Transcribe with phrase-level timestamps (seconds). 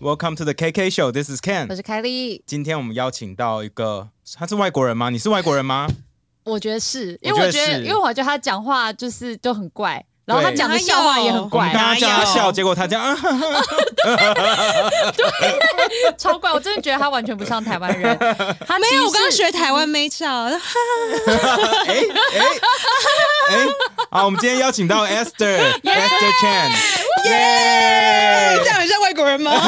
[0.00, 1.10] Welcome to the KK Show.
[1.10, 1.66] This is Ken.
[1.68, 5.10] 我是凯莉，今天我们邀请到一个，他是外国人吗？
[5.10, 5.88] 你是外国人吗？
[6.44, 13.16] 我觉得是因我觉得为我觉得，是因为我觉得他讲话就是都很怪，然后他讲的笑话也很怪刚，刚叫他笑，结果他这样，啊、
[16.16, 16.52] 超怪。
[16.52, 18.16] 我真的觉得他完全不像台湾人。
[18.66, 20.52] 他没有，我刚刚学台湾妹笑，哎
[21.86, 21.94] 哎
[23.50, 23.66] 哎，
[24.12, 26.70] 好，我们今天邀请到 Esther Esther Chan，
[27.24, 29.52] 耶这样很像外国人吗？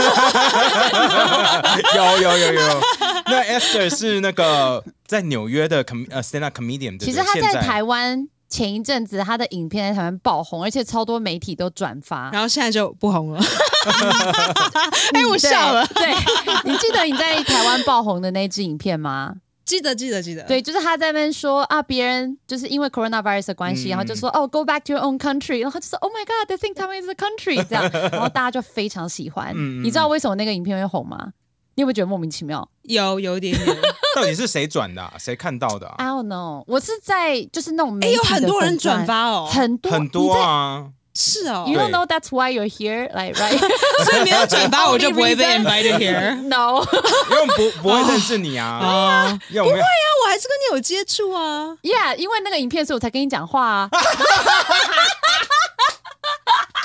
[1.95, 2.81] 有有有有。
[3.27, 12.31] 那 Esther 是那个在纽约的 com 呃 stand up comedian，其实他在台湾前一阵子他的影片在台湾爆红，而且超多媒体都转发。
[12.33, 13.41] 然后现在就不红了。
[15.15, 15.87] 哎，我笑了。
[15.95, 19.35] 对，对你记得你在台湾爆红的那支影片吗？
[19.71, 20.43] 记得记得记得。
[20.45, 27.89] 对，就是他在那边说啊，别人就是因为 coronavirus 的关系，嗯然后就说哦，go back to your own country，然后就说 Oh my God，they think Taiwan is a country，这样，
[28.11, 29.55] 然后大家就非常喜欢。
[29.83, 31.33] 你知道为什么那个影片会红吗？
[31.77, 33.77] 你有没有觉得莫名其妙有有一点点。
[34.17, 35.15] 到底是谁转的啊？
[35.19, 40.33] 谁看到的啊？？I don't know，我是在就是那种媒哎，体有很的多人转，发哦，很多很多。
[40.35, 40.89] 啊，
[41.21, 43.59] 是哦 You don't know that's why you're here, like right?
[44.05, 46.37] 所以没有转发 我就不会被 invited here。
[46.49, 46.83] No,
[47.31, 51.77] 因为我不不会认识你啊，哦，因为我还是跟你有接触啊。
[51.83, 53.91] yeah，因为那个影片，所以我才跟你讲话啊。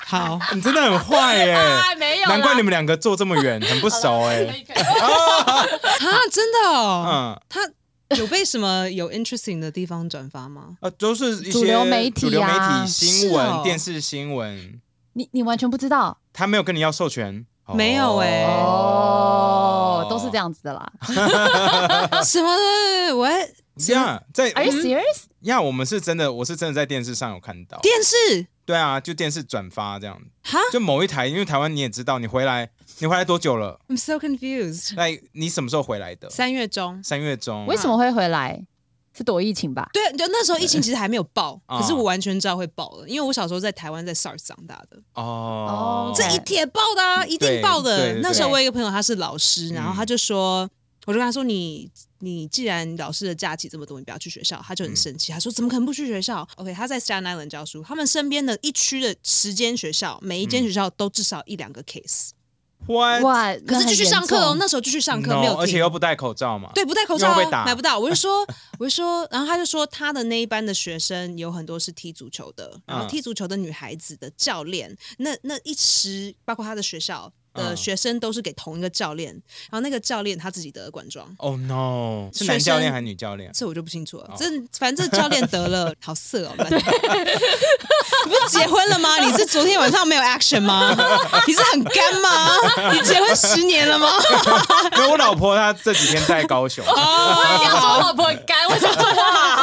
[0.08, 4.44] 好，你真的很坏耶，啊，没有，难怪你们两个坐这么远，很不熟哎。
[4.76, 5.66] 啊，
[6.32, 7.06] 真的哦。
[7.08, 7.62] 嗯，他
[8.18, 10.78] 有被什么有 interesting 的地方转发吗？
[10.82, 14.80] 呃，都是一些主流媒体啊主流媒体新闻、电视新闻，
[15.14, 16.20] 你你完全不知道？
[16.32, 18.46] 他没有跟你要授权，没有欸。
[18.46, 20.92] 哦，都是这样子的啦。
[22.24, 22.56] 什么？
[23.10, 23.16] 的？
[23.16, 23.40] 我还
[23.88, 25.24] 呀，在 Are you serious？
[25.42, 32.70] 呀，我们是真的，我是真的在电视上有看到，电视对啊，就电视转发这样，哈就某一台，因为台湾你也知道，你回来，
[33.00, 34.94] 你回来多久了？，I'm so confused。
[34.96, 36.30] 那你什么时候回来的？
[36.30, 37.76] 三月中，三月中为。
[37.76, 38.66] 什么会回来？
[39.14, 39.90] 是躲疫情吧？
[39.94, 48.20] 对，就那时候疫情其实还没有爆，啊可是我完全知道会爆了，因为我小时候在台湾在 SARS 长大的，哦，这一铁爆的啊，一定爆的。
[48.22, 50.70] 那时候我有一个朋友他是老师，然后嗯他就说。
[51.08, 62.32] 我就跟他说：“你你既然老师的假期这么多，你不要去学校。”他就很生气，他说：“怎么可能不去学校？”OK，他在 Staten Island 教书，他们身边的一区的十间学校，每一间学校都至少一两个 case，、
[62.88, 63.24] What？
[63.24, 66.72] 哇，可是继续上课哦，那时候继续上课 No，没有，而且又不戴口罩嘛。
[66.76, 67.98] 对，不戴口罩、啊、又会被打买不到。
[67.98, 68.46] 我就说，
[68.80, 79.32] 我就说，然后他就说，他的那一班的学生有很多是踢足球的，然后嗯踢足球的女孩子的教练，那那一时包括他的学校的嗯学生都是给同一个教练，
[79.72, 81.28] 然后那个教练他自己得了冠状。
[81.38, 82.30] Oh no！
[82.34, 83.52] 是男教练还是女教练？
[83.54, 84.46] 这我就不清楚了，哦这
[84.78, 86.54] 反正这教练得了，好色哦！
[86.60, 86.70] 烂
[88.26, 89.20] 你不是结婚了吗？
[89.20, 90.96] 你是昨天晚上没有 action 吗？
[91.48, 92.92] 你是很干吗？
[92.94, 94.10] 你结婚十年了吗？
[94.98, 96.86] 因为我老婆她这几天在高雄。
[96.86, 96.92] 哦
[97.96, 99.56] 我老婆很干，我想说哇，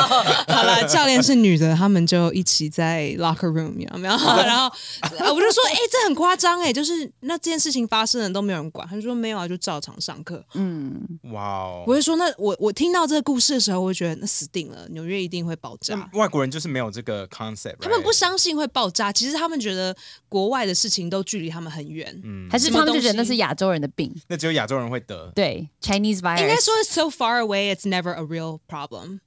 [0.48, 4.14] 好了，教练是女的，他们就一起在 locker room 有没有？
[4.44, 4.70] 然后
[5.18, 10.44] 呃我就说，哎、这很夸张哎，就是那这件事情发生了都没有人管，他就说没有啊，就照常上课。
[10.54, 11.00] 嗯，
[11.32, 11.84] 哇哦！
[11.86, 16.10] 我就说，那我我听到这个故事的时候，我就觉得那死定了，纽约一定会爆炸。
[16.14, 19.96] 外国人就是没有这个 concept，他们不相信会爆炸，其实他们觉得
[20.28, 22.20] 国外的事情都距离他们很远。
[22.24, 29.20] 嗯还是他们就觉得那是亚洲人的病，那只有亚洲人会得对，Chinese virus，应该说，so far away, it's never a real problem。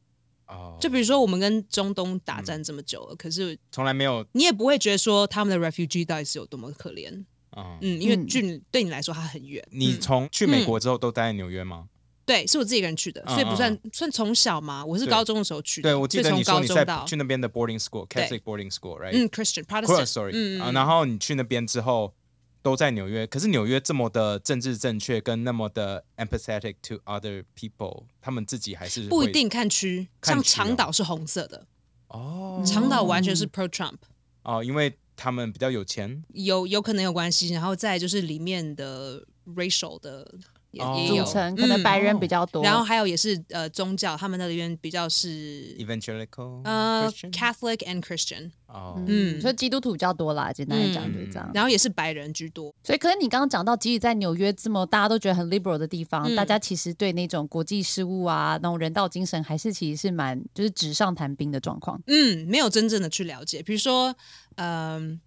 [0.47, 7.25] 哦，就比如说，我们跟中东打战这么久了，可是从来没有你也不会觉得说他们的 refugee 到底是有多么可怜。
[7.55, 7.77] 嗯。
[7.81, 9.65] 嗯，因为嗯距离对你来说它很远。
[9.71, 11.87] 你嗯从去美国之后都待在纽约吗？
[12.25, 14.83] 对，是我自己一个人去的，所以不算嗯算从小嘛。
[14.83, 19.11] 我是高中的时候去的，对，我记得你说你在去那边的 boarding school，Catholic boarding school，right？
[19.13, 22.15] 嗯 Christian Protestant，sorry，然后你去那边之后
[22.63, 31.67] 都在纽约，可是纽约这么的政治正确，跟那么的 empathetic to other people，他们自己还是不一定看区，像长岛是红色的，
[32.07, 33.97] 哦长岛完全是 pro Trump，
[34.41, 37.49] 哦，因为他们比较有钱有有可能有关系。
[37.49, 39.25] 然后再就是里面的
[39.55, 40.35] racial 的
[40.75, 51.49] 也哦也有组，成可能白人比较多，然后还有也是呃宗教，他们那里面比较是，evangelical，呃 Christian？Catholic and Christian，哦，嗯，嗯所以基督徒比较多啦，简单来讲就是这样。
[51.53, 52.75] 然后也是白人居多。
[52.83, 62.01] 所以，可能你刚刚讲到，即使在纽约这么大家都觉得很 liberal 的地方，嗯大家其实对那种国际事务啊，那种人道精神，还是其实是蛮就是纸上谈兵的状况。
[62.07, 63.63] 嗯，没有真正的去了解。
[63.63, 64.13] 比如说，
[64.57, 65.19] 嗯、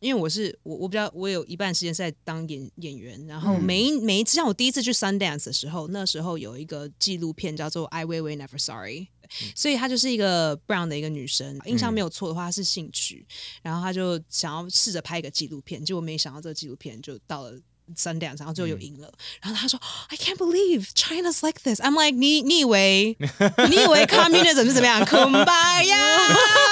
[0.00, 9.00] 因为我是我我比较我有一半时间是在当演演员，然后嗯每一、每一次像我第一次去 Sundance 的时候，那时候有一个纪录片叫做《I Weiwei Never Sorry》。
[9.54, 13.24] 所以她就是一个 brown 的一个女生，印象没有错的话，她是兴趣，
[13.62, 17.56] 然后她就想要试着拍一个纪录片，结果没想到这个纪录片就到了
[17.95, 19.11] Sundance，然后最后有赢了。
[19.41, 23.15] 然后他说：“I can't believe China's like this。”I'm like，你你以为
[23.69, 25.05] 你以为 communism 是怎么样？
[25.05, 25.85] Kumbaya，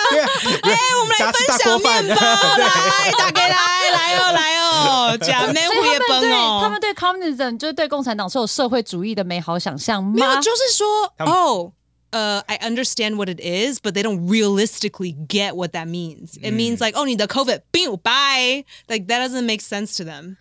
[0.09, 0.29] 对啊，
[0.63, 6.59] 哎，我们来大吃大分享锅饭面包，来打给来来哦来哦，假妹所以胡也他们对崩哦。
[6.63, 10.41] 他们对 communism 就是对共产党是有社会主义的美好想象没有，吗？
[10.41, 11.73] 就是说他们哦。
[12.15, 16.37] 呃、i understand what it is, but they don't realistically get what that means.
[16.43, 18.63] It means like, oh, 你的 COVID, bing, bye.
[18.87, 20.37] Like that doesn't make sense to them.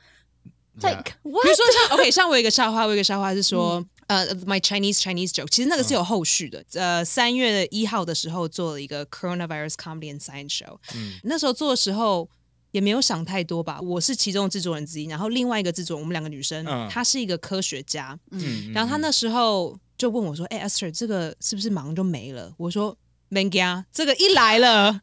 [0.81, 1.29] Like 比？
[1.31, 6.63] 如说像 OK，像我有一个笑话，我有一个笑话是说，呃、m y Chinese Chinese joke，其实那个是有后续的。
[6.73, 10.77] 呃，三月一号的时候做了一个 Coronavirus Comedy and Science Show，、
[11.23, 12.29] 那时候做的时候。
[12.71, 22.95] 也没有想太多吧，我是其中的制作人之一，然后另外一个制作人，我们两个女生，嗯她是一个科学家，嗯，然后她那时候就问我说：“哎、e s t h e r 这个是不是马上就没了？”我说
[23.29, 25.01] ：“m a n g a，这个一来了。”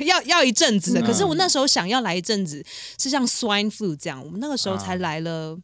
[0.00, 2.64] 要要一阵子的，可是我那时候想要来一阵子，
[2.98, 5.58] 是像 swine flu 这样，我们那个时候才来了。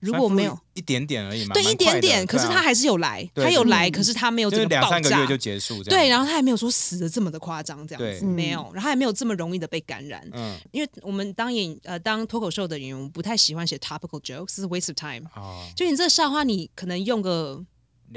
[0.00, 5.98] 如果没有一点点而已嘛，对一点点，可是他还是有来，他有来，可是他没有这个爆炸两三个月就结束这样。
[5.98, 10.22] 对，然后他还没有说死的这么的夸张，这样子对没有，然后他还没有这么容易的被感染。
[10.34, 15.26] 嗯因为我们当演呃当脱口秀的演员，我们不太喜欢写 topical jokes，是 waste of time。
[15.34, 17.64] 哦，就你这笑话，你可能用个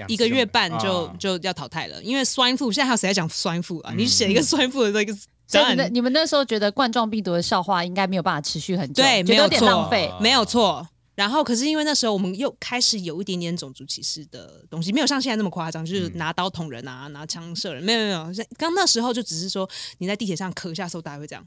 [0.08, 3.92] 一个月半就、啊就要淘汰了，因为 swine flu 现在还有谁在讲 swine flu 啊？
[3.94, 5.14] 嗯你写一个 swine flu 的那个
[5.48, 10.12] 所以你们你们那时候觉得冠状病毒的笑话应该没有办法持续很久，对，没有浪费。
[10.22, 10.88] 没有错。
[11.16, 18.34] 然后，可是因为那时候我们又开始有一点点种族歧视的东西，没有像现在那么夸张，就是拿刀捅人啊，拿枪射人，没有没有没有。
[18.34, 21.46] 像刚那时候就只是说你在地铁上咳一下的时候，大家会这样。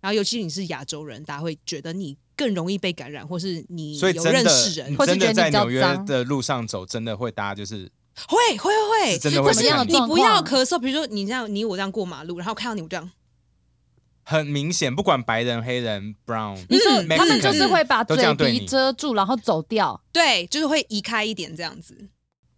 [0.00, 7.90] 然后，尤其你是亚洲人，大家会觉得你更容易被感染，或是你有认识人，或是真的觉得你比较在纽约脏的路上走，真的会大家就是
[8.28, 8.70] 会会会
[9.06, 13.10] 会，是真的会可是怎么样你不要咳嗽，比如说你这样，你我这样过马路，然后看到你我这样，
[14.22, 20.02] 很明显，不管白人、黑人、brown，你说嗯他们就是会把嘴鼻遮住，然后走掉。
[20.12, 22.08] 对，就是会移开一点这样子。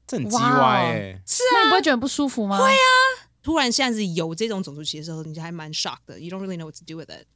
[0.06, 1.20] 这很鸡哇哦歪哎。
[1.54, 2.56] 那你不会觉得很不舒服吗？
[2.58, 7.26] 会啊，突然现在是有这种种族歧视的时候，你就还蛮 shocked 的，you don't really know what to do with it。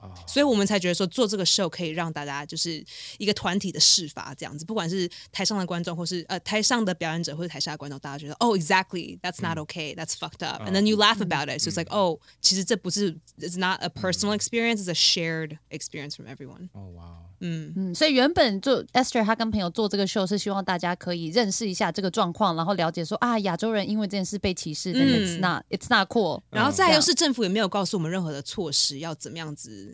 [0.00, 2.84] 哦所以我们才觉得说做这个 show 可以让大家就是
[3.18, 13.58] 一个团体的释法这样子，不管是台上的观众，或是呃台上的表演者，或者台下的观众，大家觉得哦、exactly that's not okay that's fucked up，and then you laugh about it，so it's like 哦，其实这不是 it's
[13.58, 16.68] not a personal experience，it's a shared experience from everyone。
[16.72, 26.40] 哦哇哦，嗯，嗯，所以原本就 Esther 她跟朋友做这个秀是希望大家可以认识一下这个状况，然后了解说啊，亚洲人因为这件事被歧视，但、嗯 it's not it's not cool。
[26.50, 29.87] 然后嗯再又是政府也没有告诉我们任何的措施要怎么样子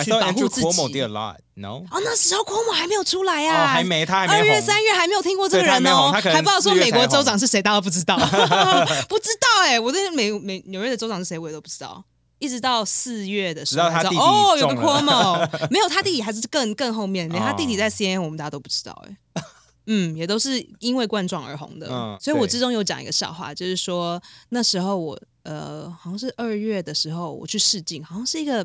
[0.00, 0.94] I 去保护自 Cuomo 己。
[0.98, 1.08] did a。
[1.08, 1.36] lot.
[1.54, 4.62] No，哦，那时候 Cuomo 还没有出来哦，啊，还没，他还没二月、红。
[4.62, 8.16] 三月还没有听过这个对他还人哦，红他可能还不知道说美国州长是谁，大家都不知道
[9.08, 12.02] 不知道哎、我对美美纽约的州长是谁我也都不知道。
[12.38, 19.42] 一直到四月的时候才知道，直到他弟弟哦，有个 Cuomo， 没有他弟弟还是更更后面，连他弟弟在 CNN 我们大家都不知道哎、
[19.88, 22.52] 嗯，也都是因为冠状而红的，嗯所以我对。
[22.52, 28.64] 之中有讲一个笑话，就是说那时候我呃好像是二月的时候我去试镜，好像是一个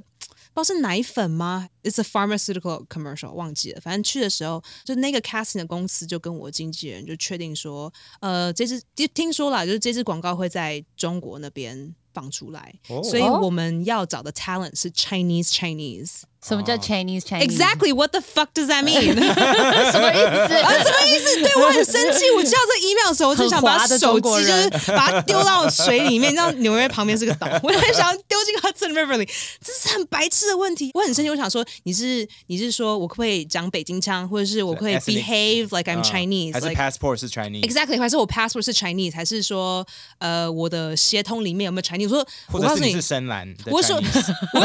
[0.54, 3.82] 不知道是奶粉吗？It's a pharmaceutical commercial，忘记了。
[3.82, 7.92] 反正去的时候，就那个 casting 的公司就跟我经纪人就确定说，
[8.22, 16.22] 呃，这支就听说啦，就是这支广告会在中国那边放出来，哦所以我们要找的 talent 是 Chinese Chinese。
[16.46, 19.14] 什么叫哦 Chinese Chinese？Exactly what the fuck does that mean？
[19.92, 20.54] 什么意思？
[20.54, 21.42] 啊，什么意思？
[21.42, 22.30] 对我很生气。
[22.32, 29.26] 我接到这个 email 的时候，我就想把手机就是把它丢到水里面，你知道纽约旁边是个岛， 我很想要丢进 Hudson River 里，
[29.64, 30.92] 这是很白痴的问题。
[30.94, 39.86] 我很生气，我想说你是你是说我可不可以讲北京腔，或者是我可以 behave like I'm 嗯 Chinese，还是 passport 是 Chinese，Exactly，还是我 passport 是 Chinese，还是说
[40.20, 42.04] 呃我的协同里面有没有 Chinese？
[42.04, 44.60] 我说我告诉你是，深蓝我说我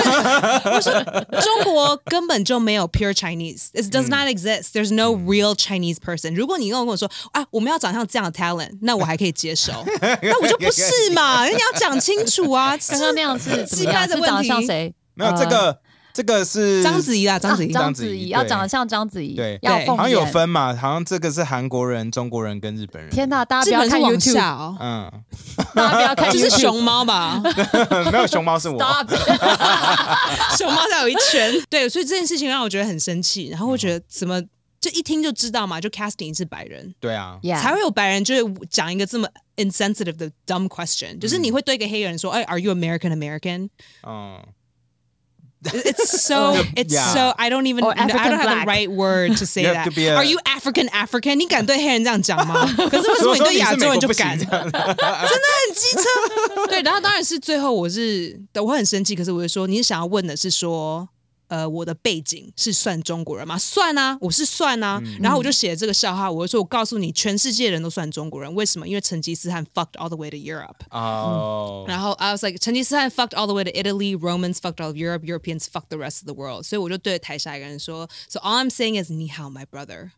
[0.74, 0.92] 我说
[1.40, 4.72] 中国根本就没有 pure Chinese，it does not exist.
[4.72, 6.34] There's no real Chinese person.
[6.34, 9.72] 如果你跟我跟我说啊，我们要长像这样的 talent，那我还可以接受。
[10.22, 10.82] 那我就不是
[11.14, 12.76] 嘛， 你要讲清楚啊。
[12.88, 14.02] 刚刚那样是怎鸡么样？
[14.02, 14.94] 是长得掰的问题像谁？
[15.14, 15.78] 没有这个
[16.18, 20.26] 这个是章子怡啊，章子怡啊，章章子怡要长得像章子怡，对对要好像有。
[20.26, 23.08] 分嘛，好像这个是韩国人、中国人跟日本人。
[23.12, 25.12] 天哪，大家不要看本是往 YouTube，下哦，嗯，
[25.76, 26.50] 大家不要看这是。
[26.58, 27.40] 熊猫吧？
[28.10, 28.76] 没有熊猫是我。
[30.58, 31.54] 熊猫才有一圈。
[31.70, 34.42] 对，所以这件事情让我觉得很生气，然后我觉得怎么
[34.80, 36.92] 就一听就知道嘛，就 casting 是白人。
[36.98, 43.68] 对啊才会有白人就是讲一个这么 insensitive 的 dumb question，就是你会对一个黑人说，哎，Are you American American？
[44.06, 44.42] 嗯，
[45.65, 47.13] It's so it's Yeah.
[47.13, 48.65] so I don't even Or I don't African have black.
[48.65, 49.89] the right word to say You have that.
[49.89, 51.35] to be a- Are you African African？
[51.35, 52.65] 你敢对黑人这样讲吗？
[52.91, 54.69] 可是为什么你所以说你对亚洲人是美国不行就敢？
[54.71, 56.65] 这样很机车。
[56.67, 61.07] 对，然后当然是最后我是我很生气，可是我就说，你想要问的是说
[61.48, 63.58] 呃，我的背景是算中国人吗？
[63.58, 65.02] 算啊，我是算啊。
[65.20, 68.86] 然后我就写了这个笑话，我就说我告诉你，全世界人都算中国人，为什么？
[68.86, 70.76] 因为成吉思汗 fucked all the way to Europe。
[70.90, 75.98] 哦，然后 I was like，成吉思汗 fucked all the way to Italy，Romans fucked all of Europe，Europeans fucked the
[75.98, 76.64] rest of the world。
[76.64, 80.10] 所以我就对着台下一个人说，So all I'm saying is 你好，my brother，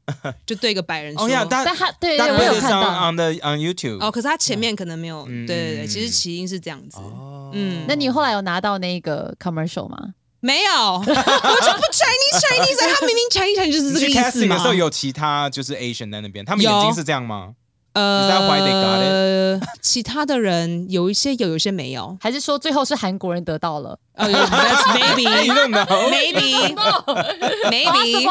[0.45, 1.25] 就对一个白人说。
[1.25, 3.11] 哦呀，但他对对，我有看到。
[3.11, 3.99] on the on YouTube。
[4.01, 10.15] 哦，可是他前面可能没有，嗯对对对，嗯其实起因是这样子，哦嗯，那你后来有拿到那个 commercial 吗？
[10.41, 17.55] 没有，我就不 Chinese Chinese，他明明 Chinese Chinese 就是这个意思 casting 的时候有其他就是 Asian 在那边，他们眼睛是这样吗
[17.93, 22.17] ？Is 呃 that why they got 呃，其他的人有一些有，有一些没有。
[22.21, 26.09] 还是说最后是韩国人得到了哦、oh,，That's maybe You don't know.
[26.09, 26.73] maybe
[27.69, 28.29] maybe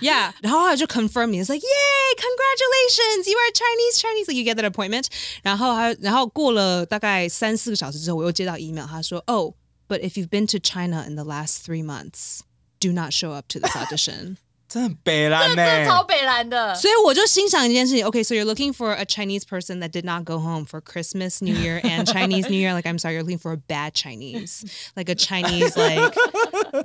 [0.00, 0.32] yeah。
[0.40, 5.04] 然后他就 confirm me，it's like yay congratulations you are Chinese Chinese you get that appointment。
[5.42, 9.52] 然后还然后过了大概三四个小时之后，我又接到 email，他说 Oh
[9.87, 12.43] but if you've been to China in the last three months
[12.79, 14.37] do not show up to this audition。
[14.71, 16.73] 真的很北蓝呢、这超北蓝的。
[16.75, 21.53] 所以我就心想一件事情，Okay, so you're looking for a Chinese person that did not go home for Christmas, New
[21.53, 22.73] Year, and Chinese New Year.
[22.73, 24.63] Like, I'm sorry, you're looking for a bad Chinese,
[24.95, 26.15] like a Chinese like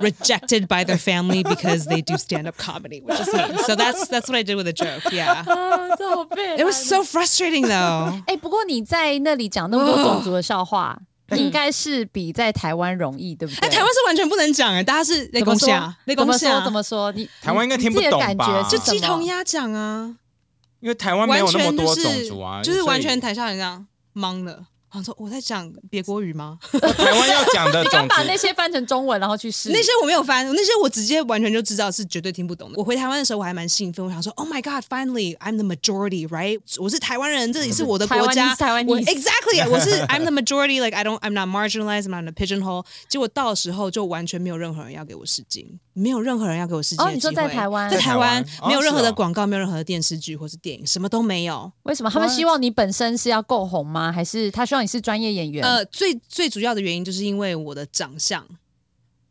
[0.01, 3.57] rejected by their family because they do stand up comedy, which is me.
[3.65, 5.09] So that's that's what I did with the joke.
[5.09, 8.21] Yeah, 啊，这好北蓝 it was so frustrating though.
[8.27, 10.99] 哎、不过你在那里讲那么多种族的笑话，
[11.36, 13.66] 应该是比在台湾容易，对不对？
[13.66, 16.48] 哎，台湾是完全不能讲哎，大家是雷怎么说公下，雷怎么说？
[16.48, 17.12] 公下怎，么说？
[17.12, 20.16] 你台湾应该听不懂感觉吧就鸡同鸭讲啊，
[20.80, 24.64] 因为台湾没完有那么全多就是种族啊，就是完全台下人这样懵的。
[24.92, 26.58] 我想说我在讲别国语吗？
[26.70, 29.70] 台湾要讲的 你敢把那些翻成中文然后去试。
[29.70, 32.78] 那些我没有翻那些我直接完全就知道是绝对听不懂的。
[32.78, 38.44] 我回台湾的时候我还蛮兴奋我想说 oh my god finally i'm the majority right 我是台湾人这里是我的国家。
[38.44, 42.32] 我是台湾人 exactly 我是 i'm the majority like i don't i'm not marginalized i'm not a
[42.32, 45.78] pigeonhole 结果到时候就完全没有任何人要给我试镜。
[45.94, 47.48] 没有任何人要给我试镜哦你说的机会。
[47.48, 51.70] 在台湾在台湾在台湾没有任何的广告，没有任何的电视剧或是电影，什么都没有。
[51.82, 54.10] 为什么他们希望你本身是要够红吗？
[54.10, 55.64] 还是他希望你是专业演员？
[55.64, 58.46] 呃，最最主要的原因就是因为我的长相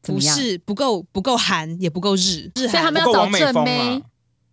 [0.01, 4.01] 不是不够不够韩，也不够日，日所以他韩们要找正妹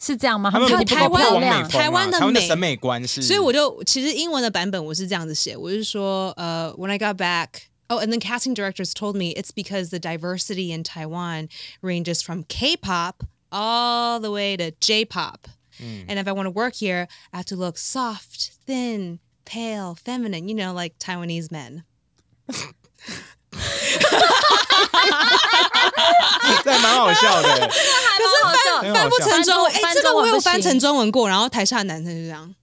[0.01, 0.51] 是这样吗？
[0.51, 7.49] 他们台湾台湾的美台湾的审美观是，所以我就其实英文的版本我是这样子写，我是说呃、w h e n I got back。
[7.90, 11.50] Oh, and then casting directors told me it's because the diversity in Taiwan
[11.82, 15.48] ranges from K-pop all the way to J-pop.
[15.80, 20.48] And if I want to work here, I have to look soft, thin, pale, feminine,
[20.48, 21.84] you know, like Taiwanese men.
[26.64, 27.50] 这还蛮好笑的。
[27.68, 32.56] 可是很好笑翻不成中文，哎、翻这个我有不行翻成中文过，然后台下的男生就这样，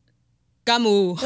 [0.65, 1.17] 干姆。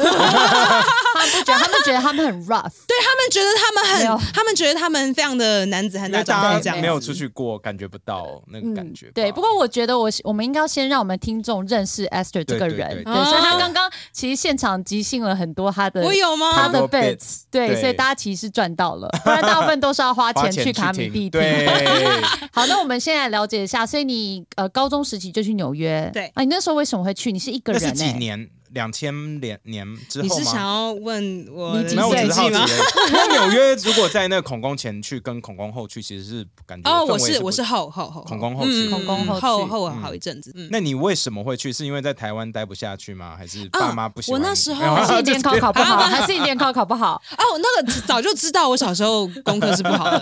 [1.20, 2.72] 他们不觉得， 他们觉得他们很 rough。
[2.86, 6.60] 对他们觉得他们很，他们觉得他们非常的男子汉因为大丈夫这样。
[6.60, 16.52] 子，家没有出去过，感觉不到那个感觉对，不过我觉得我我们应该要先让我们听众认识 Esther 这个人，对对对对，所以他哦刚刚其实现场即兴了很多他的我有吗？
[16.54, 17.80] 他的 bits，bits，对，对。
[17.80, 21.30] 所以大家其实是赚到了，不然大部分都是要花 花钱钱去卡米听蒂听。
[21.30, 21.66] 对，
[22.52, 26.26] 好，那我们现在了解一下，所以你呃高中时期就去纽约，对。
[26.34, 27.30] 啊，你那时候为什么会去？
[27.32, 28.48] 你是一个人、欸，是几年？
[28.72, 30.34] 两千年年之后吗？
[30.34, 32.86] 你是想要问我的你几没有，我只岁是好奇年纪吗？
[32.94, 33.12] 而已。
[33.12, 40.68] 因为纽约如果在那个孔工前去跟孔工后去，其实是感觉哦，我是我是后后后孔工后去嗯孔工后后后好一阵子，嗯。
[40.70, 41.72] 那你为什么会去？
[41.72, 43.34] 是因为在台湾待不下去吗？
[43.36, 44.40] 还是啊爸妈不喜欢？
[44.40, 47.20] 我那时候还 是你联考考不好，啊还是你联考考不好？
[47.38, 50.18] 哦， 那个早就知道我小时候功课是不好的，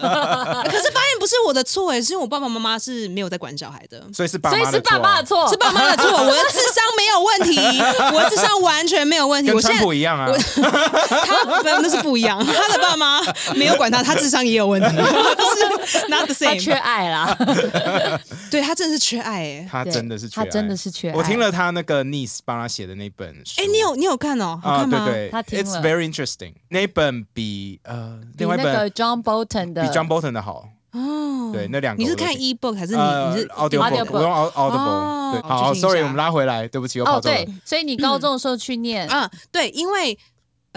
[0.65, 4.07] 可是发现不是我的错哎，是因为我爸爸妈妈是没有在管小孩的。
[4.13, 7.59] 所以是爸所以妈的是爸妈的错是爸妈的错，我的智商没有问题，
[8.15, 9.49] 我的智商完全没有问题。
[9.49, 10.29] 跟我现在川普一样啊。
[11.27, 13.21] 他那那是不一样，他的爸妈
[13.55, 16.81] 没有管他，他智商也有问题， 就是 not the 他缺 same。
[16.81, 17.37] 爱啦，
[18.51, 19.69] 对他真的是缺爱哎。
[19.71, 21.15] 他真的是缺爱，他真的是缺爱。
[21.15, 24.59] 我听了他那个 niece 帮他写的那本书，哎，你有你有看哦？
[24.63, 24.79] 好啊？
[24.81, 25.05] 看吗？
[25.07, 26.55] 对对他听，It's very interesting。
[26.69, 30.69] 那本比呃另外一本 John Bolton 的比 John Bolton 的好。
[30.99, 34.79] 哦，对，那两个你是看我都听 ebook 还是你呃你是 audio Audiobook book，我用 Au- Audible。
[34.79, 40.19] 哦对，好，sorry，我们拉回来，对不起，又哦，跑走了对。，所以你高中的时候去念，嗯，对，因为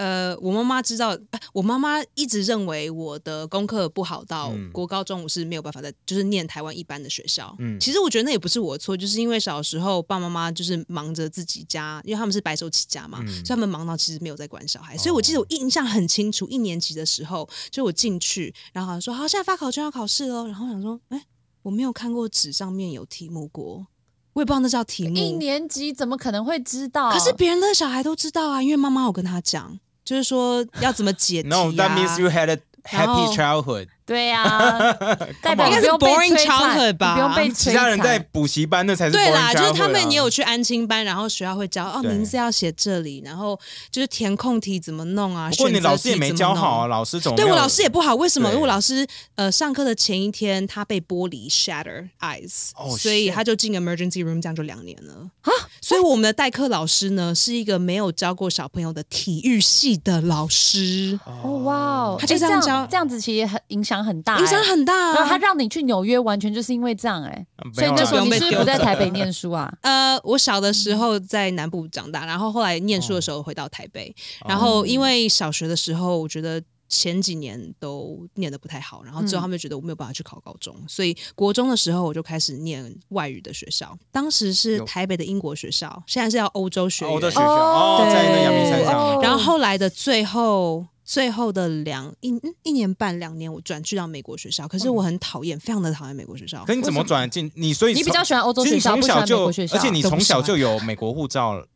[0.02, 7.54] 呃，我妈妈知道，呃我妈妈一直认为我的功课不好到嗯国高中我是没有办法在就是念台湾一般的学校。
[7.60, 14.98] 嗯其实我觉得那也不是我的错，就是因为小时候爸爸妈妈就是忙着自己家，因为他们是白手起家嘛，嗯所以他们忙到其实没有在管小孩。
[14.98, 21.26] 所以我记得我印象很清楚，一年级的时候，就我进去，然后好像说好，现在发考卷要考试喽，然后我想说，哎，
[21.62, 23.86] 我没有看过纸上面有题目过。
[24.34, 27.12] 我也不知道那叫题目，一年级怎么可能会知道？
[27.12, 31.64] 可是别人的小孩都知道啊，因为妈妈有跟他讲，就是说要怎么解题、啊。
[31.64, 33.88] No, that means you had a happy childhood.
[34.04, 34.78] 对呀，
[35.40, 37.14] 代表应该是你不用被 boring childhood 吧。
[37.14, 42.12] 不用被摧其他人在补习班，那才是对啦，就是他们也有去安亲班，然后学校会教哦，对。
[42.12, 43.58] 名字要写这里，然后
[43.90, 45.50] 就是填空题怎么弄啊。
[45.50, 46.86] 不过你老师也没教好啊，。
[46.86, 48.48] 老师总对我老师也不好，为什么？
[48.48, 48.52] 对。
[48.52, 49.06] 因为我老师
[49.36, 55.14] 呃上课的前一天他被玻璃 shatter eyes，、哦所以他就进 emergency room，这样就两年了。
[55.42, 55.50] 啊。
[55.80, 62.86] 所以我们的代课老师呢是一个没有教过小朋友的体育系的老师，哦哇哦，他就哎这样教。
[62.90, 64.62] 这样子其实也很影响很大，影响哎。
[64.62, 65.38] 很大、然后他啊。
[65.38, 69.72] 让你去纽约，完全就是因为这样哎、嗯所以那时候你是不是不在台北念书啊？
[69.82, 74.14] 呃，我小的时候在南部长大，然后后来念书的时候回到台北，
[74.46, 76.62] 然哦后因为小学的时候，我觉得。
[76.94, 83.96] 前几年都念的不太好，然后之后嗯他们就觉得我没有办法去考高中，所以国中的时候我就开始念外语的学校。
[84.10, 87.14] 当时是台北的英国学校，现在是要欧洲学院。
[87.14, 96.64] 欧洲学校哦，对在那阳明山上哦，然后后来的最后最后的两一嗯一年半两年，我转去到美国学校，可是我很讨厌，非常的讨厌美国学校。
[96.64, 97.74] 可你怎么转进你？
[97.74, 101.66] 所以你比较喜欢欧洲学校，不喜欢美从小就国学校，而且你从小就有美国护照了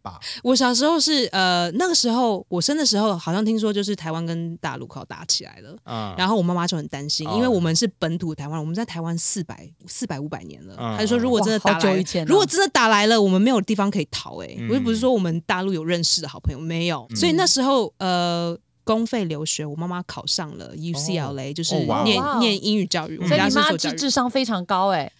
[0.00, 0.18] 吧？
[0.42, 5.76] 我小时候是呃那个时候我生的时候，好像听说就是台湾跟大陆靠打起来了。
[5.84, 10.74] 嗯，然后我妈妈就很担心，哦因为我们是本土台湾，我们在台湾四百四百五百年了。
[10.78, 11.78] 嗯她就说，如果真的打
[12.24, 14.46] 如果真的打来了，我们没有地方可以逃、欸。
[14.46, 17.06] 哎、嗯我又不是说我们大陆有认识的好朋友，没有。
[17.10, 18.56] 嗯所以那时候呃，
[18.88, 23.18] 公费留学，我妈妈考上了 UCLA，、就是哦哇哦念、哦念英语教育。
[23.18, 25.12] 我们所以你妈家是做教育，智智商非常高哎、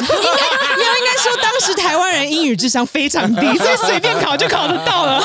[0.00, 5.20] 应该应该说当时台湾人英语智商非常低， 所以随便考就考得到了。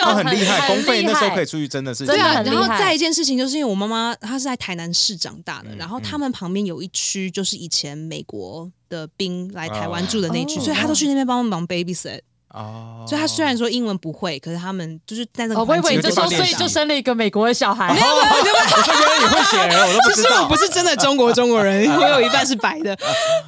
[0.00, 1.46] 他 很厉害，公费那时候可以以。
[1.46, 12.20] 出去，真的是对啊，然后再一件事情，就是因为我妈妈她是在台南市长大的，嗯然后他们旁边有一区就是以前美国的兵来台湾哦住的那一区，哦所以她都去那边帮忙 babysit。
[12.52, 17.92] 哦，所以他虽然说英文不会，可是他们就是在那个哦，我以环境为你就说，所以就生了一个美国的小孩。
[17.92, 20.56] 没有没有，我说原来你会写人，我都不知道就是 我不。
[20.62, 22.96] 是真的中国中国人，我有一半是白的。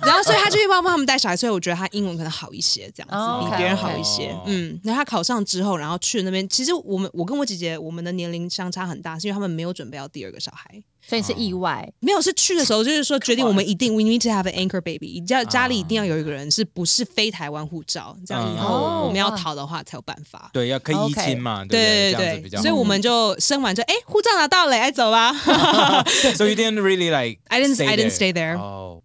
[0.03, 4.37] 然后所以他就去帮帮他们带小孩，所以我觉得他英文可能好一些，这样子、哦比别人好一些。
[4.47, 10.83] 嗯，然后他考上之后，然后去那边，其实我们我跟我姐姐我们的年龄相差很大，是因为他们没有准备要第二个小孩。
[11.07, 11.88] 所以是意外。
[12.01, 20.51] 没有，是去的时候就是说决定我们一定 we need to have an anchor baby，家啊家里一定要有一个人是不是非台湾护照，这样以嗯后哦我们要逃的话才有办法。
[20.53, 22.61] 对，要可以移亲嘛，对不对对。
[22.61, 25.33] 所以我们就生完就哎，护照拿到了，哎，走吧。
[26.35, 28.57] So you didn't really like I didn't I didn't stay there。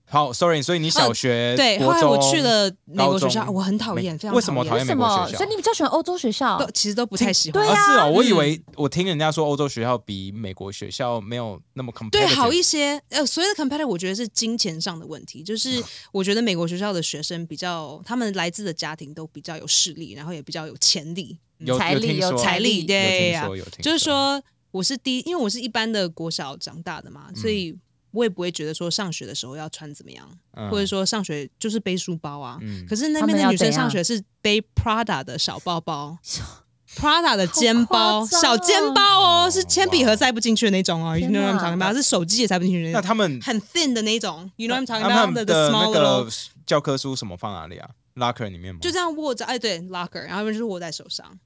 [0.09, 5.07] 哦，好，sorry，所以你小学、对，后来我去了美国学校，我很讨厌，美非常为什么讨厌美为什么？
[5.07, 6.69] 国学校所以你比较喜欢欧洲学校都？
[6.71, 7.63] 其实都不太喜欢。
[7.63, 13.01] 对啊是哦，我以嗯为我听人家说欧洲学校比美国学校没有那么 competitive，对，好一些。
[13.09, 15.43] 呃，所谓的 competitive，我觉得是金钱上的问题。
[15.43, 21.37] 就是我觉得美国学校的学生比较，他们来自的家庭都比较有势力，然后也比较有潜力。
[21.59, 23.45] 有财力有财力对呀
[23.81, 24.41] 就是说，
[24.71, 27.75] 我是第一，因为我是一般的国小长大的嘛，所以
[28.11, 32.57] 我也不会觉得说上学的时候要穿怎么样，嗯或者说上学就是背书包啊。
[32.61, 36.17] 嗯可是那边的女生上学是背 Prada 的小包包。
[36.95, 41.95] Prada 的肩包，小肩包哦，哦是铅笔盒塞不进去的那种哦，you 天 know what I'm talking about？
[41.95, 45.31] 是手机也塞不进去的那种，那他们很 thin 的那种，you know what I'm talking 他 about？
[45.31, 48.79] 们的那 small 个 little，教科书什么放哪里啊？locker 里面吗？
[48.81, 51.39] 就这样握着，哎，对，locker，然后就是握在手上。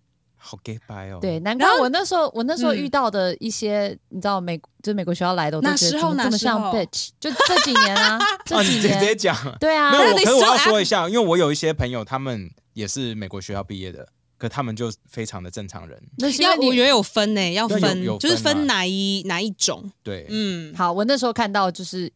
[0.45, 1.19] 好 gay 白哦。
[1.21, 2.77] 对，难怪我那时候我那时候嗯。
[2.77, 9.57] 遇到的一些，你知道美就是美国学校来的，我都觉得时候哪怎么这么像 bitch，就这几年啊， 这啊，几你直接年，讲。
[9.59, 9.91] 对啊。
[9.91, 14.05] 没，有，我可是我要说一下，因为我有一些朋友，他们也是美国学校毕业的，
[14.37, 15.97] 可他们就非常的正常人。
[16.17, 17.79] 那是因为你要我觉得有分呢，要分，
[18.19, 19.89] 就是分哪一哪一种。
[20.03, 22.11] 对，嗯，好，我那时候看到就是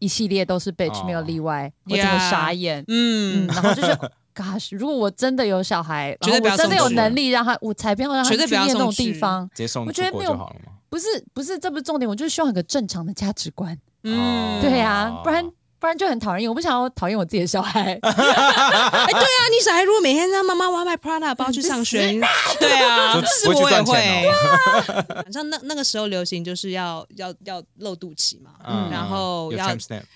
[0.00, 2.84] 一系列都是 bitch，、哦没有例外，我整个 Yeah 傻眼。
[2.88, 3.96] 嗯，嗯，然后就是
[4.40, 9.48] gosh，如果我真的有小孩，然后我真的有送去能力让他，我才不要让他去念那种地方。
[9.48, 10.72] 直接送出国我觉得没有就好了嘛。
[10.88, 13.76] 不是不是，这不是重点，我就是希望有个正常的价值观。
[14.04, 15.44] 嗯，对啊哦，不然
[15.80, 16.50] 不然就很讨人厌。
[16.50, 17.92] 我不想要讨厌我自己的小孩。
[17.94, 22.12] 哎，对啊，你小孩如果每天让妈妈挖卖 Prada 包去上学，
[22.58, 23.14] 对啊，
[23.46, 24.28] 我也会。
[25.22, 29.68] 反正那那个时候流行就是要要要露肚脐嘛，嗯然后要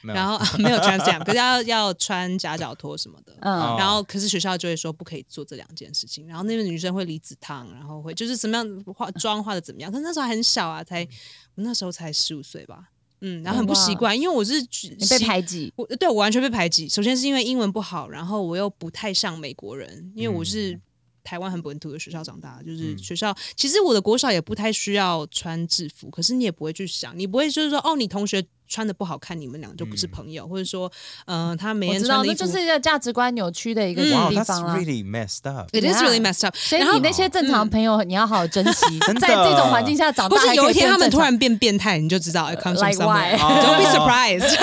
[0.03, 3.33] 然后没有 trans jam，可是要要穿夹脚拖什么的。
[3.43, 6.27] 然后，可是学校就会说不可以做这两件事情。
[6.27, 9.91] 然后那个女生会离子烫，然后会就是怎么样化妆化的怎么样。
[9.91, 11.03] 可是那时候还很小啊，才
[11.55, 12.85] 我那时候才十五岁吧，
[13.23, 15.73] 嗯，然后很不习惯，因为我是你被排挤。
[15.77, 16.89] 我对我完全被排挤。
[16.89, 20.79] 首先是因为英文不好，然后我又不太像美国人，因为我是
[21.25, 23.35] 台湾很本土的学校长大，就是嗯学校。
[23.57, 30.91] 其实我的国小也不太需要穿制服，可是你也不会去想，你不会就是说哦，你同学穿的不好看，你们俩就不是朋友，或者说，
[31.27, 32.43] 嗯、他每我知道，天穿的衣服。
[32.43, 34.79] 那就是一个价值观扭曲的一个嗯哇，That's 地方。
[34.81, 35.69] really messed up。
[35.77, 36.57] It is really messed up。
[36.57, 41.33] 所以你那些正常朋友，你要好好珍惜， 在这种环境下长大，不是有一天他们突然。
[41.43, 43.37] 变变态，你就知道 Like somewhere.
[43.37, 44.55] why？Don't be 哦 surprised.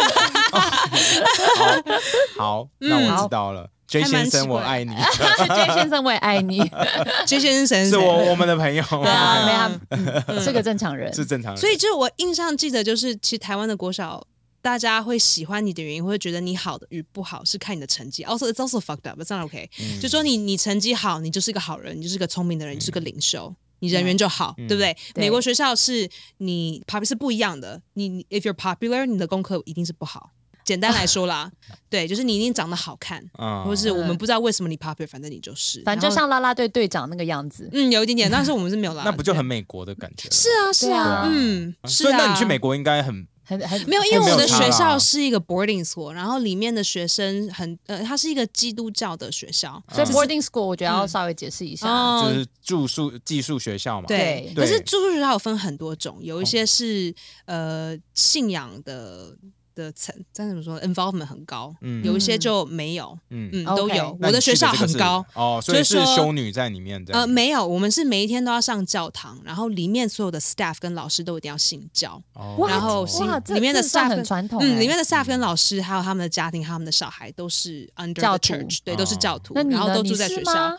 [2.37, 3.69] 好，那我知道了。
[3.89, 4.93] J 先生，我爱你，
[5.49, 6.59] J 先生，我也爱你。
[7.25, 11.11] J 先生是我我们的朋友，对 啊，没他嗯是个正常人。
[11.13, 11.59] 是正常人。
[11.59, 14.25] 所以就我印象记得，就是其实台湾的国小。
[14.61, 18.25] 大家会喜欢你的原因，会觉得你好的与不好是看你的成绩。
[18.25, 19.17] Also, it's also fucked up.
[19.17, 19.69] It's not okay.
[19.79, 24.93] 嗯就说你你成绩好，你就是个好人，你就是个聪明的人，你就是个领袖，你人缘就好，嗯对不对？
[25.13, 27.81] 对美国学校是你 pop 是不一样的。
[27.93, 30.31] 你你 if you're popular，你的功课一定是不好。
[30.69, 31.51] 简单来说啦，
[31.89, 37.67] 对，就是你一定长得好看，嗯或是我们不知道为什么你 popular，反正你就是，反正就然后像啦啦队队长那个样子。
[37.71, 40.31] 嗯有一点点，但是我们是没有啦， 那不就很美国的感觉了？
[40.35, 42.17] 是啊是对啊啊，嗯，是所以啊。
[42.19, 51.87] 那你去美国应该很很很没有，因为我的学校是一个 boarding school，然后里面的学生很呃，它是一个基督教的学校，所以嗯 boarding school 我觉得要稍微解释一下。
[51.91, 54.05] 哦就是住宿寄宿学校嘛？
[54.07, 57.11] 对，对可是住宿学校有分很多种，有一些是
[57.45, 59.35] 呃信仰的
[59.79, 64.17] 的层，这样怎么说？involvement 很高，嗯有一些就没有，嗯嗯，都有。
[64.21, 65.25] 我的学校很高。
[65.33, 67.13] 哦，所以是说修女在里面的。
[67.13, 72.21] 呃，没有，我们是每一天都要上教堂，然后里面所有的 staff 跟老师都一定要信教。
[72.67, 74.65] 然后哇，里面的 staff 很传统欸。
[74.65, 79.53] 嗯，里面的 staff 跟老师，还有他们的家庭、他们的小孩，都是 under 教 the 徒 church，对，都是教徒？
[79.55, 80.77] 然后都住在学校吗。？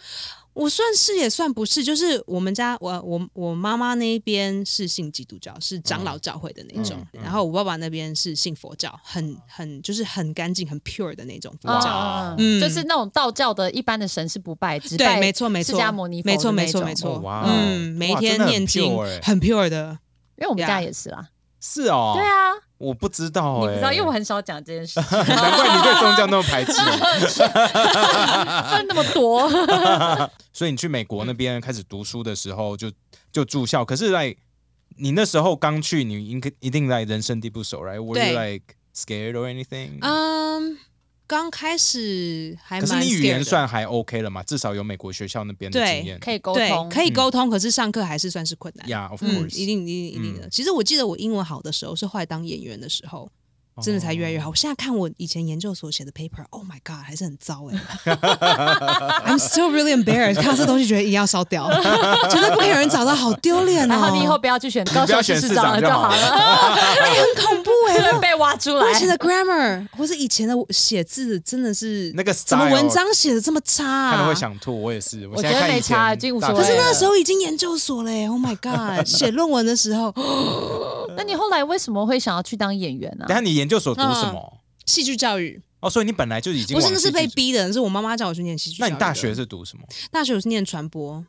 [0.52, 11.86] 我算是也算不是，就是我们家我我我妈妈那边是信基督教，是长老教会的那种，嗯嗯然后我爸爸那边是信佛教，很很就是很干净、很 pure 的那种佛教。
[11.86, 12.60] 哇嗯。
[12.60, 19.20] 就是那种道教的一般的神是不拜，只对，拜没错没错，释迦牟尼佛没错没错没错，嗯，每一天念经 pure 欸。
[19.22, 19.98] 很 pure 的，
[20.36, 21.28] 因为我们家也是啦。
[21.60, 26.72] 是哦，对，啊，我不知道哎，你不知道，因为我很少讲这件事， 难怪你对宗教那么排斥。
[28.70, 29.48] 分那么多。
[30.52, 32.90] 所以你去美国那边开始读书的时候就
[33.30, 34.34] 就住校，可是在
[34.96, 39.98] 你那时候刚去，你应该一定在人生地不熟，right？Were you like scared or anything？
[40.00, 40.78] 嗯，
[41.30, 44.42] 刚开始还蛮可是你语 scared 的言算还 OK 了嘛？
[44.42, 46.18] 至少有美国学校那边的对经验。
[46.18, 48.88] 可以沟对通，可以沟通，可是上课还是算是困难。
[48.88, 50.48] Yeah，of 嗯，course，一定一定一定的。
[50.48, 53.30] 其实我记得我英文好的时候是后来当演员的时候，
[53.82, 54.50] 真的才越来越好。
[54.50, 58.14] 我现在看我以前研究所写的 paper，Oh my god，还是很糟哎、
[59.26, 61.68] I'm still really embarrassed，看到这东西觉得一定要烧掉，
[62.30, 63.94] 觉得不可以有人找到，好丢脸哦。
[63.94, 66.16] 然后你以后不要去选高雄市市长就好好了，
[67.00, 68.94] 哎、很恐怖哎、会被挖出来我以。
[68.94, 74.10] 前的 grammar 或是以前的写字真的是那个怎么文章写的这么差、啊？
[74.12, 75.26] 看了会想吐，我也是。
[75.28, 79.06] 我觉得没现在看以前差已经无所谓可是那了时候已经研究所嘞，Oh my god！
[79.06, 80.12] 写论文的时候，
[81.16, 83.24] 那你后来为什么会想要去当演员呢
[83.70, 84.58] 究所读什么？
[84.86, 88.90] 戏剧教育哦，所以你本来就已经不是那是被逼的，是我妈妈叫我去念戏剧教育的。
[88.90, 89.84] 那你大学是读什么？
[90.10, 91.24] 大学我是念传播，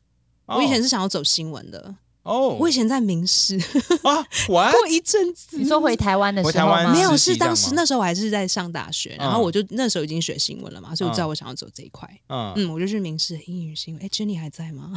[0.48, 1.96] 我以前是想要走新闻的。
[2.24, 3.58] 哦，我以前在明视
[4.04, 4.22] 啊？
[4.48, 7.00] 过一阵子，你说回台湾的回台湾时候吗？
[7.00, 7.18] 没有？
[7.18, 12.08] 是当时那时候我还是在上大学，然后嗯我就那时候已经学新闻了嘛，所以我知道我想要走这一块。
[12.30, 14.04] 嗯，嗯，我就去明视英语新闻。
[14.04, 14.92] 哎，Jenny 还在吗？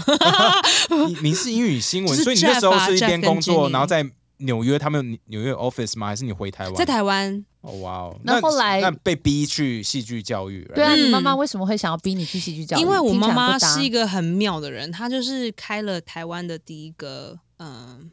[1.09, 4.05] 你你是英语新闻， 所以你那时候是一边工作，然后在
[4.39, 6.09] 纽约，他们有纽约有 office 吗？
[6.09, 6.75] 还是你回台湾？
[6.75, 10.95] 在台湾，哦，哇哦，那后来那被逼去戏剧教育，对啊？
[10.95, 12.81] 你妈嗯妈为什么会想要逼你去戏剧教育？
[12.81, 18.11] 因为我妈妈是一个很妙的人，她就是开了台湾的第一个，嗯、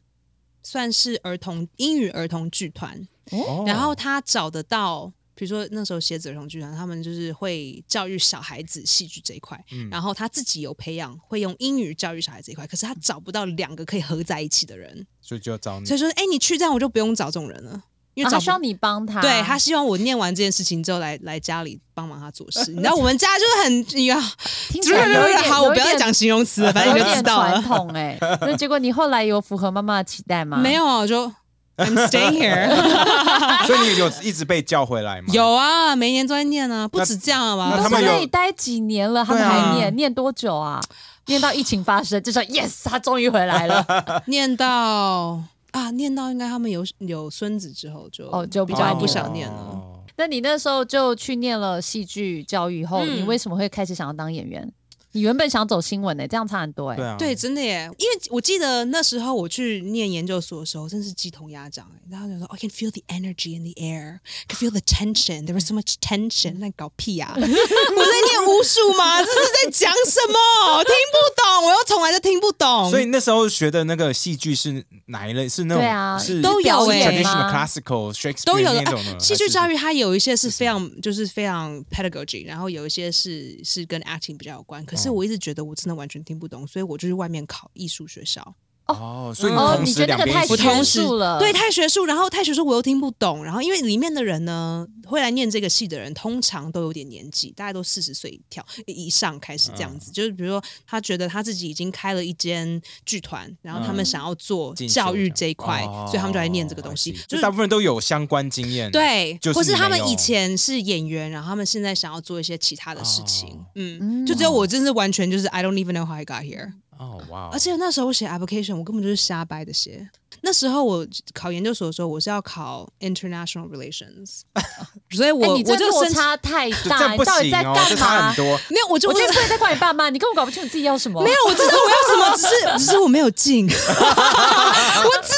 [0.62, 3.08] 算是儿童英语儿童剧团。
[3.32, 17.84] 哦然后她找得到，比如说那时候写子儿童剧团，他们就是会教育小孩子戏剧这一块，嗯然后他自己有培养会用英语教育小孩这一块，可是他找不到两个可以合在一起的人，所以就要找你所以说，哎，你去这样我就不用找这种人了。
[18.14, 22.60] 因为啊他需要你帮他，对他希望我念完这件事情之后来来家里帮忙他做事。
[22.76, 24.22] 你知道我们家就是很呀，
[24.68, 27.64] 听起来 有一点好，我不要再讲形容词了，反正你就知道了传。
[27.64, 28.18] 统哎。
[28.42, 30.58] 那结果你后来有符合妈妈的期待吗？
[30.58, 31.32] 没有啊，就
[31.78, 32.70] I'm staying here。
[33.66, 35.28] 所以你有一直被叫回来吗？
[35.34, 37.80] 有啊，每年都在念啊，不止这样了吧？
[37.82, 40.82] 他们有那里待几年了，他们还念念多久啊？
[41.28, 43.86] 念到疫情发生，就说 yes，他终于回来了。
[44.28, 49.56] 念到啊，念到应该他们有有孙子之后就哦就比较不想念了。
[49.56, 54.72] 哦那你那时候就去念了戏剧教育后，嗯你为什么会开始想要当演员？
[55.14, 57.90] 你原本想走新闻呢、这样差很多哎、对啊，对，真的耶！
[57.98, 62.00] 因为我记得那时候我去念研究所的时候，真是鸡同鸭讲哎。
[62.10, 65.46] 然后就说，I can feel the energy in the air, can feel the tension.
[65.46, 66.60] There was so much tension.
[66.60, 67.34] 那搞屁啊！
[67.38, 69.20] 我在念巫术吗？
[69.20, 70.84] 这是在讲什么？
[70.84, 72.90] 听不懂，我又从来都听不懂。
[72.90, 75.48] 所以那时候学的那个戏剧是哪一类？
[75.48, 84.86] 是那种对啊是都有哎欸 traditional classical Shakespeare 都有的那种戏剧教育育，它有一些是非常就是非常 pedagogy，然后有一些是是跟 acting 比较有关。
[84.86, 88.56] 可是哦我一直觉得我真的完全听不懂，所以我就去外面考艺术学校。
[88.92, 91.40] 哦，所以你哦，同时你觉得那个太学同时术了？
[91.40, 100.12] 对，太学术，然后太学术我又听不懂，然后因为里面的人呢，会来念这个戏的人，通常都有点年纪，大概都四十岁以跳以上开始这样嗯子。
[100.12, 107.12] 就是比如说，他觉得他自己已经开了一间剧团，然后他们嗯想要做进修教育这一块，哦所以他们就来念这个东西。
[107.12, 113.50] 就就是大部分都有相关经验，，对，就是或是他们有以前是演员，然后他们现在想要做一些其他的事情。
[113.50, 116.74] 哦嗯，嗯就只有我真是完全就是 I don't even know how I got here。
[117.02, 120.08] 哦哇哦，而且那时候我写 application，我根本就是瞎掰的写。
[120.42, 124.42] 那时候我考研究所的时候，我是要考 international relations，
[125.12, 128.36] 所以哎、我、我就申落差太大，到底在干嘛差很？
[128.36, 128.46] 多。
[128.70, 131.22] 没有，我就我觉得不能再怪你爸妈，你根本搞不清楚自己要什么。
[131.24, 133.66] 没有，我知道我要什么， 只是只是我没有进。
[133.70, 133.80] 我知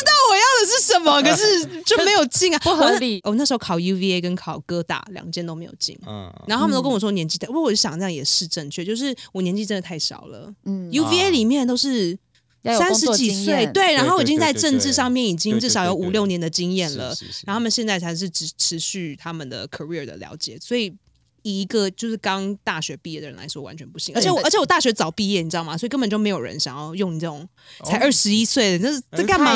[0.02, 5.98] 道我要的是什么， 可是就没有进啊，不合理我那我那时候考 UVA 跟考哥大两间都没有进。
[6.08, 10.52] 嗯，然后他们都跟我说年纪太，不过我就想这样也是正确，就是我年纪真的太小了。
[10.66, 12.18] 嗯，UVA 里面都是
[12.64, 20.94] 三十几岁，对，然后已经在政治上面已经至少有五六年的经验了，是是是然后他们现在才是持持续他们的 career 的了解，所以。
[21.46, 24.16] 以一个就是刚大学毕业的人来说，完全不行。
[24.16, 25.78] 而且我，而且我大学早毕业，你知道吗？
[25.78, 27.46] 所以根本就没有人想要用你这种
[27.84, 29.52] 才二十一岁的，这是这干嘛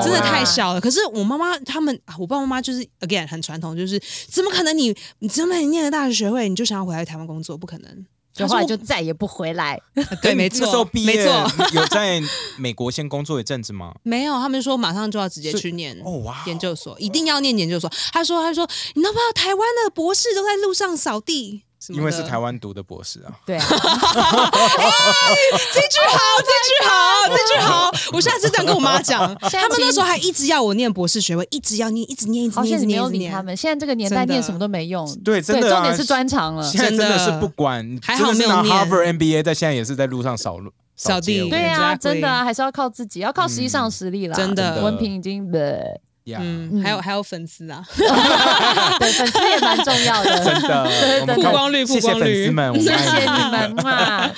[0.00, 0.80] 真的太小了。
[0.80, 7.58] 可是我妈妈他们，啊我爸爸妈妈就是 again 很传统，就是怎么可能你你这么你念了大学学位，你就想要回来台湾工作？
[7.58, 8.06] 不可能。
[8.38, 9.80] 就后来就再也不回来。
[10.22, 12.22] 对，没那时候错，毕业没错，有在
[12.56, 13.94] 美国先工作一阵子吗？
[14.04, 17.90] 没有，他们说马上就要直接去念哦研究所，一定要念研究所。
[18.12, 21.64] 他说，他说，你知道不知道台湾的博士都在路上扫地？
[21.88, 23.32] 因为是台湾读的博士啊。
[23.46, 23.64] 对啊，
[25.72, 26.94] 这句好，这句好，
[27.28, 29.20] 这句好，我现在是这样跟我妈讲。
[29.50, 33.56] 他们那时候还一直要我念博士学位，一直要念，一直念，一直念，一直念，他们。
[33.56, 35.06] 现在这个年代念什么都没用。
[35.24, 36.62] 对真的啊重点是专长了。
[36.68, 44.36] 现在真的是不管，还好真的是拿没有念 Harvard MBA，在现在也是在路上扫路扫地对啊，真的啊，还是要靠自己，要靠实际上的实力啦。
[44.36, 45.78] 真的文凭已经呃
[46.28, 47.84] 呀，嗯，还有还有粉丝啊，
[48.98, 50.44] 对粉丝也蛮重要的。
[50.44, 54.24] 真的， 曝光率曝光率谢谢粉丝们，谢爱谢你们嘛！
[54.24, 54.32] 哎，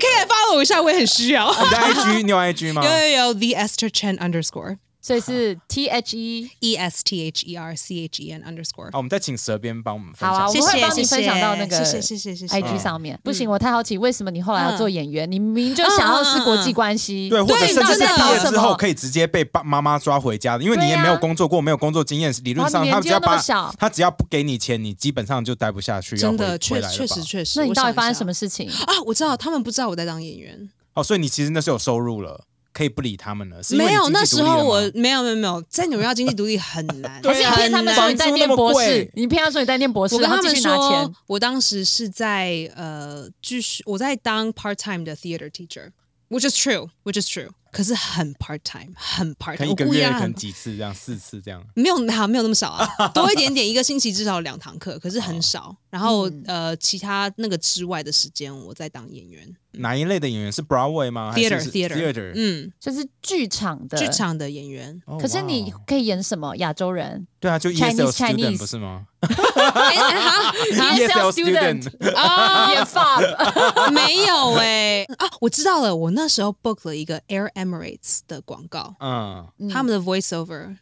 [0.00, 1.50] 可以来 follow 我一下，我也很需要。
[1.52, 2.90] 你的 IG，你有 IG 吗有？
[2.90, 6.50] 有有，The Esther Chen underscore 所以是 T H E。
[6.60, 8.98] E S T H E R C H E N underscore 好，。
[8.98, 10.52] 我们再请蛇边帮我们分好啊，享。
[10.52, 13.18] 谢我们会谢谢谢，帮你分享到那个谢谢谢谢谢谢 IG 上面。
[13.22, 15.30] 不行，我太好奇，为什么你后来要做演员？
[15.30, 23.38] 你明明就想要是国际关系，对，或者对甚至是毕业之后可以直接被爸妈妈抓回家的，因为你也没有工作过，没有工作经验，理论上他只要把
[23.78, 27.60] 他只要不给你钱，你基本上就待不下去，真的确确实确实。
[27.60, 28.68] 那你到底发生什么事情？
[28.68, 28.94] 啊？
[29.06, 32.44] 我知道他们不知道我在当演员，哦，所以你其实那是有收入了，
[32.76, 33.62] 可以不理他们了。
[33.62, 39.10] 是没有那时候我没有没有没有在纽约要经济独立很难，对啊还是你骗他们说你在念博士？
[39.14, 51.64] 你骗他说你在念博士，我跟他们说。，我当时是在呃继续我在当 part time 的 theater teacher，which is true，which is true，可是很 part time，很 part time，能一个月可能几次这样，四次这样。
[51.74, 55.74] 没有好没有那么少啊，多一点点，一个星期至少两堂课，可是很少。
[55.96, 62.32] 然后、嗯呃，其他那个之外的时间我在当演员哪一类的演员是 Broadway 吗，theater 是 theater theater？
[62.34, 64.06] 嗯，就是剧场的剧。
[64.08, 65.00] 场的演员。
[65.06, 66.54] 哦可是你可以演什么？
[66.56, 80.76] 亚洲人对啊，就 Chinese- ESL student Chinese 不是吗哎哎哈 ESL student 啊，演 FOB，没有哎、啊，我知道了，我那时候 book 了一个 Air Emirates 的广告，嗯，他们的 voiceover，、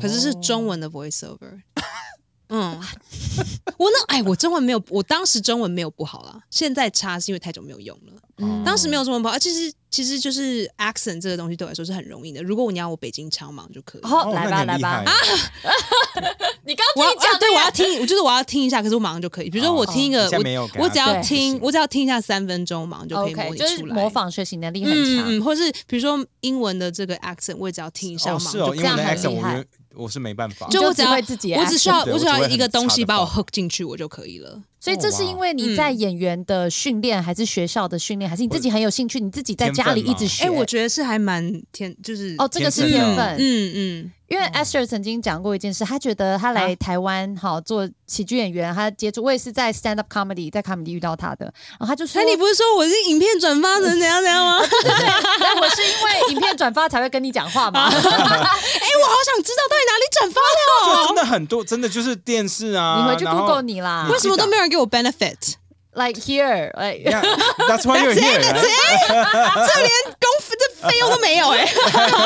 [0.00, 0.70] 可是是中文。
[0.70, 1.60] 文的 voiceover。
[2.50, 2.78] 嗯，
[3.78, 8.12] 我那哎，我中文没有，我当时中文没有不好啦，现在差是因为太久没有用了。
[8.42, 12.42] 嗯当时没有中文不好，啊其实其实就是 accent 这个东西对我来说是很容易的。
[12.42, 14.02] 如果你要我北京腔嘛就可以。
[14.02, 15.02] 好，哦来吧来吧。
[15.04, 15.12] 啊，
[16.64, 19.50] 对， 刚自己讲的呀我要听，我就是我要听一下，可是我马上就可以。
[19.50, 23.94] 比如说我听一个，我我只要听，我只要听一下三分钟，马上就可以模拟就是出来。
[23.94, 25.28] 模仿学习能力很强。
[25.28, 30.66] 嗯嗯，或是比如说英文的这个 accent，我也只要听一下，哦，马上就，是哦因为我的这样很 accent 厉害我是没办法。
[30.68, 34.62] 就就我只要自己我只需要我只要一个东西把我 hook 进去，我就可以了。
[34.78, 40.44] 所以这是因为你嗯在演员的训练，还是学校的训练，还是你自己很有兴趣，你自己在家里一直学？
[40.44, 43.36] 哎，我觉得是还蛮天，就是哦，这个是天分。
[43.38, 51.46] 嗯嗯，因为 Esther 曾经讲过一件事，他觉得他来台湾好做喜剧演员，他接触我也是在 stand up comedy 在 comedy 遇到他的，
[51.78, 54.60] 然后他就说哎，你不是说我是影片转发成 怎样怎样吗？
[54.60, 54.90] 对
[55.40, 57.88] 但我是因为影片转发才会跟你讲话嘛。
[57.90, 63.02] 哎，我好想知道到底哪里转发的就真的很多，真的就是电视啊。
[63.02, 67.20] 你回去 Google 你啦为什么都没有人给我 benefit？，like here，like Yeah,
[67.66, 68.38] that's why you're here.
[68.46, 69.90] 这连
[70.20, 71.68] 公这费用都没有哎、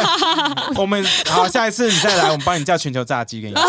[0.76, 3.62] 我们好，下一次你再来，我们帮你叫全球炸鸡给你吃。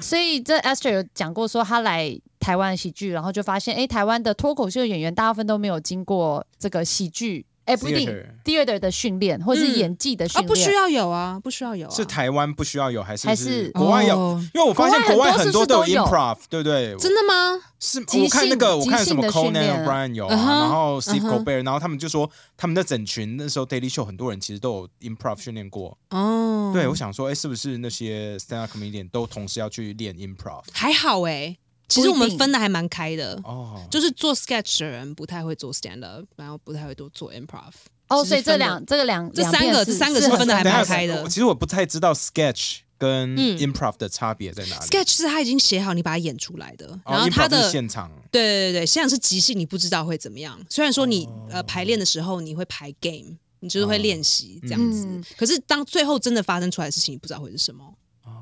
[0.00, 8.08] 所以这 Esther 有讲过说，他来台湾喜剧，然后就发现，哎，台湾的脱口秀演员大部分都没有经过这个喜剧，哎，不一定
[8.44, 11.94] Theater theater 的训练，或是嗯演技的训啊，练，不需要有啊，不需要有啊。
[11.94, 14.18] 是台湾不需要有，还是还是国外有？
[14.18, 16.96] 哦因为我发现国外很多都有 improv，对不对？
[16.96, 17.60] 真的吗？
[17.78, 25.96] 是我看那个，我看什么 Conan 练 O'Brien 有然后 Steve Colbert，然后他们就说他们的整群那时候 Daily Show 很多人其实都有 improv 训练过。
[26.10, 30.62] 哦，对，我想说，哎，是不是那些 stand up comedian 都同时要去练 improv？
[30.72, 31.56] 还好哎、
[31.88, 33.40] 其实我们分的还蛮开的。
[33.44, 37.72] 哦，就是做 sketch 的人不太会做 stand up，然后不太会多做 improv。
[38.08, 44.86] 哦，所以这两这个两这三个这三个是分的还蛮开的其实我不太知道 sketch 跟嗯 improv 的差别在哪里。
[44.86, 48.10] sketch 是他已经写好，你把它演出来的，哦然后他 improv 的是现场。
[48.30, 50.58] 对对对对，现场是即兴，你不知道会怎么样。
[50.70, 57.92] 虽然说你、哦呃排练的时候你会排 game，你就是会练习这样子，嗯可是当最后真的发生出来的事情，你不知道会是什么。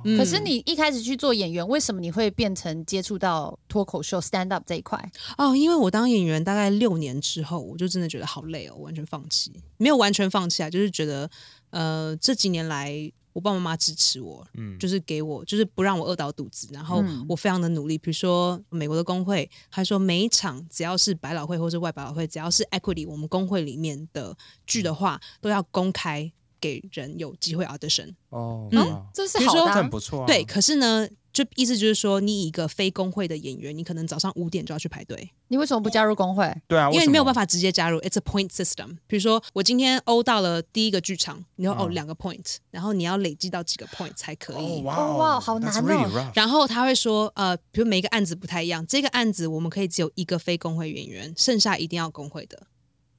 [0.05, 4.99] 嗯可是你一开始去做演员，为什么你会变成接触到脱口秀 stand up 这一块？
[5.39, 11.31] 哦，因为我当演员大概六年之后，我就真的觉得好累哦，完全放弃，没有完全放弃啊，就是觉得
[11.71, 13.13] 呃这几年来。
[13.35, 17.99] 我爸爸妈妈支持我，嗯就是给我，就是不让我饿到肚子，然后嗯我非常的努力。
[17.99, 24.37] 比如说美国的工会，他说每一场只要是百老汇或是外百老汇，只要是 equity 我们工会里面的
[24.69, 26.33] 剧的话，都要公开
[26.65, 28.15] 给人有机会 audition。
[28.31, 30.27] 哦，嗯哇这是好的啊、很不错啊。
[30.27, 36.53] 对，可是呢，就意思就是说，你以一个非工会的演员，你可能早上五点就要去排队，你为什么不加入工会？
[36.67, 37.45] 对啊，因为你没有办法。
[37.45, 38.97] 直接加入，it's a point system。
[39.07, 44.81] 比如说，我今天欧到了第一个剧场，你要哦嗯两个 point，然后你要累积到几个 point 才可以。
[44.81, 52.67] 哦哇好难哦 really 然后他会说，呃，比如每一个案子不太一样，这个案子我们可以只有一个非工会演员，剩下一定要工会的。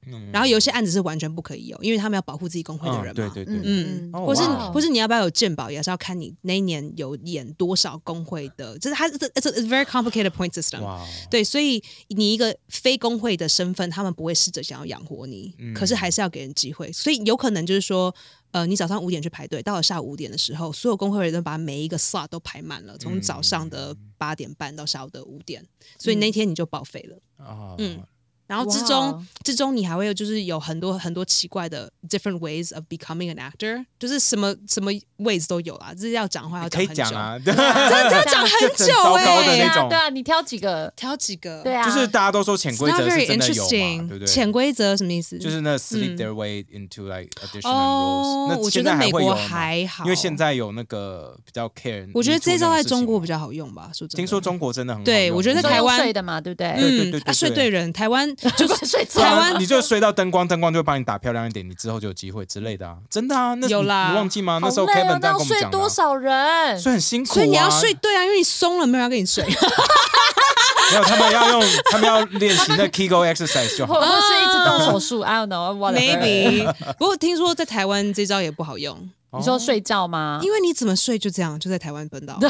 [0.06, 0.30] 嗯。
[0.32, 3.12] 然后有些案子是完全不可以有，因为他们要保护自己工会的人嘛。
[3.12, 4.42] 嗯对对对，嗯，哦或是
[4.72, 10.80] 或是你要不要有鉴宝，也是要看你那一年有演多少工会的，就是它 a, it's very complicated point system。
[10.82, 15.74] 哇，对，所以你一个非工会的身份，他们不会试着想要养活你，嗯。
[15.74, 16.90] 可是还是要给人机会。
[16.92, 18.14] 所以有可能就是说，
[18.52, 25.64] 呃，你早上五点去排队，到了下午五点的时候，所有工会的人都把每一个 slot 都排满了，从早上的八点半到下午的五点，
[25.98, 27.18] 所以那天你就报废了。
[27.44, 28.00] 啊，嗯
[28.46, 35.92] 然后之中之中，你还会有就是有很多很多奇怪的 different ways of becoming an actor，就是什么什么 ways 都有啦。
[35.98, 40.92] 这要讲话要可以很久，讲啊，这要 讲很久哎、那种对啊，你挑几个？
[40.96, 41.62] 挑几个？
[41.62, 43.70] 对啊，就是大家都说潜规则是真的有嘛，
[44.08, 44.26] 对不对？
[44.26, 45.38] 潜规则什么意思？
[45.38, 53.90] 就是那 sleep 嗯 their way into like additional 哦 roles，那我觉得美国还好，因为现在有那个比较 care，我觉得这招在中国比较好用吧。
[53.92, 56.72] 说真的，听说中国真的很好对我觉得台湾睡的嘛，对不对？
[56.74, 59.20] 对对嗯啊对对对睡对人，台湾 就睡对啊着。
[59.22, 64.58] 台湾你就睡到灯光，灯光就会帮你打漂亮一点，你之后就有机会之类的啊，真的啊，那有啦你忘记吗？
[64.62, 66.78] 那时候 Kevin 这样那要跟我们讲睡多少人？
[66.78, 69.44] 所以很辛苦啊，所以你要睡对啊，因为你松了，没有人要跟你睡。
[69.44, 74.00] 没有，他们要用，他们要练习那 Kegel exercise 就好或。
[74.00, 76.20] 或是一直动手术，I don't know whatever。
[76.20, 80.40] Maybe，不过听说在台湾这招也不好用，你说睡觉吗？
[80.42, 82.36] 因为你怎么睡就这样，就在台湾奔到。
[82.40, 82.44] 你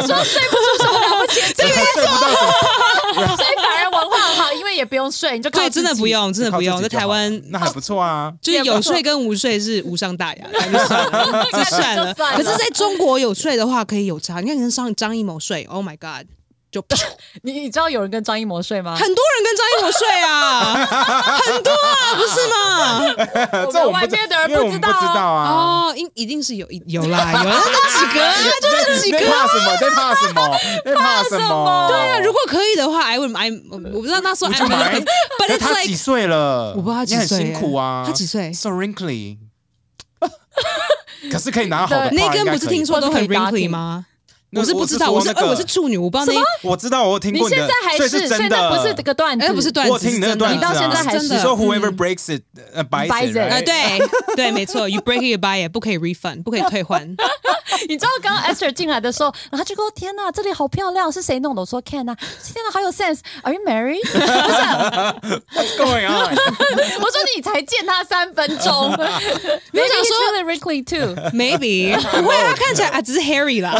[0.00, 6.06] 说睡不出什么了不起， 这个睡不到什么， 所以反而文化很好，因为也不用睡，你就靠对，真的不。
[6.06, 8.32] 用，真的不用，在台湾那还不错啊。
[8.40, 10.46] 就是有睡跟无睡是无伤大雅。
[10.52, 10.78] 就
[11.64, 16.26] 算了可是在中国有睡的话可以有差，你看跟上张艺谋睡，Oh my God，
[16.72, 16.82] 就
[17.42, 18.96] 你你知道有人跟张艺谋睡吗？
[18.96, 20.72] 很多人跟张艺谋睡啊，
[21.44, 23.68] 很多啊，不是吗？
[23.70, 25.50] 这我们外面的人因为我们不知不知道道啊。
[25.52, 29.26] 哦，一一定是有有啦，有啦，那几个啊，就那几在个。
[29.26, 29.76] 怕什么？
[29.78, 30.58] 在怕什么？
[30.82, 31.86] 在怕什么？
[31.90, 36.72] 对啊，如果可以的话，I would I 我我不知道那时候你 I 就买 would，but it's 他几 like 岁了？
[36.74, 38.02] 我不知道他几岁辛苦啊。
[38.06, 39.36] 他几岁？So wrinkly。
[41.30, 44.06] 可是可以拿好的那根不是听说都很或是可以 wrinkly 吗？
[44.54, 49.02] 那我是不知道，我是哎，我是处女，我不知道那我知道，我听你过你的，现在还所以是真的不是这。
[49.02, 53.10] 个段子，哎不是段子，我听你那个段子啊，你到现在还是真的你说 whoever 嗯 breaks it 呃 buys
[53.40, 53.98] 啊，对
[54.36, 57.02] 对，没错，you break it buy it，不可以 refund，不可以退换。
[57.88, 61.60] 你知道刚刚 Esther 进来的时候，然后他就跟我天哪，这里好漂亮，是谁弄的？
[61.62, 66.36] 我说 Ken 啊，天哪，好有 sense，Are you married？What's going on？
[67.00, 68.90] 我说你才见他三分钟，
[69.72, 71.16] 没有想说 really wrinkly too。
[71.32, 73.72] Maybe 不会，他看起来啊，只是 Harry 啦。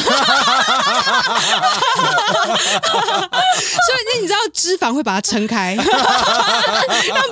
[3.53, 5.87] 所以你知道脂肪会把它撑开， 让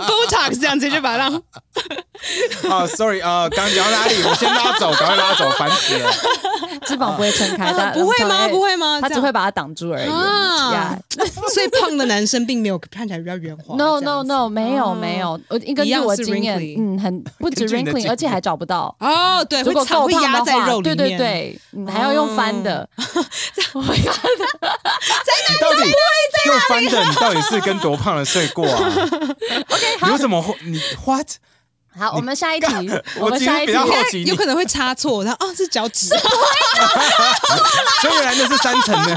[0.06, 1.34] Botox 这样子就把它让
[2.70, 4.14] 啊，sorry 啊，刚刚讲到哪里？
[4.24, 6.10] 我先拉走，赶快拉走，烦死了。
[6.86, 8.48] 脂肪不会撑开，但不会吗？
[8.48, 8.98] 不，会吗？
[9.00, 10.08] 它只会把它挡住而已。
[10.08, 10.98] 啊 Yeah
[11.52, 13.74] 所以胖的男生并没有看起来比较圆滑。
[13.76, 18.94] No no no，没有哦没有，我根据一样是我经验嗯，很不止根据你的 wrinkly，经而且还找不到。
[19.00, 21.18] 哦，对，如果够胖的压在肉话，对里面。
[21.18, 22.88] 对对，嗯，还要用翻的。
[23.74, 24.16] Oh my god！
[25.48, 25.92] 你到底
[26.46, 27.04] 用翻的？
[27.04, 28.78] 你到底是跟多胖的睡过啊？
[29.68, 31.26] OK，好你为，什么你 what？
[31.98, 32.66] 好，我们下一题，
[33.18, 33.74] 我们下一题。
[33.76, 36.06] 好奇，有可能会差错，然后哦是脚趾，
[38.00, 39.16] 所以原来那是三层的，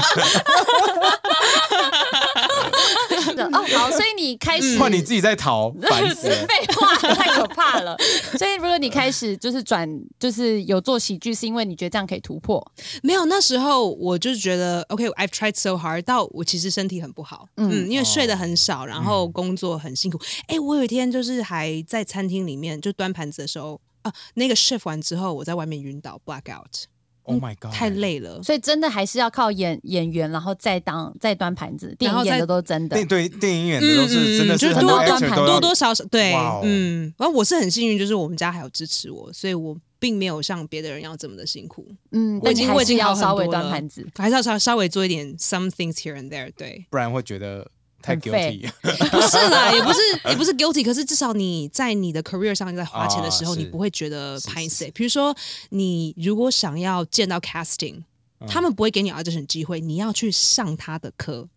[3.52, 6.46] 哦，好，所以你开始换你自己在逃， 烦死了。
[6.46, 7.96] 废话，太可怕了。
[8.38, 12.64] 所以如果你开始就是转，就是有做喜剧，是因为你觉得这样可以突破。
[13.02, 20.18] 没有，那时候我就是觉得，OK，I've、tried so hard，到我其实身体很不好，嗯，因为睡得很少，然后工作很辛苦。
[20.48, 26.84] 哎、我有一天就是还在餐厅里面就端盘子的时候啊，那个 shift 完之后，我在外面晕倒 blackout，
[27.24, 27.72] Oh my god！
[27.72, 28.42] 太累了。
[28.42, 31.94] 所以真的还是要靠演演员，然后再当再端盘子。
[31.98, 33.28] 电影演的都是真的对。
[33.28, 44.06] 电影演的都是真的就是多多 actor 都要多多少少对哦，嗯，然后我是很幸运，就是我们家还有支持我，所以我并没有像别的人要这么的辛苦，嗯，我已经我已经好很要稍微多了端盘子。
[44.16, 46.84] 还是要稍稍微做一点 some things here and there，对。
[46.90, 47.66] 不然会觉得
[48.04, 48.70] 太 guilty。
[48.82, 49.98] 不是啦，也不是
[50.28, 54.84] 也不是 guilty，可是至少你在你的 career 上在花钱的时候，啊你不会觉得是拍是。
[54.84, 55.34] a 比如说，
[55.70, 58.02] 你如果想要见到 casting，、
[58.46, 61.48] 他嗯们不会给你 audition 机会，你要去上他的课，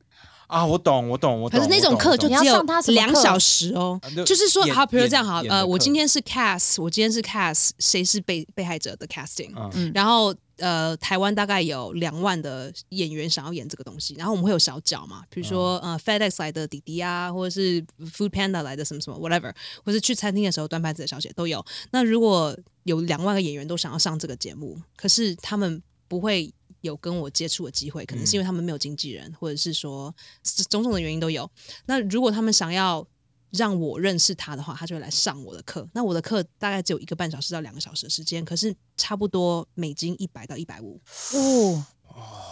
[0.48, 1.60] 啊，我懂，我懂，我懂。
[1.60, 3.12] 可是那种课就只有上他什么课？
[3.12, 4.00] 两小时哦。
[4.02, 4.10] 啊。
[4.16, 9.92] 就就是说，演好，比如演这样好，呃，我今天是 cast，我今天是 cast，谁是被被害者的 casting，、嗯。
[9.94, 19.54] 然后呃，台湾大概有两万的演员想要演这个东西，然后我们会有小角嘛，比如说、呃 FedEx 来的弟弟啊，或者是 Food Panda 来的什么什么 whatever，
[19.84, 21.64] 或是去餐厅的时候端盘子的小姐都有。
[21.92, 26.54] 那如果有两万个演员都想要上这个节目，可是他们不会。
[26.82, 30.14] 有跟我接触的机会，可能是因为他们没有经纪人，或者是说
[30.70, 31.50] 种种的原因都有。
[31.88, 33.06] 那如果他们想要
[33.52, 35.88] 让我认识他的话，他就会来上我的课。
[35.94, 41.00] 那我的课大概只有一个半小时到两个小时的时间，可是差不多美金一百到一百五，
[41.34, 41.86] 哦，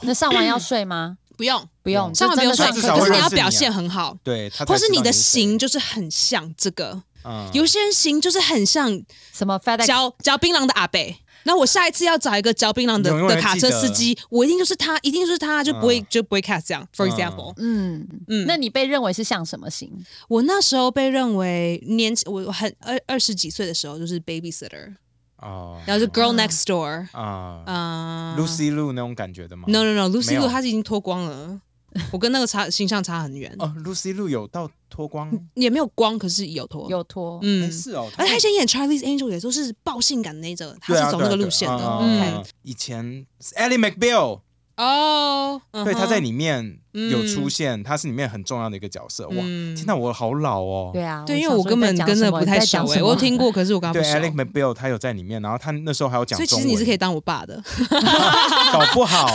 [0.03, 1.17] 那上完要睡吗？
[1.37, 7.03] 不用不用，上完不用就真的上课，至少可是你要表现很好，对，或是你的型就是很像这个。
[7.25, 7.49] 嗯。
[7.53, 9.01] 有些人型就是很像
[9.33, 10.87] 什么嚼嚼槟榔的阿
[11.45, 11.51] 北。
[11.51, 16.87] 那我下一次要找一个嚼槟榔的的卡车司机，我一定就是他，一定就是他，就不会、嗯就不会 cast 这样。
[16.95, 17.11] For 嗯。
[17.11, 18.07] example，、嗯。
[18.27, 18.45] 嗯。
[18.47, 19.91] 那你被认为是像什么型？
[20.27, 24.95] 我那时候被认为年我很二二十几岁的时候就是 babysitter，
[25.37, 25.79] 哦。
[25.85, 27.63] 然后就 girl next door，啊。
[27.65, 31.61] 啊、，Lucy Lu 那种感觉的吗？No no no，Lucy Lu 她已经脱光了，
[32.11, 36.89] 我跟那个差形象差很远，哦，Lucy Lu 有到脱光，也没有光，可是有脱。
[36.89, 41.99] 有脱，哎嗯，是哦，而且他以前演 Charlie's Angel 也都是爆性感的那种，他是走那个路线的。
[42.01, 43.25] 嗯，嗯以前
[43.57, 44.41] Ellie McBeal，
[44.77, 49.25] 哦，对，他在里，里面有出现，他是里面很重要的一个角色。
[49.29, 50.91] 哇，嗯天哪，我好老哦。
[50.93, 54.15] 对啊，对，因为我根本跟着不太熟我有听过，可是我跟他对不熟。
[54.17, 57.61] ，Alec McBeal 他有在里面，然后他那时候还有讲所以其实你是可以当我爸的，
[58.73, 59.27] 搞不好，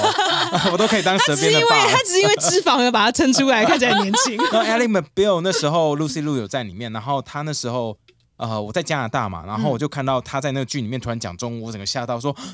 [0.72, 1.90] 我都可以当舌只是因为边的爸。
[1.90, 4.36] 他只是因为脂肪而把他撑出来，看起来很年轻。
[4.36, 7.96] 然后 Alec McBeal 那时候 Lucy Lu 有在里面，然后他那时候
[8.36, 12.36] 呃我在加拿大嘛，然后我就看到他在那个剧里面突然讲中文，我整个吓到说。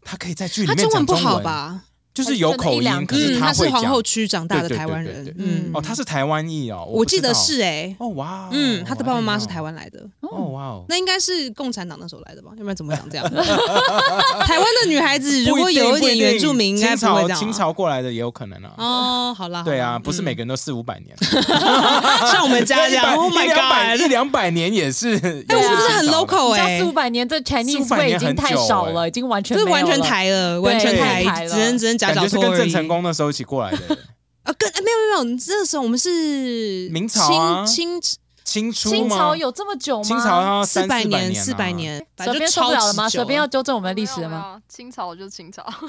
[0.00, 1.44] 他可以在剧里他面讲中中文不好文？
[1.44, 1.82] 吧？
[2.18, 3.68] 就是有口音，可嗯，是他是。
[3.68, 5.04] 皇后区长大的台湾。
[5.04, 10.00] 人嗯，哦，他是台湾裔哦，我记得是哎，哦，哇哦，嗯，他的爸爸妈妈是台湾来的。
[10.20, 12.50] 哦，哇哦，那应该是共产党那时候来的吧？
[12.56, 13.24] 要不然怎么会长这样？
[14.46, 17.40] 台湾的女孩子如果有一点原住民，应该清朝不会这样啊。
[17.40, 18.72] 清朝过来的也有可能啊。
[18.78, 21.16] 哦，好啦，对啊，不是每个嗯人都四五百年，
[22.32, 23.14] 像我们家这样。
[23.14, 24.04] Oh my 两百 god！
[24.04, 32.38] 一两百年也是，哎，我们是很 local 哎像四，五百年，这 Chinese 400 way 已经太少了，已经完全就是完全台了，完全太台了只能只能夹感觉是。
[32.38, 33.78] 跟郑成功那时候一起过来的。
[34.44, 40.04] 啊，跟哎没有没有没有，那时候我们是明朝啊清清清初清朝有这么久吗？
[40.04, 41.70] 清朝要四百年，啊四百。
[41.72, 43.06] 年，反舌边受不了了吗？
[43.08, 44.58] 级久舌边要了纠正我们的历史了吗？
[44.68, 45.86] 清朝就是清朝，我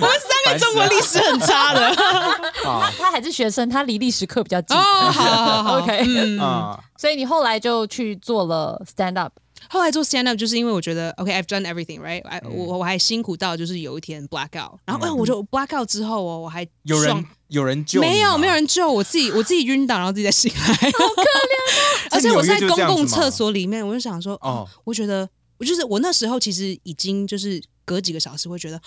[0.00, 1.86] 们三个中国历史很差的。
[2.68, 4.76] 啊他还是学生，他离历史课比较近。
[4.76, 6.40] 哦，好好好 OK 嗯。
[6.40, 6.76] 啊！
[6.98, 9.32] 所以你后来就去做了 stand up，
[9.74, 12.54] 后来做 stand up 就是因为我觉得，OK，I've、done everything right，I, 嗯。
[12.54, 28.80] 我我还辛苦到就是有一天 black out，然后哎、我就 black out 之后哦，我还有人有人救没有没有人救我自己，我自己晕倒，然后自己再醒来，好可怜 而且我是在公共厕所里面，我就想说，哦哦，我觉得我就是我那时候其实已经就是隔几个小时会觉得。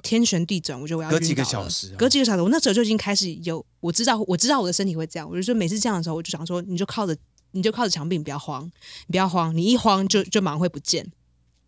[0.00, 1.64] 天旋地转，我觉得我要隔几个晕倒了。
[1.64, 1.96] 小时啊。
[1.98, 7.14] 隔几个小时，我那时候就已经开始有我知道，我知道我的身体会这样，我就说每次这样的时候，我就想说，你就靠着
[7.58, 8.64] 你就靠着墙壁，你不要慌，
[9.08, 11.06] 你不要慌，你一慌就就马上会不见，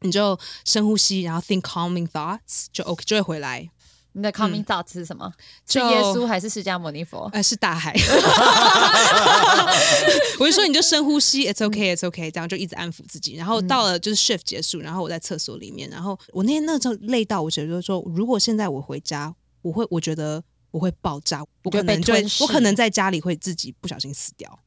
[0.00, 3.68] 你就深呼吸，然后 think calming thoughts，就 OK 就会回来。
[4.12, 5.32] 你的 calming thoughts 是什么？
[5.68, 7.30] 是耶稣还是释迦牟尼佛？
[7.32, 7.94] 呃，是大海。
[10.40, 13.36] 我就说你就深呼吸，it's okay，it's okay，这样就一直安抚自己。
[13.36, 19.32] 然后到了就是 shift 结束，然后我在厕所里面，然后我那天那时候累到，我觉得就是说，如果现在我回家，
[19.62, 22.02] 我会我觉得我会爆炸，我可能
[22.40, 24.58] 我可能在家里会自己不小心死掉。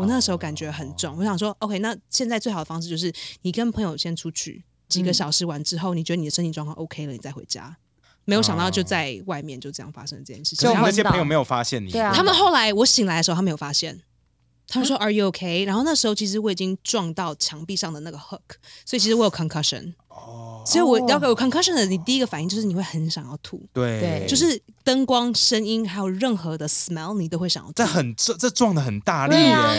[0.00, 7.76] 我那时候感觉很重，我想说，OK，那现在最好的方式就是你跟朋友先出去几个小时完之后，你觉得你的身体状况 OK 了，你再回家。
[8.24, 10.66] 没有想到就在外面就这样发生这件事情。
[10.70, 14.00] 可是那些朋友没有发现你，对啊他们后来我醒来的时候，他没有发现。
[14.66, 19.92] 他们说 “Are you okay？” 然后那时候其实我已经撞到墙壁上的那个 hook，所以其实我有 concussion。
[20.26, 24.00] 哦，所以我要有 concussion 的，你第一个反应就是你会很想要吐，对。
[24.00, 27.74] 对就是灯光、声音还有任何的 smell，你都会想要吐。
[27.76, 29.34] 这很这这撞的很大力！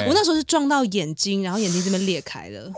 [0.08, 2.72] 我那时候是撞到眼睛，然后眼睛这边裂开了，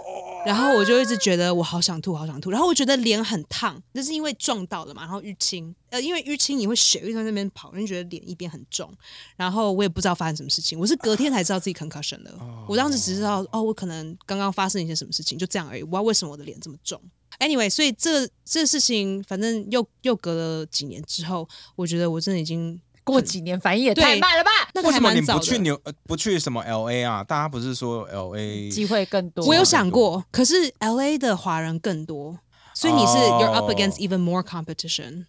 [0.45, 8.91] 然后我就一直觉得我好想吐，好想吐，然后我觉得脸很烫，那是因为撞到了嘛，然后淤青，呃，因为淤青你会血会在那边跑，你就觉得脸一边很重，
[9.35, 12.33] 然后我也不知道发生什么事情，我是隔天才知道自己 concussion 的，
[12.67, 16.99] 我当时只知道哦，我可能刚刚发生一些什么事情，就这样而已，我不知道为什么我的脸这么重。
[17.39, 24.51] Anyway，所以这这个事情，反正又又隔了几年之后，我觉得我真的已经过几年反应也太慢了吧？
[24.73, 25.39] 那个为什么你还蛮早的。
[25.39, 27.23] 不去牛呃不去什么 L A 啊？
[27.23, 29.45] 大家不是说 L A 机会更多。
[29.45, 32.39] 我有想过，可是 L A 的华人更多，
[32.73, 35.25] 所以你是、哦 you're up against even more competition。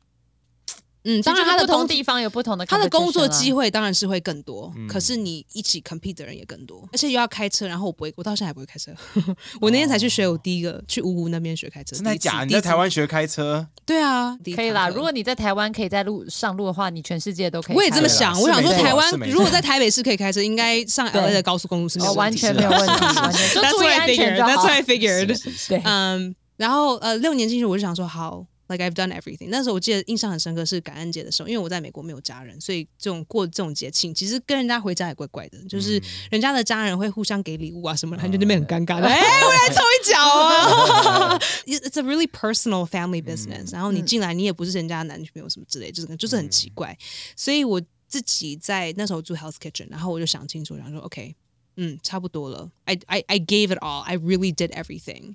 [1.05, 8.91] 嗯，当然他的工地方有不同的他的工作机会当然是会更多，嗯可是你一起 compete 的人也更多，而且又要开车，然后我不会，我到现在还不会开车。
[9.61, 12.45] 我那天才去学我第一个去五湖那边学开车，真的假？
[12.45, 13.67] 你在台湾学开车？
[13.85, 14.89] 对啊，可以啦。
[14.89, 17.77] 如果你在台湾可以在路上路的话，你全世界都可以。
[17.77, 24.41] 我也这么想，我想说台湾如果在台北市可以开车，应该上 L A 的高速公路是没有问题的全没有问题，完全 就 That's 注 what 意 I 安全 figured.
[24.41, 24.73] That's 好 what。
[24.73, 25.69] I figured.
[25.69, 29.49] 对，嗯，然后呃，六年进去我就想说，好，like I've done everything。
[29.49, 41.39] 那时候我记得印象很深刻是感恩节的时候，因为我在美国没有家人，所以这种过这种节庆，其实跟人家回家也怪怪的，就是人家的家人会互相给礼物啊什么的，他就那边很尴尬的，哎、我来凑一脚啊。
[41.67, 46.97] It's a really personal family business、然后你进来，你也不是人家的男女朋友什么之类，就是就是很奇怪。
[47.37, 51.35] 所以我自己在那时候住 Health Kitchen，然后我就想清楚，然后说 OK。
[51.77, 52.71] 嗯，差不多了。
[52.85, 54.03] I I I gave it all.
[54.03, 55.35] I really did everything.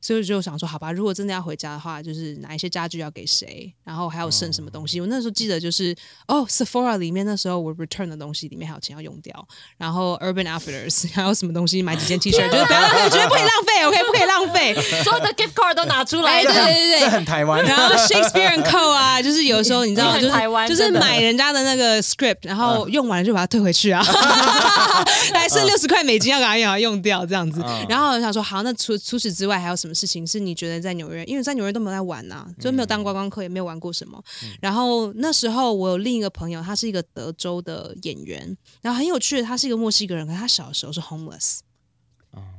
[0.00, 5.00] 所以我就想说，好吧，如果真的要回家的话，就是哪一些家具要给谁，然后还有剩什么东西。
[5.00, 5.94] 我那时候记得就是，
[6.26, 9.46] 哦，Sephora 里面那时候我 return 的东西里面还有钱要用掉，
[9.76, 14.74] 然后 Urban Outfitters 还有什么东西买几件 T 恤，就是不要浪费，绝对不可以浪费，OK，不可以浪费。
[15.04, 16.54] 所有的 gift card 都拿出来哎，对。
[16.54, 17.10] 对对对这。
[17.10, 17.64] 很台湾。
[17.64, 24.02] 然后 Shakespeare and Co 啊，就是有时候你知道， 就是台湾就是买人家的那个 script，然后用完了就把它退回去啊，
[25.34, 27.60] 还剩六十块美金要赶快把它用掉这样子。
[27.66, 34.22] 嗯然后我想说，好，那除除此之外还有什么事情是你觉得在纽约，因为在纽约都没有在玩呐、就没有当观光客，也没有玩过什么。
[34.60, 41.58] 然后那时候我有另一个朋友，他是一个德州的演员，然后很有趣的，他是一个墨西哥人，可是他小的时候是 homeless。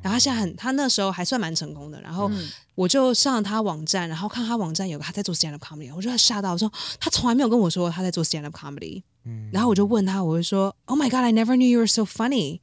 [0.01, 2.01] 然后他现在很，他那时候还算蛮成功的。
[2.01, 2.29] 然后
[2.75, 9.03] 我就上了他网站，然后看他网站有个他在做 stand up comedy，我就吓到，我说他从来没有跟我说他在做 stand up comedy。
[9.51, 12.59] 然后我就问他，我就说，Oh my God, I never knew you were so funny。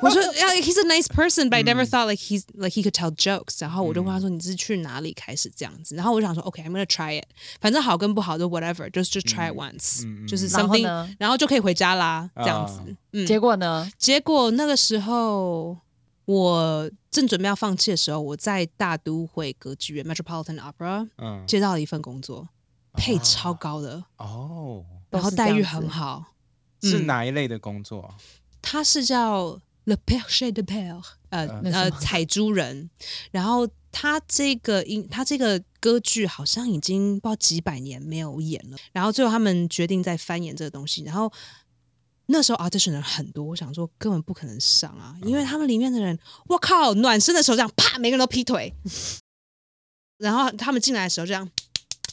[0.00, 3.10] 我说，Yeah, he's a nice person, but I never thought like he's like he could tell
[3.10, 3.56] jokes。
[3.58, 5.96] 然后我就问他说，你是去哪里开始这样子？
[5.96, 7.24] 然后我就想说，OK, I'm gonna try it。
[7.60, 12.74] 反正好跟不好都 whatever，就是就 try it once，、就是 something，呢然后就可以回家啦，这样子。
[12.74, 13.90] 啊嗯，结果呢？
[13.98, 15.76] 结果那个时候，
[16.24, 22.48] 我正准备要放弃的时候，我在大都会歌剧院 （Metropolitan Opera） 嗯，接到了一份工作，
[22.92, 26.24] 配超高的，哦，然后待遇很好。
[26.82, 28.14] 是嗯哪一类的工作啊？
[28.60, 32.88] 他是叫 Le Perche de Père，呃嗯呃，那是什么采珠人。
[33.30, 38.76] 然后他这个音，他这个歌剧好像已经不知道几百年没有演了。
[38.92, 41.32] 然后最后他们决定再翻演这个东西，然后。
[42.32, 46.18] 那时候 audition 的人很多，我想说根本不可能上啊，因为他们里面的人，
[46.48, 48.74] 我靠，暖身的时候这样啪，每个人都劈腿，
[50.18, 51.48] 然后他们进来的时候这样。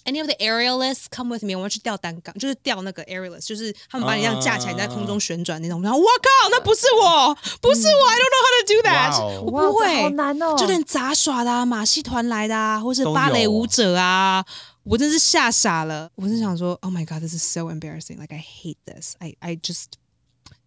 [0.06, 1.56] Any of the aerialists come with me？
[1.56, 5.84] 我要去吊单杠，就是吊那个 aerialist，就是他们把你这样架起来，你在空中旋转那种。
[5.84, 10.56] 然后我靠，那不是我，不是我，I don't know how to do that，、我不会，好难哦。
[10.58, 14.44] 就连杂耍的、啊、马戏团来的啊，或是芭蕾舞者啊，
[14.84, 16.10] 我真是吓傻了。
[16.16, 18.18] 我是想说，Oh my god，this is so embarrassing.
[18.18, 19.16] Like I hate this.
[19.20, 19.92] I I just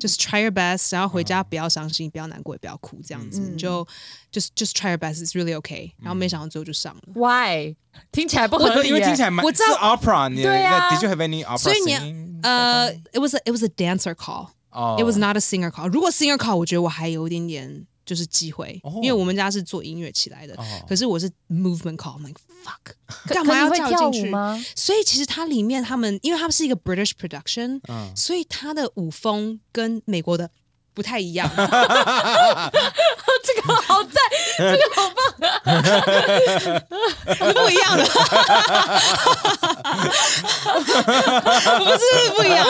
[0.01, 3.85] just try your best，然后回家不要伤心，不要难过，也不要哭，这样子、嗯你就
[4.31, 5.23] just just try your best.
[5.23, 5.91] It's really okay.
[6.01, 7.01] 然后没想到最后就上了。
[7.13, 7.75] Why？
[8.11, 13.67] 听起来不合理耶，因为听起来蛮我知道是 opera，你对啊 Did you have any opera 所以你 singing 呃、i t was a, it was a
[13.67, 14.49] dancer call.
[14.69, 15.89] 哦 It was not a singer call.
[15.89, 20.55] 如果 singer call，我觉得我还有一点点 就是机会，哦因为我们家是做音乐起来的。
[20.57, 22.18] 哦可是我是 movement call.
[22.20, 22.94] I'm like fuck，
[23.32, 24.30] 干嘛要跳进去？
[24.30, 24.62] 吗？
[24.76, 30.50] 所以其实它里面他们，因为他们是一个 British production，、嗯所以它的舞风跟美国的
[30.94, 31.48] 不太一样。
[33.44, 34.14] 这个好赞，
[34.62, 35.22] 这个好棒。
[37.34, 38.04] 是不一样的，
[41.78, 42.04] 不是
[42.36, 42.66] 不一样。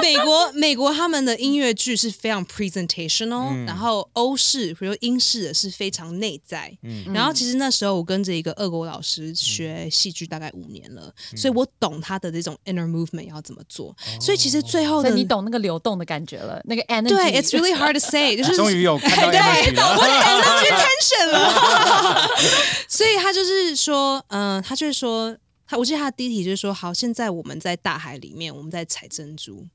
[0.00, 6.76] 美国美国他们的音乐剧是非常 presentational，、然后欧式比如英式的是非常内在。
[7.12, 13.94] 然后其实那时候我跟着一个俄国老师学戏剧大概五年了，所以我懂他的这种 inner movement 要怎么做。
[14.20, 17.08] 所以其实最后的你懂那个流动的感觉了，那个 energy。
[17.08, 20.02] 对，it's really hard to say，就是 终于有看到对 energy 了我
[20.48, 22.28] 的 energy tension 了。
[22.88, 25.36] 所以他就是说，嗯、他就是说，
[25.66, 29.66] 他我记得他的第一题就是说，好，现在我们在大海里面，我们在采珍珠，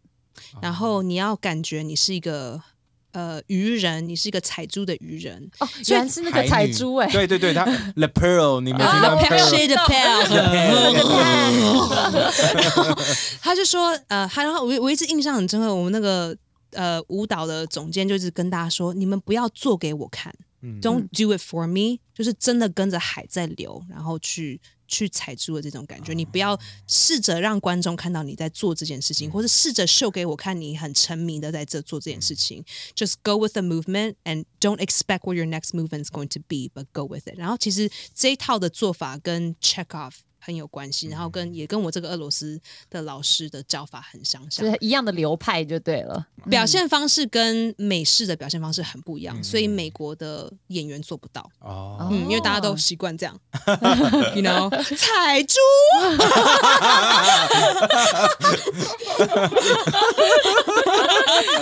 [0.61, 2.61] 然后你要感觉你是一个
[3.11, 5.49] 呃渔人，你是一个采珠的渔人。
[5.59, 9.83] 哦，原来是那个海女彩珠哎，对对对，他 The Pearl，你没有听啊到 the pearl，Pearl
[13.41, 16.35] 他就说，呃，他然后我我一直印象很深刻，我们那个
[16.71, 20.33] 呃舞蹈的总监就是跟大家说，你们不要做给我看、
[20.63, 26.13] 嗯 d o n t do it for me，就是真的跟着海在流，然后去去踩住的这种感觉。
[26.13, 26.57] 你不要
[26.87, 32.63] 试着让观众看到你在做这件事情，或者试着秀给我看你很沉迷的在这做这件事情。
[32.95, 36.71] Just go with the movement and don't expect what your next movement is going to be,
[36.73, 37.37] but go with it。
[37.37, 44.71] 然后其实这一套的做法跟 check off 很有关系，然后跟也跟我这个俄罗斯的老师的教法很相像就。
[44.71, 46.25] 是一样的流派就对了。
[46.49, 51.49] 表现方式跟美式的表现方式很不一样，所以美国的演员做不到。
[51.59, 53.39] 哦，嗯，因为大家都习惯这样
[54.35, 55.55] ，you know，彩珠。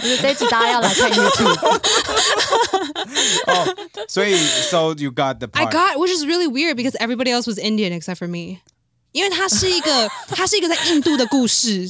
[0.01, 1.79] 就是这一集大家要来看 YouTube，
[3.45, 3.75] 哦，
[4.07, 5.71] 所以 So you got the I part。
[5.71, 8.61] got, which is really weird because everybody else was Indian except for me.
[9.12, 11.89] 因为它是一个， 它是一个在印度的故事，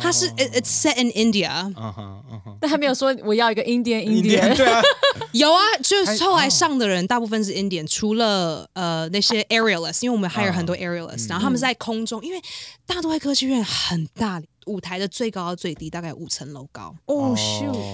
[0.00, 1.50] 它是 it, it's set in India。
[1.76, 4.56] 嗯哼嗯哼，但他没有说我要一个 Indian 印 Indian。
[4.56, 4.80] 对啊，
[5.32, 12.40] 有啊，就是后来上的人大部分是 Indian，除了呃那些 aerialists，因为我们 hire 很多 aerialists，、然后他们是在空中，因为
[12.86, 16.94] 大都会歌剧院很大，舞台的最高到最低大概五层楼高。
[17.06, 17.34] 哦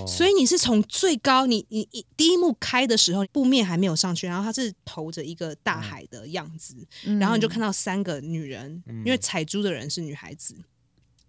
[0.07, 6.77] 所以你是从最高，你你一第一幕开的时候，布面还没有上去，然后它是投着一个大海的样子，
[7.19, 10.55] 然后你就看到三个女人，因为采珠的人是女孩子，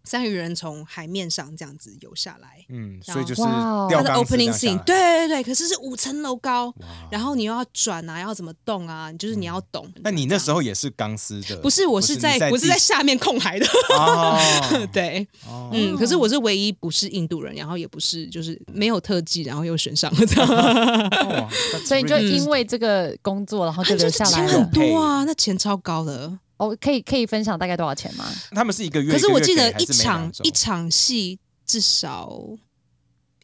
[0.06, 2.66] 三个人从海面上这样子游下来。
[2.70, 6.74] 嗯，所以就是它的 opening scene，来对对对，可是是五层楼高，
[7.12, 9.86] 然后你又要转啊，要怎么动啊，就是你要懂。
[10.04, 11.58] 那你那时候候也是钢丝的？
[11.58, 13.66] 不是，我是在你我是在下面控海的，
[13.98, 14.38] 哦，
[14.94, 20.28] 对，哦嗯，可是我是唯一不是印度人，然后也不是就是没有特技，然后又选上了
[21.86, 24.70] 所以你就因为这个工作，然后就留下来钱很。
[24.70, 26.40] 多啊，那钱超高的。
[26.58, 28.26] 哦，可以可以分享大概多少钱吗？
[28.52, 32.40] 他们是一个月，可是我记得一场一场戏至少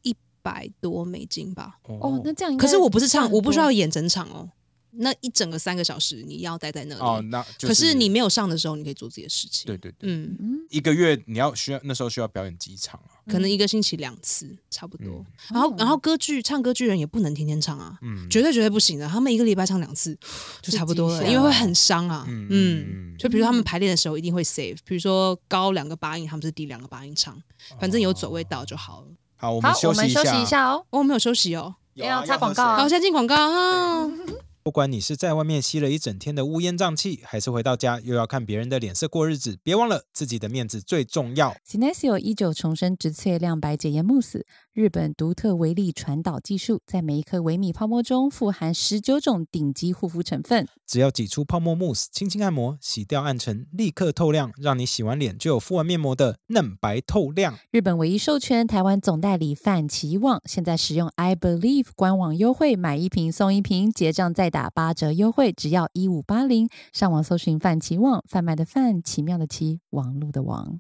[0.03, 1.79] 一百多美金吧。
[1.83, 4.49] 哦，那这样可是我不是唱，我不需要演整场哦。
[4.91, 9.67] 那一整个三个小时你要待在那里，哦，那就可是你没有上的时候，你可以做自己的事情。
[9.67, 10.35] 对对对，嗯，
[10.69, 13.13] 一个月你要需要那时候需要表演几场啊？
[13.31, 15.07] 可能一个星期两次差不多。
[15.07, 17.97] 嗯然后，然后歌剧唱歌剧人也不能天天唱啊，
[18.29, 19.07] 绝对绝对不行的。
[19.07, 20.17] 他们一个礼拜唱两次
[20.61, 22.25] 就差不多了，因为会很伤啊。
[22.27, 27.41] 嗯嗯嗯就比如说他们排练的时候一定会 save，比如说高两个八音，他们是低两个八音唱，
[27.79, 29.07] 反正有走位到就好了。
[29.37, 30.45] 好，我好们，休息一我们休息一下。
[30.45, 30.85] 下哦。
[30.89, 31.75] 哦，没有休息哦。
[31.95, 34.09] 要插广告啊好，先进广告啊。
[34.61, 41.55] 不管你是在外面吸了一整天的乌烟瘴气，还是回到家又要看别人的脸色过日子，别忘了自己的面子最重要。
[41.65, 44.45] Sinesio 一九重生植萃亮白洁颜慕斯，
[44.79, 50.65] 日本独特微粒传导技术，在每一颗微米泡沫中富含十九种顶级护肤成分。
[50.87, 57.59] 只要挤出泡沫慕斯，轻轻按摩，洗掉暗沉，立刻透亮，让你洗完脸就有敷完面膜的嫩白透亮。
[57.71, 66.69] 日本唯一授权台湾总代理范奇旺，现在使用 I Believe 官网优惠，买一瓶送一瓶，结账再打八折优惠，只要一五八零。
[66.93, 70.79] 上网搜寻范奇旺，贩卖的范，奇妙的奇，网路的网。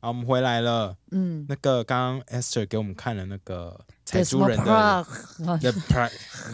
[0.00, 0.94] 好，我们回来了。
[1.10, 4.64] 嗯，那个刚刚 Esther 给我们看了那个采珠人的
[5.60, 6.10] 的 pra-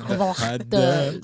[0.08, 1.20] 的的，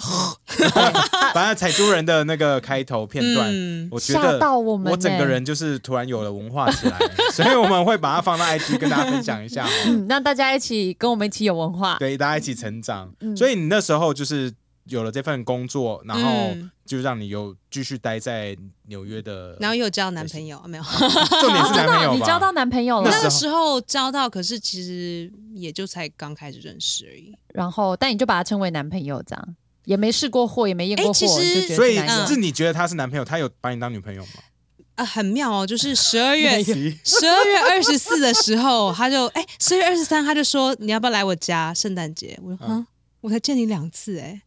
[1.32, 6.98] 反正采珠人的那个开头片段，嗯我觉得到我们我整个欸人就是突然有了文化起来，
[7.32, 9.70] 所以我们会把它放到 IG 跟大家分享一下哦。
[9.86, 11.96] 嗯，让大家一起跟我们一起有文化。
[11.98, 13.10] 对，大家一起成长。
[13.20, 14.52] 嗯所以你那时候就是
[14.84, 18.56] 有了这份工作，然后嗯就让你有继续待在
[18.86, 20.82] 纽约的，然后又交男朋友，没有？
[21.40, 27.32] 重点是男朋友交到男朋友了那，那个时候交到，可是其实也就才刚开始认识而已。
[27.54, 34.30] 然后但你就把他称为男朋友，这样也没试过货，也没验过货，所以是男友是你觉得他是男朋友，他有把你当女朋友吗？
[34.96, 42.38] 啊，很妙哦，就是十二月十二月二十四的时候，他就哎，十二月二十三他就说你要不要来我家圣诞节？
[42.42, 42.86] 我说嗯嗯，
[43.20, 44.42] 我才见你两次哎。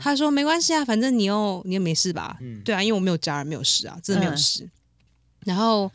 [0.00, 2.36] 他说没关系啊，反正你又你又没事吧？
[2.40, 4.68] 嗯对啊，因为我没有家人，没有事啊，真的没有嗯事。
[5.44, 5.90] 然后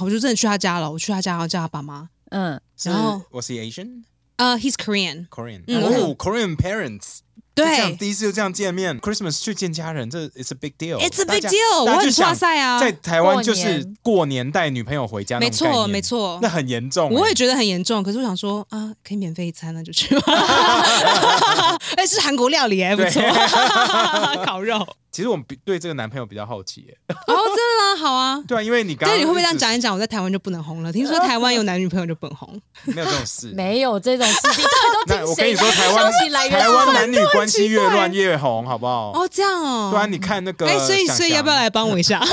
[0.00, 2.08] 我就真的去他家了，我去他家，然后叫他爸妈。
[2.30, 4.04] 嗯，然后 Was he Asian?
[4.36, 5.62] 呃、h e s Korean，Korean?
[5.68, 7.18] 嗯哦，Korean parents.
[7.54, 10.98] 就这样对第一次就这样见面，Christmas 去见家人，这 it's a big deal。
[10.98, 17.14] ，It's a big deal，我很哇塞啊，在台湾就是年过年带女朋友回家那没错没错那很严重欸。
[17.14, 20.32] 我也觉得很严重，可是我想说啊，可以免费一餐，那就去吧。
[21.96, 23.22] 哎，是韩国料理哎，不错，
[24.44, 24.84] 烤肉。
[25.14, 27.96] 哦，其实我们比对这个男朋友比较好奇耶，真的吗？
[28.00, 28.42] 好啊。
[28.48, 29.94] 对啊，因为你刚刚但你会不会这样讲一讲？
[29.94, 30.92] 我在台湾就不能红了？
[30.92, 32.60] 听说台湾有男女朋友就不能红。
[32.84, 34.40] 没有这种事，没有这种事？
[35.06, 36.12] 那我跟你说，台湾
[36.50, 39.12] 台湾男女关系越乱越红，好不好？
[39.14, 39.90] 哦，这样哦。
[39.92, 42.18] 对啊，你看那个哎，所以所以要不要想来帮我一下？
[42.20, 42.26] 你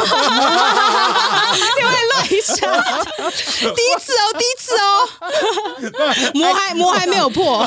[1.84, 2.56] 会乱一下，
[3.76, 5.08] 第一次哦，第一次哦，
[6.34, 7.62] 膜还膜还没有破。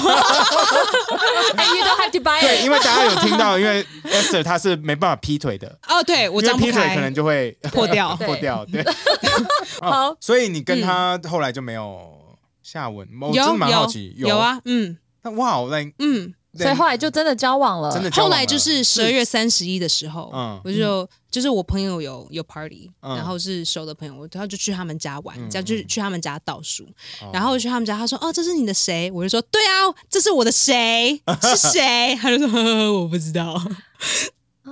[1.57, 2.65] 哎，You don't have to buy 对，it。
[2.65, 8.15] 因为大家有听到，因为 Esther 她是没办法劈腿的，哦，对我张不因为劈腿可能，就会破掉。
[8.19, 8.27] 对。
[8.27, 8.83] 破掉，对。
[9.83, 10.17] 哦好。
[10.21, 14.97] 所以你跟他后来就没有下文，我真的有蛮好奇，有，啊，嗯。
[15.23, 16.35] 那哇，我来，嗯。
[16.57, 18.37] 所以后来就真的交往了，真的交往了。
[18.37, 20.61] 后来就是十二月三十一的时候，嗯。
[20.65, 23.17] 我就就是我朋友有有 party，、嗯。
[23.17, 26.85] 然后是熟的朋友，然后就去他们家玩，嗯这样就去他们家倒数，
[27.21, 27.31] 哦。
[27.33, 31.21] 然后我去他们家，他说：“哦，这是你的谁？”我就说：“对啊，这是我的谁？
[31.43, 33.61] 是谁？”他就说：“呵 呵我不知道。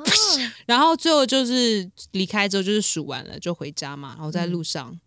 [0.03, 4.99] 哦”然后最后就是离开之后就是数完了就回家嘛，然后在路上。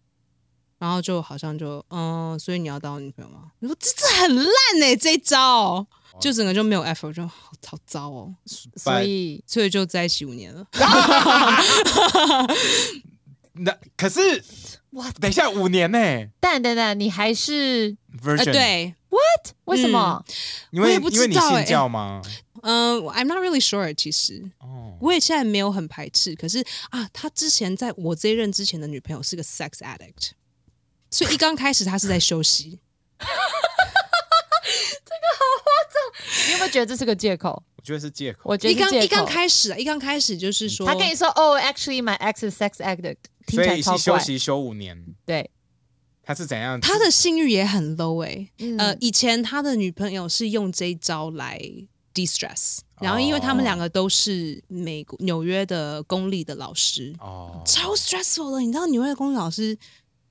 [0.77, 3.43] 然后就好像就嗯，所以你要当我女朋友吗？
[3.59, 5.87] 你说这这很烂哎、这一招
[6.19, 8.35] 就整个就没有 effort，就好好糟哦。
[8.45, 10.67] 所以所以就在一起五年了。
[13.53, 14.19] 那可是
[14.91, 15.97] 哇，等一下五年呢
[16.41, 18.95] 但等等，你还是呃，，Virgin，，对，
[19.63, 20.21] 为什么？
[20.71, 22.21] 因为我也不知因为你信教吗？
[22.67, 23.93] 嗯、i m not really sure。
[23.93, 30.31] 其实哦，我也现在没有很排斥，可是啊，他之前在我这一任之前的女朋友是个 sex addict，
[31.11, 32.79] 所以一刚开始他是在休息。
[35.05, 35.95] 这个好夸张
[36.47, 37.63] 你有没有觉得这是个借口？
[37.77, 38.41] 我觉得是借口。
[38.45, 43.73] 我觉得一刚一刚开始啊，一刚开始就是说，他跟你说哦，actually my ex is sex addict，听所。
[43.73, 45.51] 以是休息休五年，对，
[46.23, 46.81] 他是怎样？
[46.81, 51.61] 他的性欲也很 low 哎、嗯呃，以前他的女朋友是用这一招来
[52.15, 58.61] de stress，然后因为他们两个都是美国纽约的公立的老师，哦超 stressful 的。
[58.61, 59.77] 你知道纽约的公立老师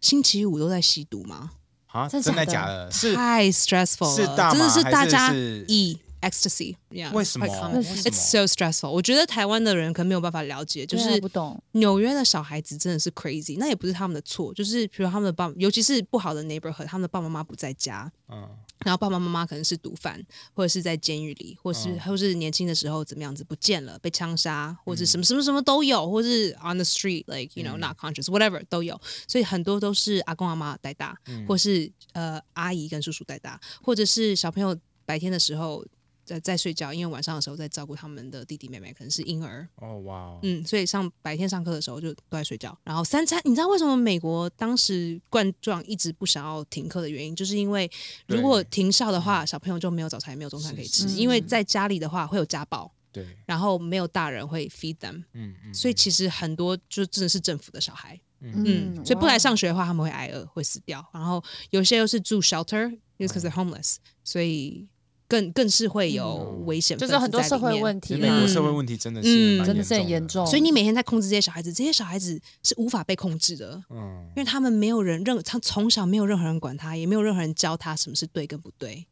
[0.01, 1.51] 星期五都在吸毒吗？
[1.87, 2.91] 啊，真真的假的假的？
[2.91, 8.89] 是太 stressful 了，是大真的是大家还是是以 ecstasy，yeah, 为什么 quite common 为什么 It's so stressful。
[8.91, 11.62] 我觉得台湾的人可能没有办法了解，就是不懂。
[11.72, 18.49] 纽约的小孩子真的是 crazy，那也不是他们的错，就是比如他们的爸，尤其是不好的 neighborhood，他们的爸爸妈妈不在家，嗯
[18.81, 20.22] 然后爸爸妈妈可能是毒贩，
[20.53, 27.81] 或者是在监狱里，或是、嗯或是年轻的时候怎么样子不见了，被枪杀，或者什么什么什么都有，或是 on the street like you know、嗯。
[27.81, 31.47] not conscious whatever 都有，所以很多都是阿公阿妈带大，嗯。
[31.47, 35.85] 或是呃阿姨跟叔叔带大，或者是小朋友白天的时候。
[36.25, 47.91] 在在睡觉，因为晚上的时候在照顾他们的弟弟妹妹，可能是婴儿，哦哇哦，嗯，所以上白天上课的时候就都在睡觉，然后三餐，你知道为什么美国当时冠状一直不想要停课的原因，就是因为
[48.27, 61.05] 如果停校的话，小朋友就没有早餐，也没有中餐可以吃，是因为在家里的话会有家暴，对，然后没有大人会 feed them，嗯嗯，所以其实很多就真的是政府的小孩，嗯，所以不来上学的话，他们会挨饿，会死掉。
[61.12, 64.87] 然后有些又是住 shelter，因为 they're homeless，所以
[65.27, 70.47] 更更是会有危险就是很多社会问题美国社会嗯问题真的嗯是嗯真的是很严严重。
[70.47, 79.07] 所以你每天在控制这些小孩子，这些小孩子是无法被控制的，嗯因为他们没有人任他从小没有任何人管他，也没有任何人教他什么是对跟不对。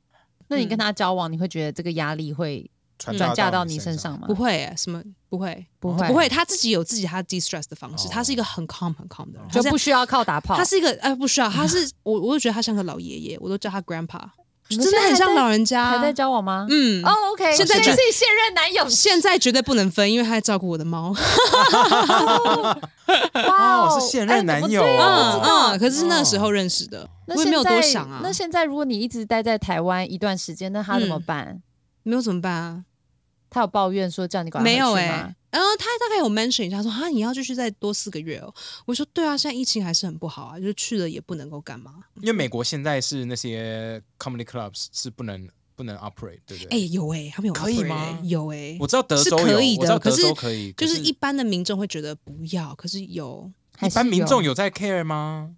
[0.49, 4.27] 那你跟他交往，你会觉得这个压力会转嫁到你身上吗？
[4.27, 10.55] 不会耶，什么不会，不会，不会，他自己有自己他 de stress 的方式，哦他是一个很 calm 很 calm 的人，就不需要靠打炮。
[10.57, 14.23] 他是一个呃不需要，他是我我就觉得他像个老爷爷，我都叫他 grandpa，
[14.69, 16.67] 真的很像老人家，还在交往吗？
[16.71, 18.89] 嗯哦，OK，现在是现任男友。
[18.89, 21.15] 现在绝对不能分，因为他在照顾我的猫。
[23.49, 28.21] 哇哦是现任男友哎怎么对啊哦不知道嗯，可是那时候认识的，那我也没有现在多想啊。
[28.23, 31.63] 那现在如果你一直待在台湾一段时间，那他怎么嗯办？
[32.05, 32.85] 没有怎么办啊？
[33.51, 38.53] 他有抱怨说叫你赶快没有哎、回去吗然后他大概有 mention 一下说啊，你要继续再多四个月哦。
[38.87, 42.03] 我说对啊，现在疫情还是很不好啊，就是去了也不能够干嘛。
[42.17, 45.47] 因为美国现在是那些 comedy clubs 是不能
[45.77, 46.89] 不能 operate，对不哎、对？
[46.89, 55.55] 有哎、他们有可以吗欸有哎、我知道德州有，可以我知道德的可是州可以，就是一般的民众会觉得不要，可是有一般民众有在 care 吗？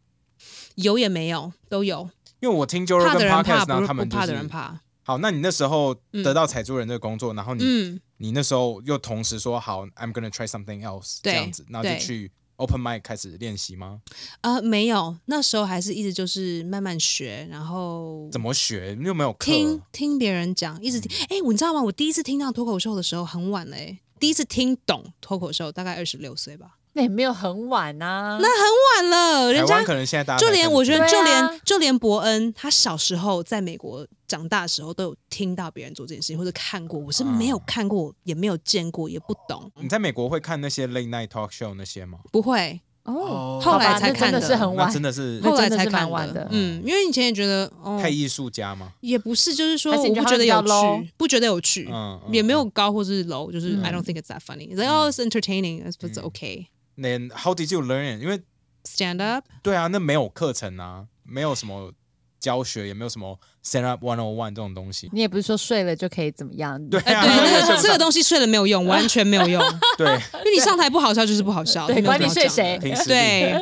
[0.75, 4.81] 有也没有都有，因为我听 Joe 怕的 Rogan 人怕，podcast，然后不不他们就是怕的人怕。
[5.05, 14.01] 好，那你那时候嗯得到采珠人这个工作，然后你嗯，你那时候又同时说好，I'm gonna try something else 这样子，然后就去 open mic 开始练习吗？
[14.41, 18.97] 呃，没有，那时候还是一直就是慢慢学，然后怎么学？
[18.99, 19.45] 你有没有课？
[19.45, 21.11] 听听别人讲，一直听。
[21.29, 21.83] 哎、你知道吗？
[21.83, 28.39] 我第一次听到脱口秀的时候很晚了、哎，第一次听懂脱口秀大概二十六岁吧，那也没有很晚啊。
[28.41, 29.53] 那很晚了。
[29.53, 36.99] 人家台湾可能现在大家就连我觉得，就连就连伯恩，他小时候在美国长大的时候，都有听到别人做这件事情，或者看过。
[36.99, 42.19] 我是没有看过，也没有见过，也不懂，你在美国会看那些 late night talk show 那些吗？
[42.33, 42.81] 不会。
[43.05, 48.93] 哦，后来才看的那是很晚，真的是后来才看蛮晚的嗯，因为以前也觉得，哦，太艺术家吗？
[49.01, 50.63] 也不是，就是说我不觉得有？
[50.63, 54.71] 趣，不觉得有趣，嗯，嗯也没有高或是 low，就是嗯 I don't think it's that funny.
[54.73, 56.69] It's like oh, it's entertaining, it's it's okay.
[56.97, 58.23] Then how did you learn it？
[58.23, 58.41] 因为
[58.85, 61.91] Stand up，对啊，那没有课程啊，没有什么
[62.39, 65.09] 教学，也没有什么 stand up one on one 这种东西。
[65.11, 66.79] 你也不是说睡了就可以怎么样。
[66.91, 69.63] 对对，这个东西睡了没有用， 完全没有用，
[69.97, 72.79] 对，因为你上台不好笑就是不好笑，对管你睡谁。
[73.07, 73.53] 对，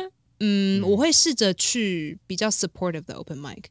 [0.41, 3.63] 嗯，嗯我会试着去比较 supportive 的 open mic。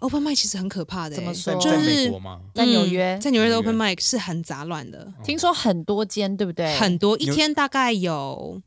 [0.00, 2.40] open mic 其实很可怕的欸，怎么说就是美国吗？
[2.52, 6.76] 在纽约嗯在纽约的 open mic 是很杂乱的，听说很多间，对不对？
[6.76, 8.60] 很多一天大概有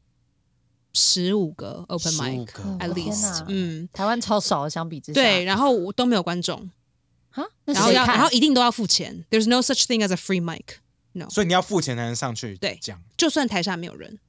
[0.93, 3.45] 十五个 open mic 个 at 哦天 least，哪。
[3.47, 5.21] 嗯，台湾超少，相比之下。
[5.21, 6.69] 对，然后我都没有观众，
[7.31, 8.15] 啊，那然后要看？
[8.15, 10.63] 然后一定都要付钱，there's no such thing as a free mic，
[11.29, 13.01] 所以你要付钱才能上去对讲。
[13.15, 14.19] 就算台下没有人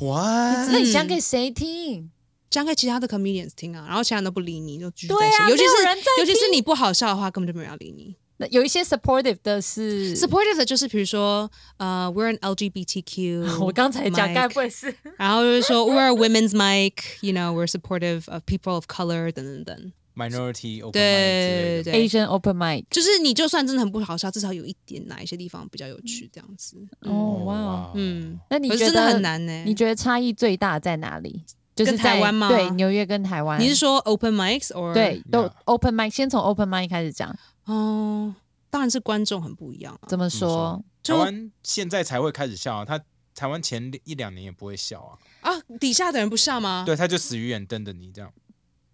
[0.00, 0.70] ，What？
[0.70, 2.10] 那你讲给谁听？
[2.50, 8.16] 讲给其他的 comedians 听啊，然后其他人都不理你，就继续对啊在写，尤其没有人在是尤其是你不好笑的话，根本就没有人要理你。
[8.38, 18.86] 那有一些 supportive 的是 supportive 的就是比如说，呃，we're an LGBTQ，我刚才讲该不会是然后就是说 we're a women's mic，you know，we're supportive of people of
[18.86, 19.92] color 等等等。
[20.14, 21.82] minority open mic 之类的。
[21.84, 22.84] 对对，Asian open mic？
[22.90, 26.76] 就是你就算真的很不好笑，至少有一点哪一些地方比较有趣，这样子。
[27.02, 29.62] 嗯哦，哇哦，嗯，那你觉得真的很难呢。
[29.64, 31.44] 你觉得差异最大在哪里？
[31.76, 33.60] 就是台在湾吗对，纽约跟台湾。
[33.60, 37.32] 你是说 open mics or 对，都 open mic，先从 open mic 开始讲。
[37.68, 38.34] 哦，
[38.70, 40.08] 当然是观众很不一样啊。
[40.08, 41.24] 怎么说怎么说？
[41.24, 42.98] 台湾现在才会开始笑啊，他
[43.34, 46.82] 台湾前一两年也不会笑啊，啊，底下的人不笑吗？
[46.86, 48.32] 对，他就死鱼眼瞪着你这样。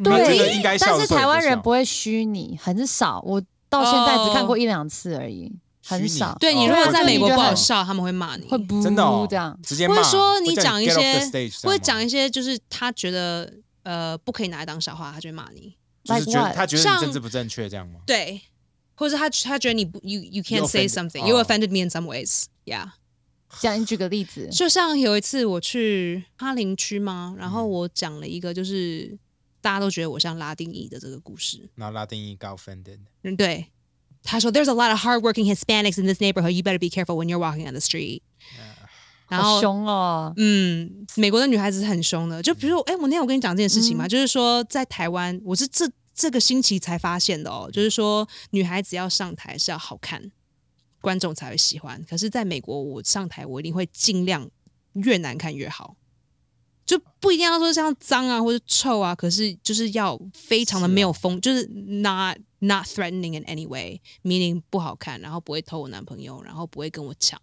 [0.02, 3.20] 对你觉得应该笑但是台湾人不会虚拟，很少。
[3.24, 5.52] 我到现在只看过一两次而已，
[5.86, 6.36] 很少。
[6.40, 9.56] 对你如哦果在美国不好笑，他们会骂你，会不真的哦这样。
[9.62, 11.30] 直接骂，或者说你讲一些
[11.62, 13.50] 会讲一些就是他觉得
[13.84, 15.76] 呃不可以拿来当笑话，他就会骂你。
[16.02, 18.00] 就是觉得他觉得你政治不正确这样吗？
[18.04, 18.38] 对，
[18.95, 22.45] 或者他他觉得你不 you you can't say something, you 哦 offended me in some ways.
[22.64, 22.90] Yeah.
[23.61, 29.16] 讲你举个例子，就像有一次我去哈林区嘛，然嗯后我讲了一个就是
[29.61, 31.68] 大家都觉得我像拉丁裔的这个故事。
[31.76, 33.66] 然后拉丁裔 got offended，嗯，对，
[34.24, 36.51] 他说 There's a lot of hardworking Hispanics in this neighborhood.
[36.51, 38.22] You better be careful when you're walking on the street.
[39.28, 40.32] 然后好凶哦。
[40.36, 42.42] 嗯，美国的女孩子是很凶的。
[42.42, 50.30] 就比如说，哎、我那天我跟你讲这件事情嘛，就是说在台湾，我是这这个星期才发现的哦，就是说女孩子要上台是要好看，
[51.00, 52.02] 观众才会喜欢。
[52.08, 54.48] 可是在美国，我上台我一定会尽量
[54.92, 55.96] 越难看越好。
[56.86, 67.40] 就不一定要说像脏啊或者臭啊，可是就是要非常的没有风，就是 not not threatening in any way，meaning 不好看，然后不会偷我男朋友，然后不会跟我抢。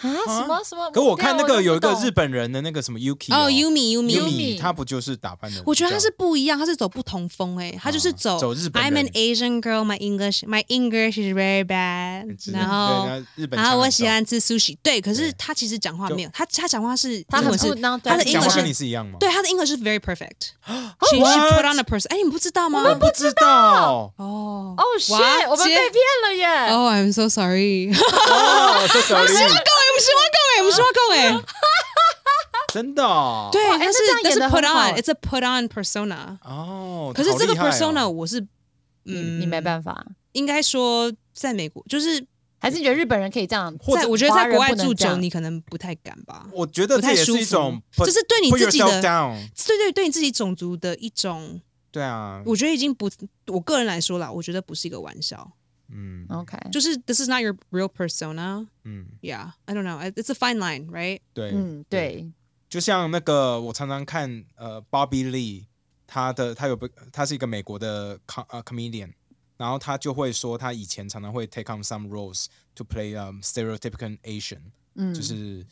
[0.00, 0.08] 啊？
[0.26, 0.90] 什么什么？
[0.90, 5.62] 可我看那个有一个日本本人的那个什么 Yuki 哦，Yumi Yumi，Yumi 他不就是打扮的？
[5.66, 19.18] 我觉得他是不一样，他是走不同风哎、他就是走、啊走日本 I'm an Asian girl, my English my English is very bad，然后对日本然后我喜欢吃 sushi，对，可是他其实讲话没有，他他讲话是他很是他的对英文是讲话跟你是一样吗？
[19.20, 20.54] 对他的英文是 very perfect。
[21.10, 22.80] She What？put on a person，哎，你们不知道吗？
[22.80, 24.12] 我们不知道。
[24.16, 25.92] 哦哦，shit，哇我们被骗
[26.24, 27.90] 了耶！！Oh,，I'm so sorry。
[27.92, 29.26] 哦， so sorry，
[29.90, 31.44] 我们希望各位，我们希望各位。
[32.72, 33.48] 真的哦。
[33.52, 36.38] 对，但是但是 put on，it's a put on persona。
[36.42, 38.40] 哦，可是这个 persona 我是，
[39.04, 42.26] 嗯，你没办法，应该说在美国，就是
[42.58, 43.72] 还是你觉得日本人可以这样？
[43.94, 46.46] 在我觉得在国外住久，你可能不太敢吧。
[46.52, 49.00] 我觉得这也是不太舒服一种，就是对你自己的，
[49.66, 51.60] 对对，对你自己种族的一种，
[51.92, 53.08] 对啊，我觉得已经不，
[53.46, 55.52] 我个人来说啦，我觉得不是一个玩笑，
[55.91, 58.67] 嗯 OK，就是 this is not your real persona。
[58.83, 59.99] 嗯， Yeah, I don't know.
[59.99, 61.21] It's a fine line, right?
[61.33, 62.31] 对，嗯，对，
[62.69, 65.65] 就像那个我常常看呃，Bobby Lee，
[66.05, 69.13] 他的他有不他是一个美国的 com 呃 comedian，
[69.57, 72.45] 然后他就会说他以前常常会 take on some roles
[72.75, 74.61] to play um stereotypical Asian，
[74.93, 75.65] 嗯，就是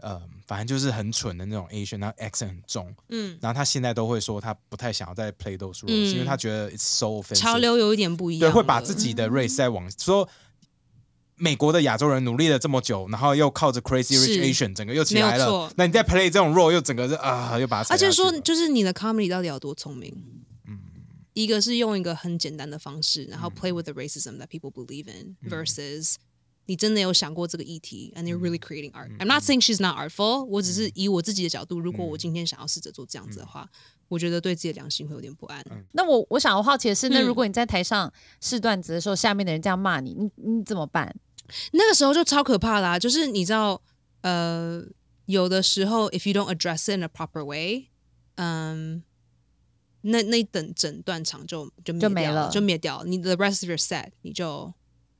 [0.00, 6.12] 呃反正就是很蠢的那种 Asian，然后 accent 很重，嗯，然后他现在都会说他不太想要再 play those roles，、嗯。
[6.14, 10.28] 因为他觉得 it's so offensive，潮流有一点不一样对，会把自己的 race 再往说。
[11.40, 14.26] 美国的亚洲人努力了这么久，然后又靠着 Crazy 是。
[14.26, 20.12] Rich Asian 整个又起来了那你再 play 这种 role 又整个是啊，又把它而且说，就是你的 comedy 到底有多聪明？
[20.66, 20.80] 嗯。
[21.34, 26.16] 一个是用一个很简单的方式，然后 play with the racism that people believe in versus
[26.68, 29.08] 你真的有想过这个议题，and you're really creating art.
[29.16, 33.66] I'm not saying she's not artful，我只是以我自己的角度，如果我今天想要试着做这样子的话，
[34.08, 35.64] 我觉得对自己的良心会有点不安。
[35.92, 38.12] 那我我想我好奇的是，那嗯如果你在台上
[38.42, 41.16] 试段子的时候，下面的人这样骂你，你你怎么办？
[41.72, 43.80] 那个时候就超可怕啦、就是你知道，
[44.20, 44.84] 呃，
[45.24, 47.88] 有的时候 if you don't address it in a proper way，
[48.34, 49.02] 嗯，
[50.02, 53.06] 那那整整段场就就灭掉就没了就灭掉了。
[53.06, 54.70] 你的 rest of your set 你就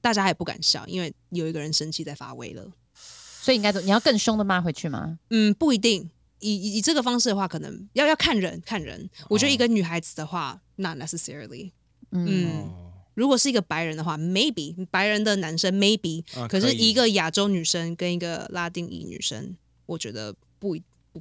[0.00, 2.70] 大家也不敢笑，因为有一个人生气在发威了。
[2.94, 5.18] 所以应该怎你要更凶的骂回去吗？
[5.30, 6.10] 嗯，不一定。
[6.40, 9.08] 以以以这个方式的话，可能要要看人看人。
[9.28, 11.72] 我觉得一个女孩子的话，not necessarily。
[12.12, 12.70] 嗯，
[13.14, 20.76] 如果是一个白人的话，maybe 白人的男生 maybe，、可是一个亚洲女生跟一个拉丁裔女生，我觉得不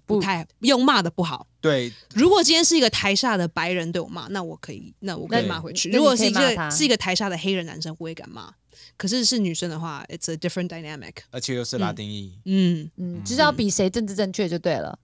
[0.05, 1.47] 不太用骂的不好。
[1.59, 5.89] 对，如果今天是一个台下的白人对我骂，那我可以，那我可以骂回去。
[5.89, 8.53] 如果是一个是一个台下的黑人男生，我也敢骂。
[8.98, 11.14] 可是是女生的话，it's a different dynamic。
[11.32, 14.98] 而且又是拉丁裔，嗯，嗯，就是要比谁政治正确就对了。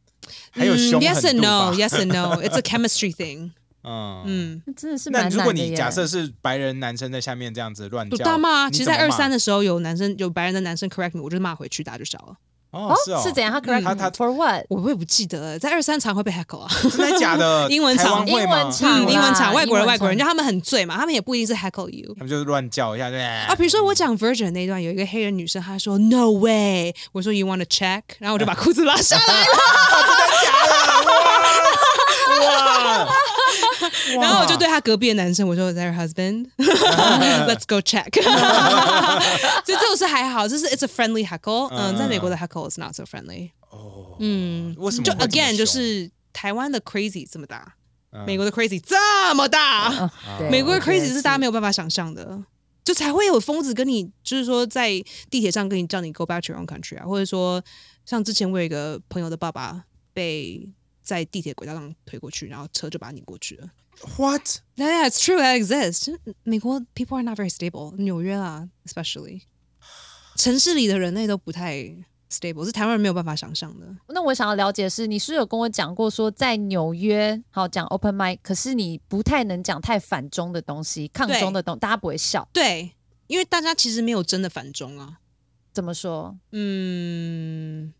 [0.52, 3.52] 还有 yes and no，yes and no，it's a chemistry thing。
[3.84, 5.76] 嗯嗯，那真的是那蛮如果你难的。
[5.76, 8.70] 假设是白人男生在下面这样子乱有叫，大骂啊！
[8.72, 12.38] 其实，在二三的时候，有男生有白人的男生 correct me，我就骂回去，大家就笑了。
[12.74, 13.51] 哦是哦是怎样？
[13.51, 14.65] 他 correct 他他 for what？
[14.67, 16.69] 我我也不记得了，在二三场会被 heckle 啊。
[16.97, 17.67] 真的假的？
[17.71, 23.53] 英文场英文场英文场，外国人，外国人，场就他们很醉嘛，他们也不一定是 heckle you 他们就是乱叫一下，对啊。
[23.55, 29.45] 比如说我讲 Virgin 那一段，有一个黑人女生，她说 No way，我说 You want to check，然后我就把裤子拉下来了，
[34.17, 38.11] 哇，然后我就对她隔壁的男生我说 Is that your husband？Let's go check。
[39.65, 41.69] 所以这种是还好，就是 It's a friendly heckle。
[41.71, 43.51] 嗯，在美国的 heckle is not so friendly。
[43.70, 47.76] 哦，嗯，就为什么会这么 again 就凶是台湾的 crazy 这么大，
[48.11, 49.89] 嗯美国的 crazy 这么大。
[49.89, 50.09] 嗯
[50.39, 52.43] 对美国的我觉得 crazy 是大家没有办法想象的，
[52.84, 54.89] 就才会有疯子跟你，就是说在
[55.30, 57.64] 地铁上跟你叫你 go back to your own country 啊，或者说
[58.05, 60.70] 像之前我有一个朋友的爸爸被
[61.01, 63.68] 在地铁轨道上推过去，然后车就把他拧过去了。
[64.18, 66.05] What？Yeah, it's true, that exists.
[66.05, 69.41] 就是美国 people are not very stable，纽约啊，especially
[70.36, 71.95] 城市里的人类都不太
[72.34, 73.86] stable，是台湾人没有办法想象的。
[74.08, 82.48] 那我想要了解的是，你是有跟我讲过说，在纽约好讲 open mic，可是你不太能讲太反中的东西、抗中的东，大家不会笑。
[82.52, 82.92] 对，
[83.28, 85.20] 因为大家其实没有真的反中啊。
[85.72, 86.38] 怎么说？
[86.52, 87.92] 嗯，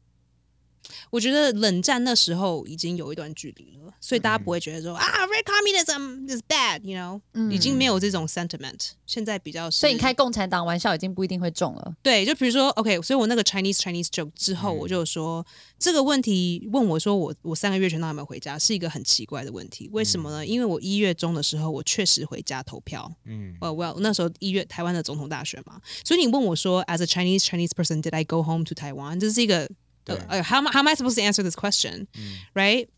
[1.10, 8.92] 我觉得冷战那时候已经有一段距离了，所以大家嗯不会觉得说、啊，red communism is bad，you know，、嗯已经没有这种 sentiment。
[9.06, 11.96] 现在比较是，所以你开共产党玩笑已经不一定会中了。
[12.02, 15.46] 对，就比如说，OK，所以我那个 Chinese Chinese joke 之后，嗯我就说
[15.78, 19.90] 这个问题问我说我我三个月前都还没有回家，是一个很奇怪的问题。
[19.94, 20.46] 为什么呢？
[20.46, 23.12] 因为我一月中的时候，我确实回家投票。
[23.26, 29.20] 嗯，呃、w e l l 那时候一月台湾的总统大选嘛，所以你问我说，as a Chinese Chinese person，did I go home to Taiwan？
[29.20, 29.70] 这是一个
[30.08, 32.08] uh, how, how am I supposed to answer this question?
[32.14, 32.22] Mm.
[32.56, 32.90] Right?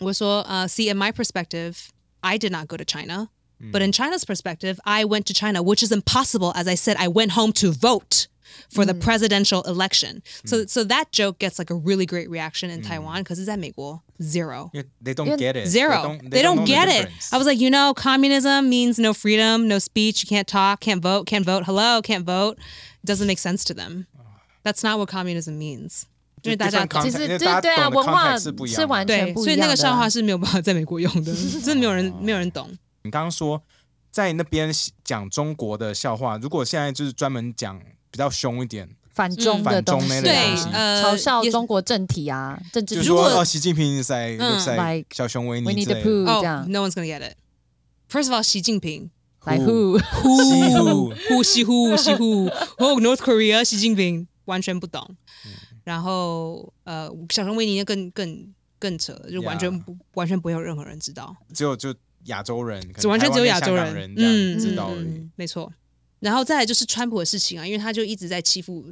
[0.00, 1.90] 我说, uh, see, in my perspective,
[2.22, 3.30] I did not go to China.
[3.62, 3.72] Mm.
[3.72, 6.52] But in China's perspective, I went to China, which is impossible.
[6.56, 8.28] As I said, I went home to vote
[8.70, 8.88] for mm.
[8.88, 10.22] the presidential election.
[10.44, 10.70] So mm.
[10.70, 12.86] so that joke gets like a really great reaction in mm.
[12.86, 14.02] Taiwan because it's at Meiguo.
[14.22, 14.70] Zero.
[14.72, 15.66] Yeah, they don't get it.
[15.68, 15.96] Zero.
[15.96, 17.28] They don't, they they don't, don't get the it.
[17.32, 21.02] I was like, you know, communism means no freedom, no speech, you can't talk, can't
[21.02, 22.58] vote, can't vote, hello, can't vote.
[23.04, 24.06] Doesn't make sense to them.
[24.62, 26.06] That's not what communism means.
[26.42, 29.44] 因为大家其实对对啊，文化是不一样是完全对，不一样的。
[29.44, 31.32] 所以那个笑话是没有办法在美国用的，
[31.62, 32.68] 真的没有人没有人懂。
[33.02, 33.62] 你刚刚说
[34.10, 34.72] 在那边
[35.04, 37.80] 讲中国的笑话，如果现在就是专门讲
[38.10, 47.36] 比较凶一点，反中的反中东西啊，那类对东西，呃，嘲笑中国政体啊，政治就是如果习近平在嗯在小熊维尼 Winnie 之类的 Oh, 样 no one's gonna get it.
[48.10, 49.10] First of all, 习近平，
[49.44, 55.16] 来 who 西户呼西呼西呼，Oh North Korea，习近平完全不懂。
[55.84, 65.08] 然后呃，小熊维尼更更更扯，就完全 Yeah 不完全不会有任何人知道，只有就亚洲人，完全只有亚洲人嗯，知道而已。
[65.08, 65.72] 嗯没错。
[66.20, 68.84] 然后再来就是川普的事情啊，因为他就一直在欺负，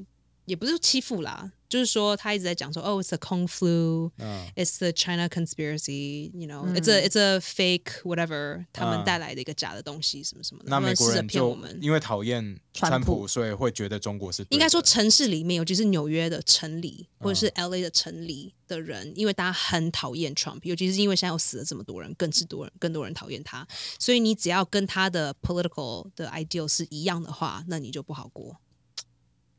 [0.49, 4.47] 也不是欺负啦，就是说他一直在讲说，哦，it's a Kong flu，嗯。
[4.57, 9.05] it's the China conspiracy, you know, it's a it's a fake whatever，他们嗯。
[9.05, 11.79] 带来的一个假的东西，什么什么的，那美他们试着国人就骗我们。
[11.83, 13.21] 因为讨厌川川普。
[13.21, 17.69] 普，所以会觉得中国是应该说，城市里面，尤其是纽约的城里，或者是嗯。
[17.69, 23.69] L A 的城里的人，因为大家很讨厌 Trump，尤其是因为现在又死了这么多人，更是多人更多人讨厌他，
[23.99, 28.57] 所以你只要跟他的 political 的 ideal 是一样的话，那你就不好过。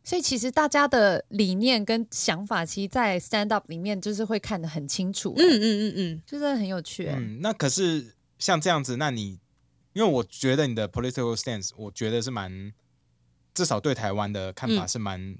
[0.09, 7.07] 所以其实大家的理念跟想法，其实，在 stand up 里面就是会看得很清楚，嗯嗯嗯嗯，就是很有趣。
[7.09, 9.37] 嗯，那可是像这样子，那你
[9.93, 12.73] 因为我觉得你的 political stance，我觉得是蛮
[13.53, 15.37] 至少对台湾的看法嗯是蛮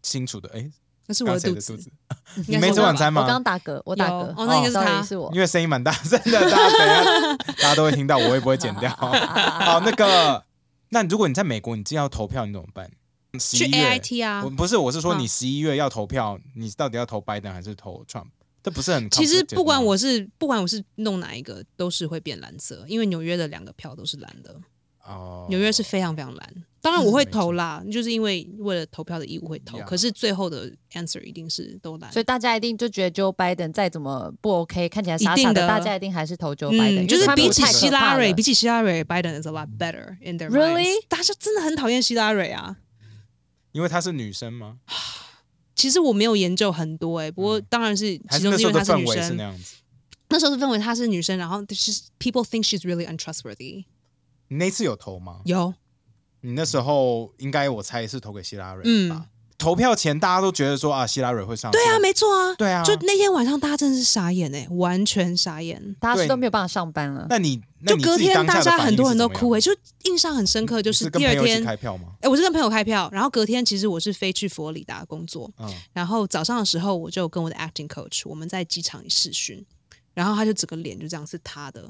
[0.00, 0.48] 清楚的。
[0.54, 0.70] 哎、
[1.06, 2.48] 那是我刚的肚子谁的肚，子？
[2.50, 3.42] 你没吃晚餐吗我刚刚？
[3.42, 5.38] 打嗝，我打嗝，哦那应该是他是我因。
[5.38, 8.88] 为声音蛮大声的，大家等一下 大家都会听到，我也不会剪掉？
[8.96, 10.42] 好，那个，
[10.88, 12.90] 那如果你在美国，你自己要投票，你怎么办？
[13.38, 14.50] 十去，AIT 啊我。
[14.50, 18.28] 不是，我是说嗯你十一月要投票，你到底要投拜登还是投 Trump？
[18.62, 24.54] 这不是很其实不管我是不管我是弄哪一个，都是会变蓝色，因为纽约的两个票都是蓝的，
[25.04, 26.54] 哦，纽约是非常非常蓝。
[26.80, 32.12] 当然我会投啦，就是因为为了投票的义务会投可是最后的 answer 一定是都蓝。
[32.12, 40.88] 所以大家一定就觉得 Joe Biden 再怎么不 OK，看起来傻傻的，一定的大家一定还是投 Joe Biden，嗯，就是比起希拉蕊，比起起希拉蕊，Biden is a lot better in their Really？
[41.08, 42.76] 大家真的很讨厌希拉蕊啊。
[43.72, 44.78] 因为她是女生吗？
[45.74, 49.76] 其实我没有研究很多哎、不过当然是还其中是因为她是女氛围是那生，样子？
[50.28, 53.84] 那时候是氛围她是女生，然后就是 people think she's really untrustworthy。
[54.48, 55.40] 你那次有投吗？
[55.44, 55.74] 有，
[56.42, 59.26] 你那时候应该我猜是投给希拉蕊嗯吧？
[59.62, 65.94] 投票前大家都觉得说啊，希拉蕊会上，对啊，没错啊，对啊，就那天晚上大家真的是傻眼哎、完全傻眼。
[66.00, 67.24] 大家都没有办法上班了。
[67.30, 69.70] 那你那就隔天大家很多人都哭哎、就
[70.02, 72.08] 印象很深刻，就是第二天，开票吗？
[72.22, 79.64] 哎、我是跟朋友开票，然后隔天其实我是飞去佛罗里达工作，嗯，然后早上的时候我就跟我的 acting coach 我们在机场里试训，
[80.12, 81.88] 然后他就整个脸就这样是塌的，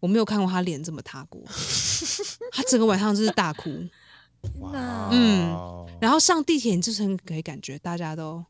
[0.00, 1.40] 我没有看过他脸这么塌过，
[2.50, 3.70] 他整个晚上就是大哭，
[4.60, 8.44] 哇，嗯哦，然后上地铁你就是很可以感觉大家都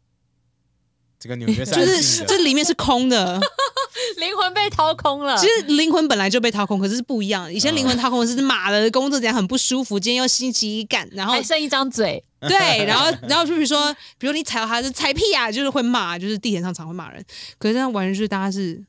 [1.18, 3.40] 这个纽约是就是这里面是空的，
[4.18, 5.36] 灵魂被掏空了。
[5.38, 7.52] 其实灵魂本来就被掏空，可是是不一样的。
[7.52, 17.24] 以前灵魂掏空的是马的工作怎样很不舒服，今天又星期一干，然后还剩一张嘴，对，然后然后就比如说，比如你踩到他是踩屁啊，就是会骂，就是地铁上常会骂人。
[17.58, 18.84] 可是那完全就是大家是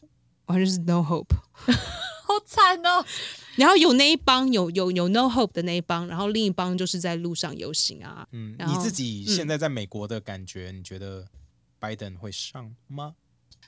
[0.48, 1.34] 完全是 no hope，
[1.66, 1.74] 好
[2.46, 3.06] 惨哦！
[3.56, 8.28] 然后有那一帮有有有 no hope 的那一帮，然后另一帮就是在路上游行啊。
[8.32, 11.26] 嗯，你自己现在在美国的感觉，你觉得
[11.80, 13.16] 拜登会上吗？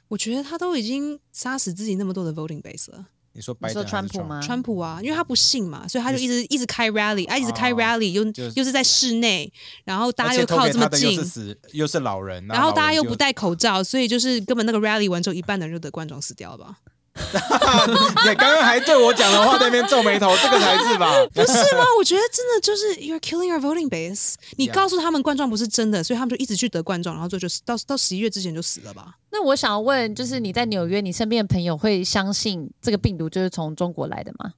[0.07, 4.41] 我觉得他都已经杀死自己那么多的 voting base 了，你说拜你说登川普吗？
[4.41, 8.23] 川普啊，因为他不信嘛，所以他就一直一直开 rally，啊，一直开 rally，又
[8.55, 9.51] 又是在室内，
[9.83, 16.79] 然后大家又靠这么近是，死又是老人，然后大家又不戴口罩，所以就是根本那个 rally 完之后，一半的人就得冠状死掉了吧？
[18.23, 21.13] 对，刚刚还对我讲的话在那边皱眉头，这个才是吧？
[21.33, 21.83] 不是吗？
[21.97, 24.35] 我觉得真的就是 you're killing your voting base。
[24.57, 29.15] 你告诉他们冠状不是真的，所以他们就一直去得冠状，然后最后就死到到十一月之前就死了吧？
[29.31, 34.53] 那我想要问，就是你在纽约，你身边的朋友会相信这个病毒就是从中国来的吗？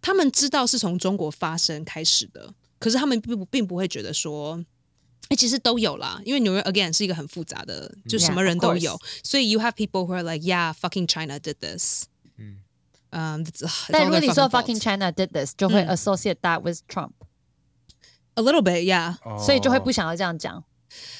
[0.00, 4.64] 他们知道是从中国发生开始的，可是他们并不并不会觉得说。
[5.28, 12.04] 哎、其实都有啦，因为纽约 again 是一个很复杂的，就什么人都有.所以 you have people who are like, yeah, fucking China did this.
[12.36, 12.58] 嗯
[13.10, 13.46] 嗯、
[13.90, 14.80] 但如果你说 fucking.
[14.80, 17.12] China did this，就会嗯 associate that with Trump，、
[18.34, 20.64] a little bit, yeah，哦所以就会不想要这样讲，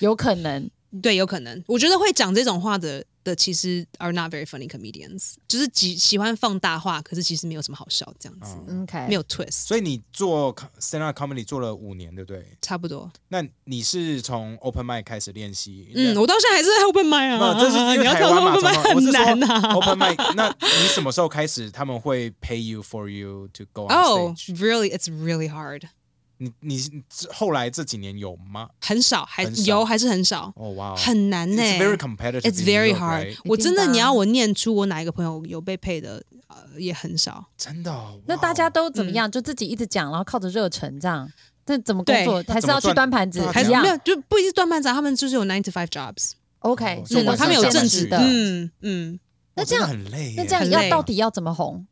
[0.00, 0.70] 有可能。
[1.02, 1.62] 对，有可能。
[1.66, 12.44] 我觉得会讲这种话的的其实 are not very funny comedians，就是喜喜欢放大话，可是其实没有什么好笑这样子，嗯 OK，没有 twist，所以你做 stand up comedy 做了五年，对不对？
[12.62, 13.10] 差不多。
[13.28, 15.92] 那你是从 open mic 开始练习？
[15.94, 19.74] 嗯，我到现在还是在 open mic 啊，那这是因为你要跳台湾嘛很难啊。
[19.74, 20.34] open mic。
[20.34, 24.90] 那你什么时候开始他们会 pay you for you to go on Oh, stage？、really?
[24.90, 25.88] It's really hard.
[26.38, 27.02] 你你你
[27.32, 28.68] 后来这几年有吗？
[28.80, 32.42] 很少，还有还是很少，哦哇，很难呢、It's very competitive.
[32.42, 33.34] It's very hard.
[33.34, 33.36] right？
[33.44, 37.44] 我真的，你要我念出我哪一个朋友有被配的，呃，也很少。
[37.56, 38.20] 真的哦。
[38.26, 39.30] 那大家都怎嗯么样？
[39.30, 41.30] 就自己一直讲，然后靠着热忱这样。
[41.66, 42.42] 那怎么工作？
[42.48, 46.34] 还是要去端盘子还是没有，就不一定是断半长，他们就是有 nine to five 都是
[47.22, 48.18] 嗯他们有正正职职的。
[48.20, 49.20] 嗯嗯。
[49.54, 50.34] 那这样很累。
[50.36, 51.86] 那这样要到底要怎么红？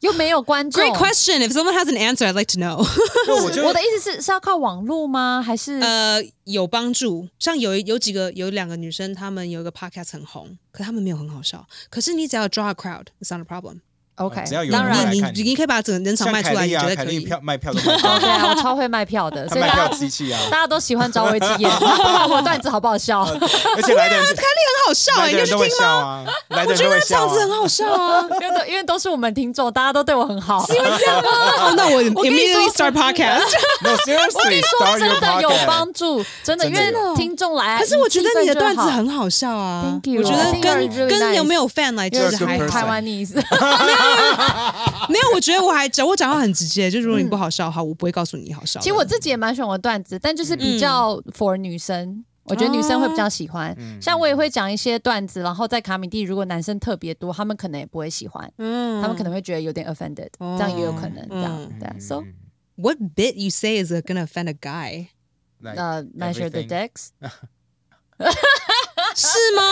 [0.00, 0.82] 又没有观众。
[0.82, 1.46] Great question.
[1.46, 2.86] If someone has an answer, I'd like to know.
[3.26, 5.42] 对我觉得我的意思是是要靠网络吗？
[5.44, 7.28] 还是呃，有帮助。
[7.38, 11.66] 像有有几个有两个女生，她们有一个 podcast 很红，可她们没有很好笑。
[11.90, 13.80] 可是你只要 draw a crowd, it's not a problem。
[14.20, 14.42] OK？
[14.46, 17.04] 只要有当然你你你可以把整个人场像卖出来，你凯莉啊，觉得可以？
[17.06, 23.22] 凯莉票卖票都卖 哦，对，啊，我超会卖票的，卖票所以大家机器啊，大家都喜欢找我一起演，不管我段子好不好笑。
[23.76, 24.44] 而且来的人 就很
[24.86, 27.50] 好笑哎、你要去听笑啊，来的人都会我觉得这笑啊样子很。
[27.60, 28.24] 好笑啊。
[28.40, 30.64] 因为都因为都是我们听众，大家都对我很好。
[30.70, 31.72] 因为这样吗？
[31.76, 33.52] 那我我跟你 immediately 说 start podcast。
[33.82, 42.86] No seriously, 说 start 真的有.帮助，真的，因为听众来啊，可是我觉得你的段子很好笑啊我觉得跟跟有没有 fan 来其 You're a 实还台好。
[42.88, 43.34] 湾意思。
[45.08, 48.80] 没有，我觉得我还讲我讲话很直接，就如果你不好笑的话，我不会告诉你好笑。
[48.80, 52.24] 其实我自己也蛮喜欢我的段子，但就是比较 for 女生。
[52.44, 54.00] 我觉得女生会比较喜欢，嗯。
[54.02, 59.00] 像我也会讲一些段子，然后在卡米蒂，如果男生特别多，他们可能也不会喜欢，嗯。
[59.00, 60.56] 他们可能会觉得有点 offended，、哦。
[60.58, 61.94] 这样也有可能，这样嗯对啊。
[62.00, 62.34] So 嗯
[62.76, 67.10] What bit you say is gonna offend a guy？like 呃、measure the decks，
[69.16, 69.62] 是吗？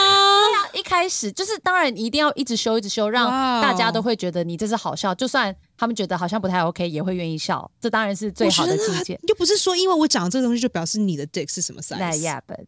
[0.73, 3.29] 一开始就是当然一定要一直修一直修，让
[3.61, 9.19] 大家都会觉得你这是好笑，就算他们觉得好像不太 OK，也会愿意笑，这当然是最好的境界。
[9.27, 11.97] 又不是说因为我讲这个东西就表示你的 dick 是什么 size。
[11.97, 12.65] 那 yeah，but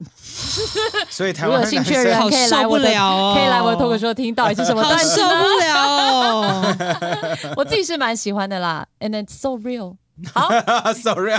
[1.10, 5.28] 所以台如果湾有兴趣的人可以来我的受不了哦可以来我的脱口秀听到底是什么 好段子呢？
[5.28, 7.54] 受不了哦！
[7.56, 9.96] 我自己是蛮喜欢的啦，and it's so real。
[10.34, 10.48] 好
[10.94, 11.32] sorry，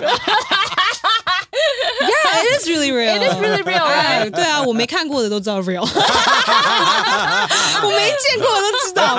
[2.02, 3.16] Yeah, it is really real.
[3.16, 3.86] It is really real?
[4.32, 5.82] 对啊，我没看过的都知道 real，
[7.84, 9.16] 我没见过的都知道。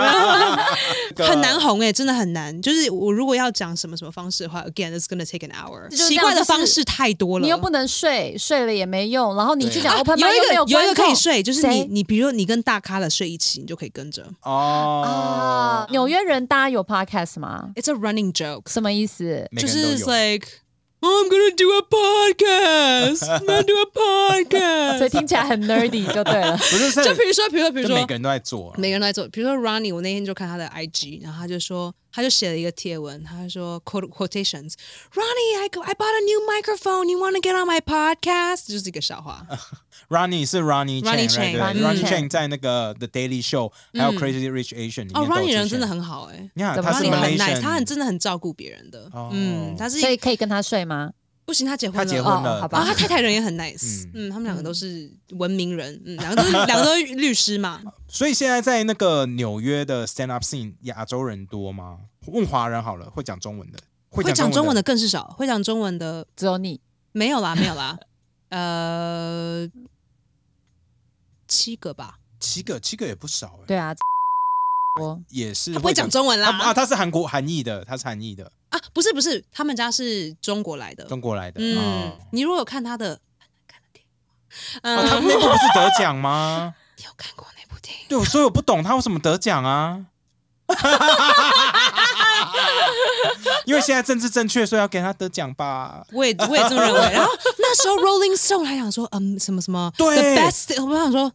[1.29, 2.61] 很难红哎、真的很难。
[2.63, 5.89] 就是我如果要讲什么什么方式的话，again it's gonna take an hour。
[5.95, 14.25] 奇怪的方式太多了，你又不能睡，睡了也没用，然后你去讲 open 有 mic 一个有一个可以睡，就是你你比如说你跟大咖的睡一起，你就可以跟着。
[14.43, 19.49] 哦啊，，纽约人大家有 podcast 吗？It's a running joke，什么意思？
[19.59, 20.49] 就是 like
[21.05, 25.11] I'm gonna do a podcast, I'm gonna do a podcast 所以。
[25.11, 26.57] 听起来很 nerdy 就对了。
[26.57, 29.27] 不是是就比如说，比如说，比如说就每个，人都在做，每个人都在做。
[29.29, 34.75] 比如说 Ronnie，我那天就看他的 IG，然后他就说，他就写了一个贴文，他说 quote quotations。
[35.15, 37.09] Ronnie, I go- I bought a new microphone.
[37.09, 38.69] You want to get on my podcast？
[38.69, 39.47] 就是一个笑话。
[40.09, 45.55] Ronnie 是 Ronnie Ronnie Chang，Chang，right，对嗯 Ronnie Chang 在那个 The Daily Show 还有 Crazy Rich Asian 里哦，Ronnie
[45.55, 49.09] 人真的很好哎、你看他是 Ronnie 很 Malaysian，nice，他很真的很照顾别人的。
[49.13, 51.13] 哦嗯，他是所以可以跟他睡吗？
[51.45, 52.11] 不行，他结婚他了。
[52.11, 52.79] 结婚了，哦好吧。
[52.79, 54.31] 然后他太太人也很 nice，嗯。
[54.31, 61.99] 他们两个都是文明人，嗯，两个都是 两个都是律师嘛， 所以现在在那个纽约的 stand up scene，亚洲人多吗？
[62.27, 63.79] 问华人好了，会讲中文的，
[64.11, 66.81] 会会讲中文的的更是少，会讲中文的只有你。
[67.15, 67.99] 没有啦，没有啦，
[68.49, 69.69] 呃，
[71.47, 73.95] 七个吧，七个，七个也不少哎，对啊，
[74.99, 76.51] 我也是他不会讲中文啦。
[76.59, 81.61] 啊，他是韩国韩裔的，他是韩裔的，啊，不是不是，他们家是中国来的，中国来的。
[81.61, 83.21] 嗯哦，你如果有看他的，
[84.83, 86.75] 嗯，哦，他们那部不是得奖吗？
[86.97, 88.05] 你有看过那部电影？
[88.09, 90.07] 对，所以我不懂他为什么得奖啊。
[93.67, 96.05] 因为现在政治正确，所以要给他得奖吧。
[96.13, 97.01] 我也我也这么认为。
[97.13, 101.31] 然后那时候 Rolling Stone 还想说，嗯，什么什么对 The Best，我想说，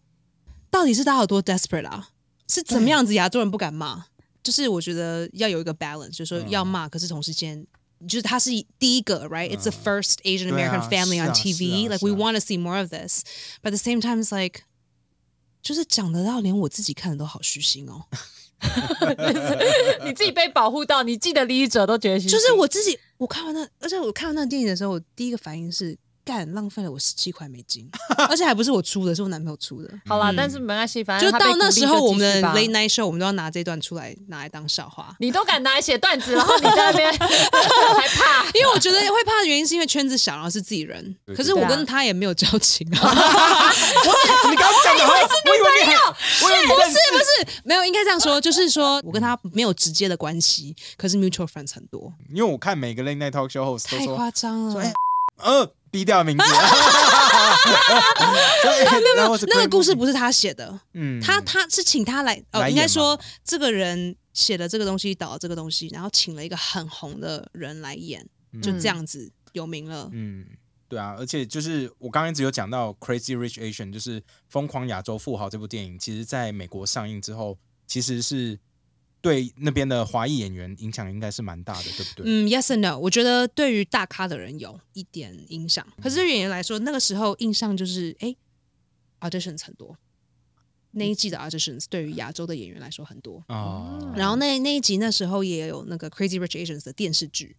[0.72, 2.10] 到底是大家有多 desperate 啊？
[2.48, 4.06] 是怎么样子亚洲人不敢骂？
[4.48, 7.68] 就是我觉得要有一个 balance，就是说要骂，可是同时间。
[8.08, 9.50] 就是他是第一个，right?
[9.50, 11.88] It's the first Asian American family on TV.
[11.88, 13.24] 啊 Like we 啊 want to see more of this,
[13.64, 14.62] but at the same time, it's like
[15.64, 18.04] 就是讲得到连我自己看的都好虚心哦。
[20.06, 27.90] 你自己被保护到，你记得利益者都觉得就是我自己，我看完那，而且我看完那个电影的时候，我第一个反应是，干浪费了我十七块美金，
[28.28, 29.90] 而且还不是我出的，是我男朋友出的。
[30.06, 35.16] 好啦，嗯但是没关系，反正就到那时候，我们的雷 late night show，我们都要拿这段出来拿来当笑话。
[35.20, 38.44] 你都敢拿来写段子，然后你在那边 还怕？
[38.54, 41.16] 因为我觉得会怕的原因是因为圈子小，然后是自己人。
[41.26, 43.00] 对可是我跟他也没有交情啊，
[44.50, 45.96] 你刚刚讲的，我以为你很，
[46.44, 54.94] 我以为你认识不是没有，应该这样说，就是说我跟他没有直接的关系，可是 mutual friends 很多，因为我看每个 late night talk show host 都太说，夸张了说哎。
[55.40, 56.44] 呃，逼掉名字。
[57.68, 68.26] 没有没有，那个故事不是他写的，嗯，他他是请他来哦，应该说这个人写了这个东西，导了这个东西，然后请了一个很红的人来演，
[68.62, 70.10] 就这样子有名了。
[70.14, 70.46] 嗯，
[70.88, 78.58] 对啊，而且就是我刚刚一直有讲到《Crazy Rich Asian》，就是《疯狂亚洲富豪》这部电影，其实在美国上映之后，其实是
[79.22, 82.26] 对那边的华裔演员影响应该是蛮大的，对不对？
[82.26, 88.36] 嗯，yes and no，我觉得对于大咖的人有一点影响，可是对演员来说，那个时候印象就是哎
[89.20, 89.98] ，auditions 很多，
[90.92, 93.44] 那一季的 auditions 对于亚洲的演员来说很多。
[93.50, 97.58] 哦，然后那那一集那时候也有那个 Crazy Rich Asians 的电视剧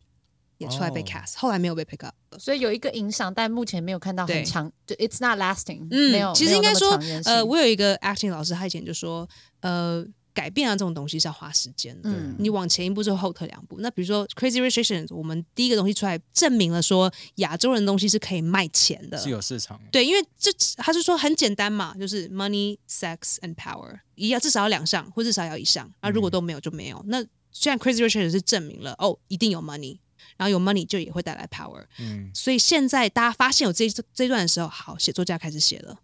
[0.58, 2.14] 也出来被哦 cast，、后来没有被 pick up。
[2.38, 6.32] 所以有一个影响，但目前没有看到很对长，就 it's not lasting，嗯，没有。
[6.32, 6.90] 其实应该说
[7.24, 9.28] 呃，我有一个 acting 老师，他以前就说，
[9.60, 10.04] 呃，
[10.38, 12.08] 改变啊这种东西是要花时间的。
[12.08, 13.78] 嗯你往前一步就后退两步。
[13.80, 19.30] 那比如说 Crazy Asians，我们第一个东西出来证明了说亚洲人的东西是可以卖钱的是。
[19.30, 25.90] 有市场，对，因为这他是说很简单嘛，就是 money, sex and power，一要至少要两项，或至少要一项。
[25.98, 27.02] 啊，如果都没有就没有。
[27.08, 27.20] 那
[27.50, 29.98] 虽然 Crazy Asians 是证明了哦，一定有 money，
[30.36, 31.84] 然后有 money 就也会带来 power。
[31.98, 35.98] 嗯，所以现在大家发现有这这一段的时候，好，写作家开始写了。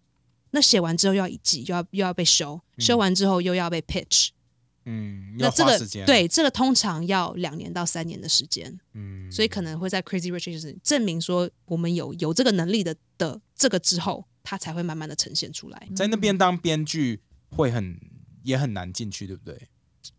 [0.54, 4.28] 那写完之后又要一季，又要又要被修，修完之后又要被 pitch，、
[4.84, 15.88] 嗯，那这个时间，，对这个通常要两年到三年的时间，嗯，所以可能会在 Crazy Rich Asians 证明说我们有有这个能力的的这个之后，它才会慢慢的呈现出来。
[15.96, 17.20] 在那边当编剧
[17.50, 17.98] 会很
[18.44, 19.60] 也很难进去，对不对？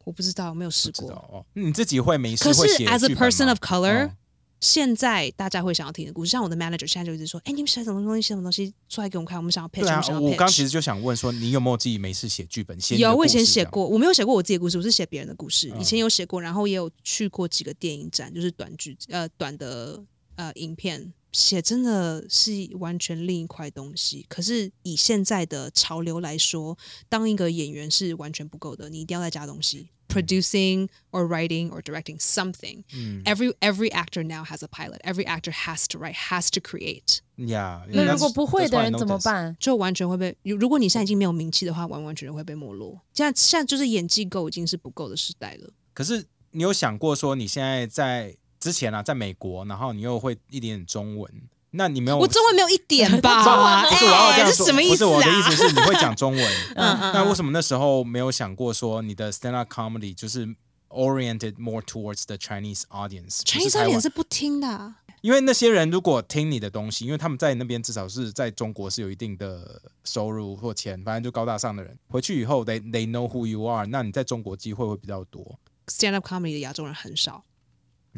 [0.04, 1.12] 我不知道，没有试过。
[1.12, 4.12] 哦，你自己会没事可是会写 as a person of color，、哦
[4.60, 8.22] 现在大家会想要听的故事，像我的 manager 现在就一直说：“哎，你们写什么东西？
[8.22, 9.38] 写什么东西出来给我们看？
[9.38, 12.80] 我们想要 pitch，对啊我们想，要 pitch。”我刚其实就想问说，你有没有自己没事写剧本？
[12.80, 15.70] 写有，我以前写过，我没有写过我自己的故事，我是写别人的故事。
[15.70, 20.04] 嗯以前有写过，然后也有去过几个电影展，就是短剧呃短的
[20.36, 21.14] 呃影片。
[21.32, 26.78] 写真的是完全另一块东西，可是以现在的潮流来说，
[27.10, 32.85] 当一个演员是完全不够的，你一定要再加东西 ，producing or writing or directing something。
[32.95, 35.01] 嗯 Every every actor now has a pilot.
[35.03, 37.19] Every actor has to write, has to create.
[37.37, 39.25] 呀，那 that's- 如果不会 that's 的 what I 人怎么 noticed？
[39.25, 39.57] 办？
[39.61, 43.01] 就完全会被，如如果你现在已经没有名气的话，完完全全会被没落。
[43.15, 45.71] 现在现在就是演技够已经是不够的时代了。
[45.95, 51.33] 可是你有想过说，你现在在之前啊，在美国，然后你又会一点点中文，
[51.76, 53.84] 那你没有我中文没有一点吧？
[53.90, 55.56] 不是我要这哎样说，这什么意思不是我的意思啊？
[55.70, 60.48] 是你会讲中文， 嗯嗯那为什么那时候没有想过说你的 stand up comedy 就是
[60.90, 63.42] oriented more towards the Chinese audience？
[63.42, 75.58] 不 Chinese audience 是不听的啊、因为那些人如果听你的东西，因为他们在那边至少是在中国是有一定的收入或钱，反正就高大上的人，回去以后 they they know who you are，那你在中国机会会比较多。
[75.88, 77.55] stand up comedy 的亚洲人很少，嗯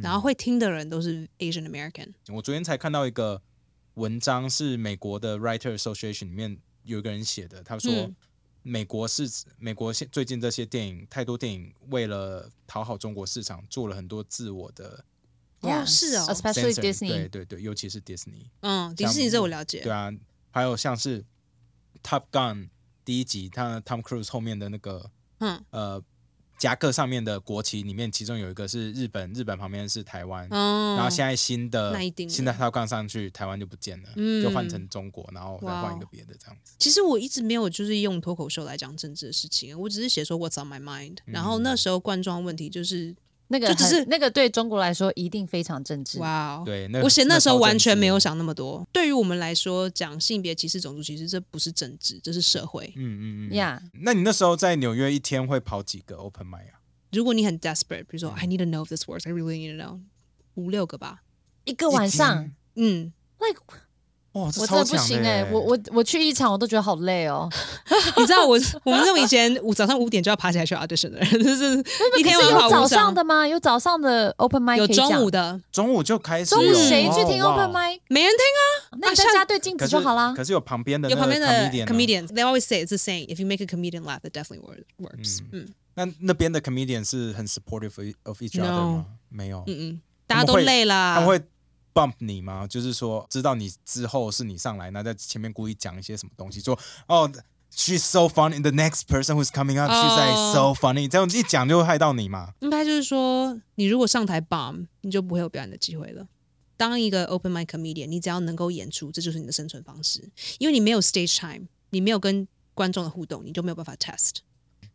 [0.01, 2.13] 然后会听的人都是 Asian American。
[2.29, 3.41] 我昨天才看到一个
[3.95, 7.91] 文章，是美国的 Writer Association 里面有一个人写的，他说。
[7.91, 8.15] 嗯
[8.63, 15.05] 美国是美国现最近这些电影，太多电影为了讨好中国市场，做了很多自我的
[15.61, 17.29] 哦是哦 especially Disney。
[17.29, 19.83] 对对，尤其是 Disney，嗯，迪士尼这我了解。
[19.83, 20.11] 对啊，
[20.51, 21.23] 还有像是
[22.03, 22.67] Top Gun
[23.05, 26.03] 第一集，他 Tom Cruise 后面的那个嗯呃
[26.57, 31.95] 夹克上面的国旗里面，其中有一个是日本，日本旁边是台湾，嗯，然后现在新的
[32.27, 36.73] 新的 Top Gun 上去，台湾就不见了，嗯就换成中国，然后再换一个别的这样子。
[36.79, 41.17] 其实我一直没有就是用脱口秀来讲政治的事情，我只是写说 What's on my mind。
[41.25, 43.15] 然后那时候冠状问题就是，
[43.49, 46.19] 那个就只是那个对中国来说一定非常政治。
[46.19, 48.85] 哇哦，对，那我写那时候完全没有想那么多。
[48.91, 52.91] 对于我们来说，讲性别歧视、种族歧视，这不是政治，这是社会。
[52.95, 53.53] 嗯嗯嗯。
[53.55, 56.81] 呀，那你那时候在纽约一天会跑几个 open mic 啊？
[57.11, 60.01] 如果你很 desperate，比如说嗯 I need to know if this works, I really need to know，
[60.55, 61.23] 五六个吧。
[61.63, 63.61] 一个晚上嗯，，like
[64.41, 67.49] 哇，这我真超强的不行哎、欸我我我去一场我都觉得好累哦。
[68.17, 71.77] 你知道我我们这种以前五早上五点就要爬起来去 audition 的人，就是
[72.19, 73.47] 一天有早上的吗？
[73.47, 77.99] 有早上的 open mic 有中午的，中午就开始中午谁去听 open mic？
[78.09, 78.45] 没人听
[78.91, 80.33] 啊那大家对镜子就好啦。
[80.35, 81.11] 可是有旁边的啊。
[81.11, 84.19] 有旁边的 comedian 啊 comedians, they always say it's the saying, if you make a comedian laugh,
[84.23, 85.39] it definitely wor- works.
[85.51, 89.05] 嗯那那边的 comedian 是很 supportive of- of each other 吗？
[89.29, 91.15] 没有，嗯嗯，大家都累了。
[91.15, 91.41] 他们会
[91.97, 92.67] bump 你吗？
[92.67, 97.31] 就是说知道你之后是你上来，那在前面故意讲一些什么东西，说哦。
[97.69, 98.59] She's so funny.
[98.61, 101.07] The next person who's coming up, she's like so funny.
[101.07, 102.53] 这样一讲就会害到你嘛？
[102.61, 106.27] 应该就是说，你如果上台 bomb，你就不会有表演的机会了。
[106.77, 110.27] 当一个 open mic comedian，你只要能够演出，这就是你的生存方式。
[110.57, 114.37] 因为你没有 stage time，你没有跟观众的互动，你就没有办法 test。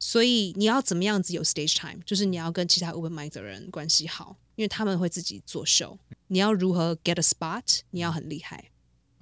[0.05, 2.03] 所以你要怎么样子有 stage time？
[2.05, 5.97] 就是你要跟其他 open mic 的人关系好，因为他们会自己做 show。
[6.27, 7.83] 你要如何 get a spot？
[7.91, 8.73] 你要很厉害。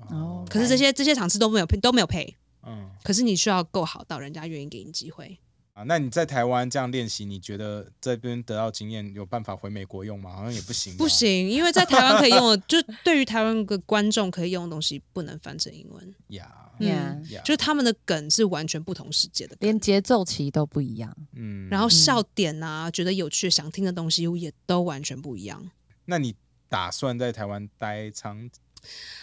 [0.09, 2.35] 哦，可是这些这些场次都没有都没有配。
[2.67, 5.39] 嗯可是你需要够好到人家愿意给你机会。
[5.81, 10.31] 啊，那你在台湾这样练习，你觉得这边得到经验有办法回美国用吗？
[10.31, 10.95] 好像也不行。
[10.99, 16.15] 不，行，因为在台湾可以用的，就对于台湾的观众可以用的东西，不能翻成英文。
[16.29, 21.17] 呀，嗯 Yeah 呀就是他们的梗是完全不同世界的，连节奏其实都不一样。
[21.35, 25.71] 嗯，然后笑点啊，觉得有趣、想听的东西也都完全不一样。
[26.05, 26.35] 那你
[26.69, 28.51] 打算在台湾待长？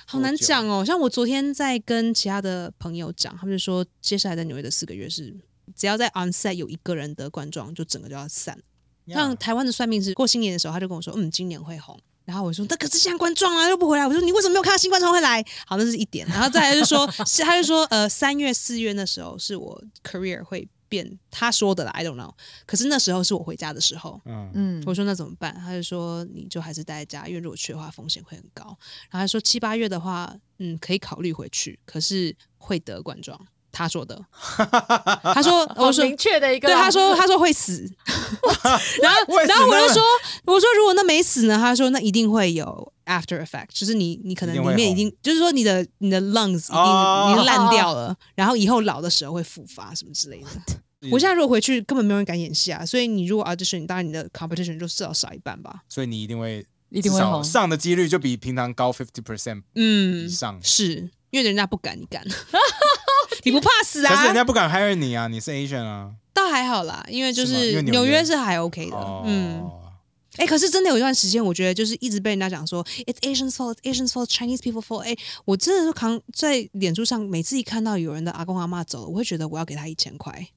[0.06, 0.86] 好难讲哦。
[0.86, 5.36] 像我昨天在跟其他的朋友讲，他们就说，接下来在纽约的四个月是，
[5.76, 8.58] 只要在 on set 有一个人得冠状，就整个就要散。
[9.08, 12.00] 像台湾的算命师过新年的时候，他就跟我说，嗯，今年会红。
[12.26, 14.06] 然后我说，那可是现在冠状啊，又不回来。
[14.06, 15.42] 我说，你为什么没有看到新冠状会来？
[15.66, 16.28] 好，那是一点。
[16.28, 22.34] 然后再来就说，是 他就说，呃，三月、四月那时候是我 career 会变，他说的啦，I don't know。
[22.66, 25.56] 可是那时候是我回家的时候，嗯嗯，我说那怎么办？
[25.56, 28.66] 他就说你就还是待在家，因为如果去的话风险会很高。
[29.10, 33.40] 然后他说七八月的话，嗯，可以考虑回去，可是会得冠状。
[33.78, 34.20] 他说的，
[35.34, 36.18] 他说，我说明。
[36.18, 37.88] 确的一个对，他说他说会死，
[39.04, 40.02] 然后然后我就说
[40.46, 41.56] 我说如果那没死呢？
[41.58, 50.48] 他说那一定会有 after effect，就是你你可能里面已经就是说你的你的 lungs 已经、哦已经烂掉了，然后以后老的时候会复发什么之类的。
[51.12, 52.84] 我现在如果回去，根本没有人敢演戏啊！
[52.84, 55.82] 所以你如果 audition，当然你的 competition 就至少少一半吧。
[55.88, 57.44] 所以你一定会一定会红。
[57.44, 60.60] 上的几率就比平常高 fifty percent 嗯以，上。
[60.64, 62.26] 是因为人家不敢，你敢，
[63.50, 64.14] 你不怕死啊？
[64.14, 66.12] 可是人家不敢 hire 你啊，你是 Asian 啊。
[66.34, 69.64] 倒还好啦，因为就是纽约是还 OK 的，哦，嗯。
[70.38, 75.00] 哎、可是真的有一段时间，我觉得就是一直被人家讲说 "It's Asians' fault, it's Asians' fault, Chinese people fault"。
[75.00, 75.16] 哎，
[75.46, 80.48] 我真的是扛在脸书上，每次一看到有人的阿公阿妈走了，我会觉得我要给他一千块。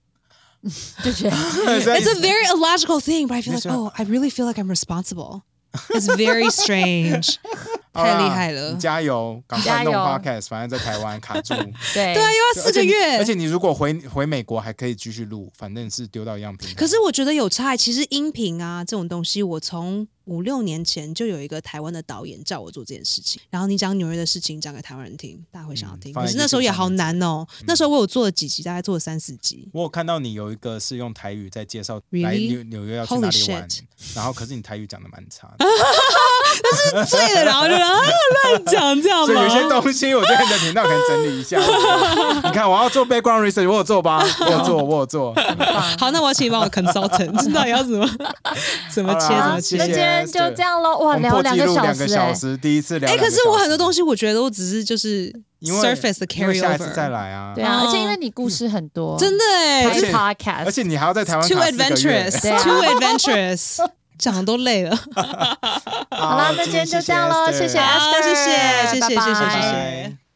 [1.02, 4.60] 就觉得 It's a very illogical thing, but I feel like oh, I really feel like
[4.60, 5.44] I'm responsible.
[5.88, 7.38] It's very strange.
[7.92, 11.54] 太厉害了你加油，赶快弄 podcast，反正在台湾卡住。
[11.94, 16.74] 对对啊，又要四个月，而且你如果回回美国还可以继续录，反正是丢到一样平台。
[16.74, 17.76] 可是我觉得有差。
[17.76, 23.40] 其实音频啊这种东西，我从五六年前就有一个台湾的导演叫我做这件事情。
[23.48, 26.12] 然后你讲纽约的事情讲给台湾人听，大家会想要听。
[26.12, 27.46] 嗯可是那时候也好难哦。
[27.60, 29.68] 嗯那时候我有做了几集，大概做了三四集。
[29.72, 32.00] 我有看到你有一个是用台语在介绍？
[32.10, 33.68] 来纽纽约要去哪里玩
[34.14, 35.64] 然后可是你台语讲的蛮差的，
[37.06, 38.00] 醉了，然后就啊
[38.52, 39.68] 乱讲这样所以有些吗？
[39.80, 41.58] 东西我觉得你的频道可能整理一下。
[42.44, 44.24] 你看，我要做 background research，我有做吧？
[44.40, 45.34] 我有做，我有做。
[45.98, 48.08] 好，那我要请你帮我 consultant，知道要怎么
[48.92, 49.86] 怎么切怎么切那。
[49.86, 50.98] 今天就这样喽。
[50.98, 53.16] 哇，我们聊两破纪录两小时两，个小时，第一次聊哎。
[53.16, 57.64] 可是我很多东西，我觉得我只是就是因为 surface 的因为 carry 下一次再 over，来啊对。
[57.64, 63.76] 啊，哦而且因为你故事很多，真的哎拍而且 podcast，而且你还要在台湾 too 卡四个月 adventurous，对啊 too adventurous，
[64.20, 64.94] 讲的都累了。
[64.96, 65.02] 好
[66.16, 68.44] 好啦，那今天就这样喽，谢谢 Esther，谢谢
[68.86, 70.29] 谢谢谢谢谢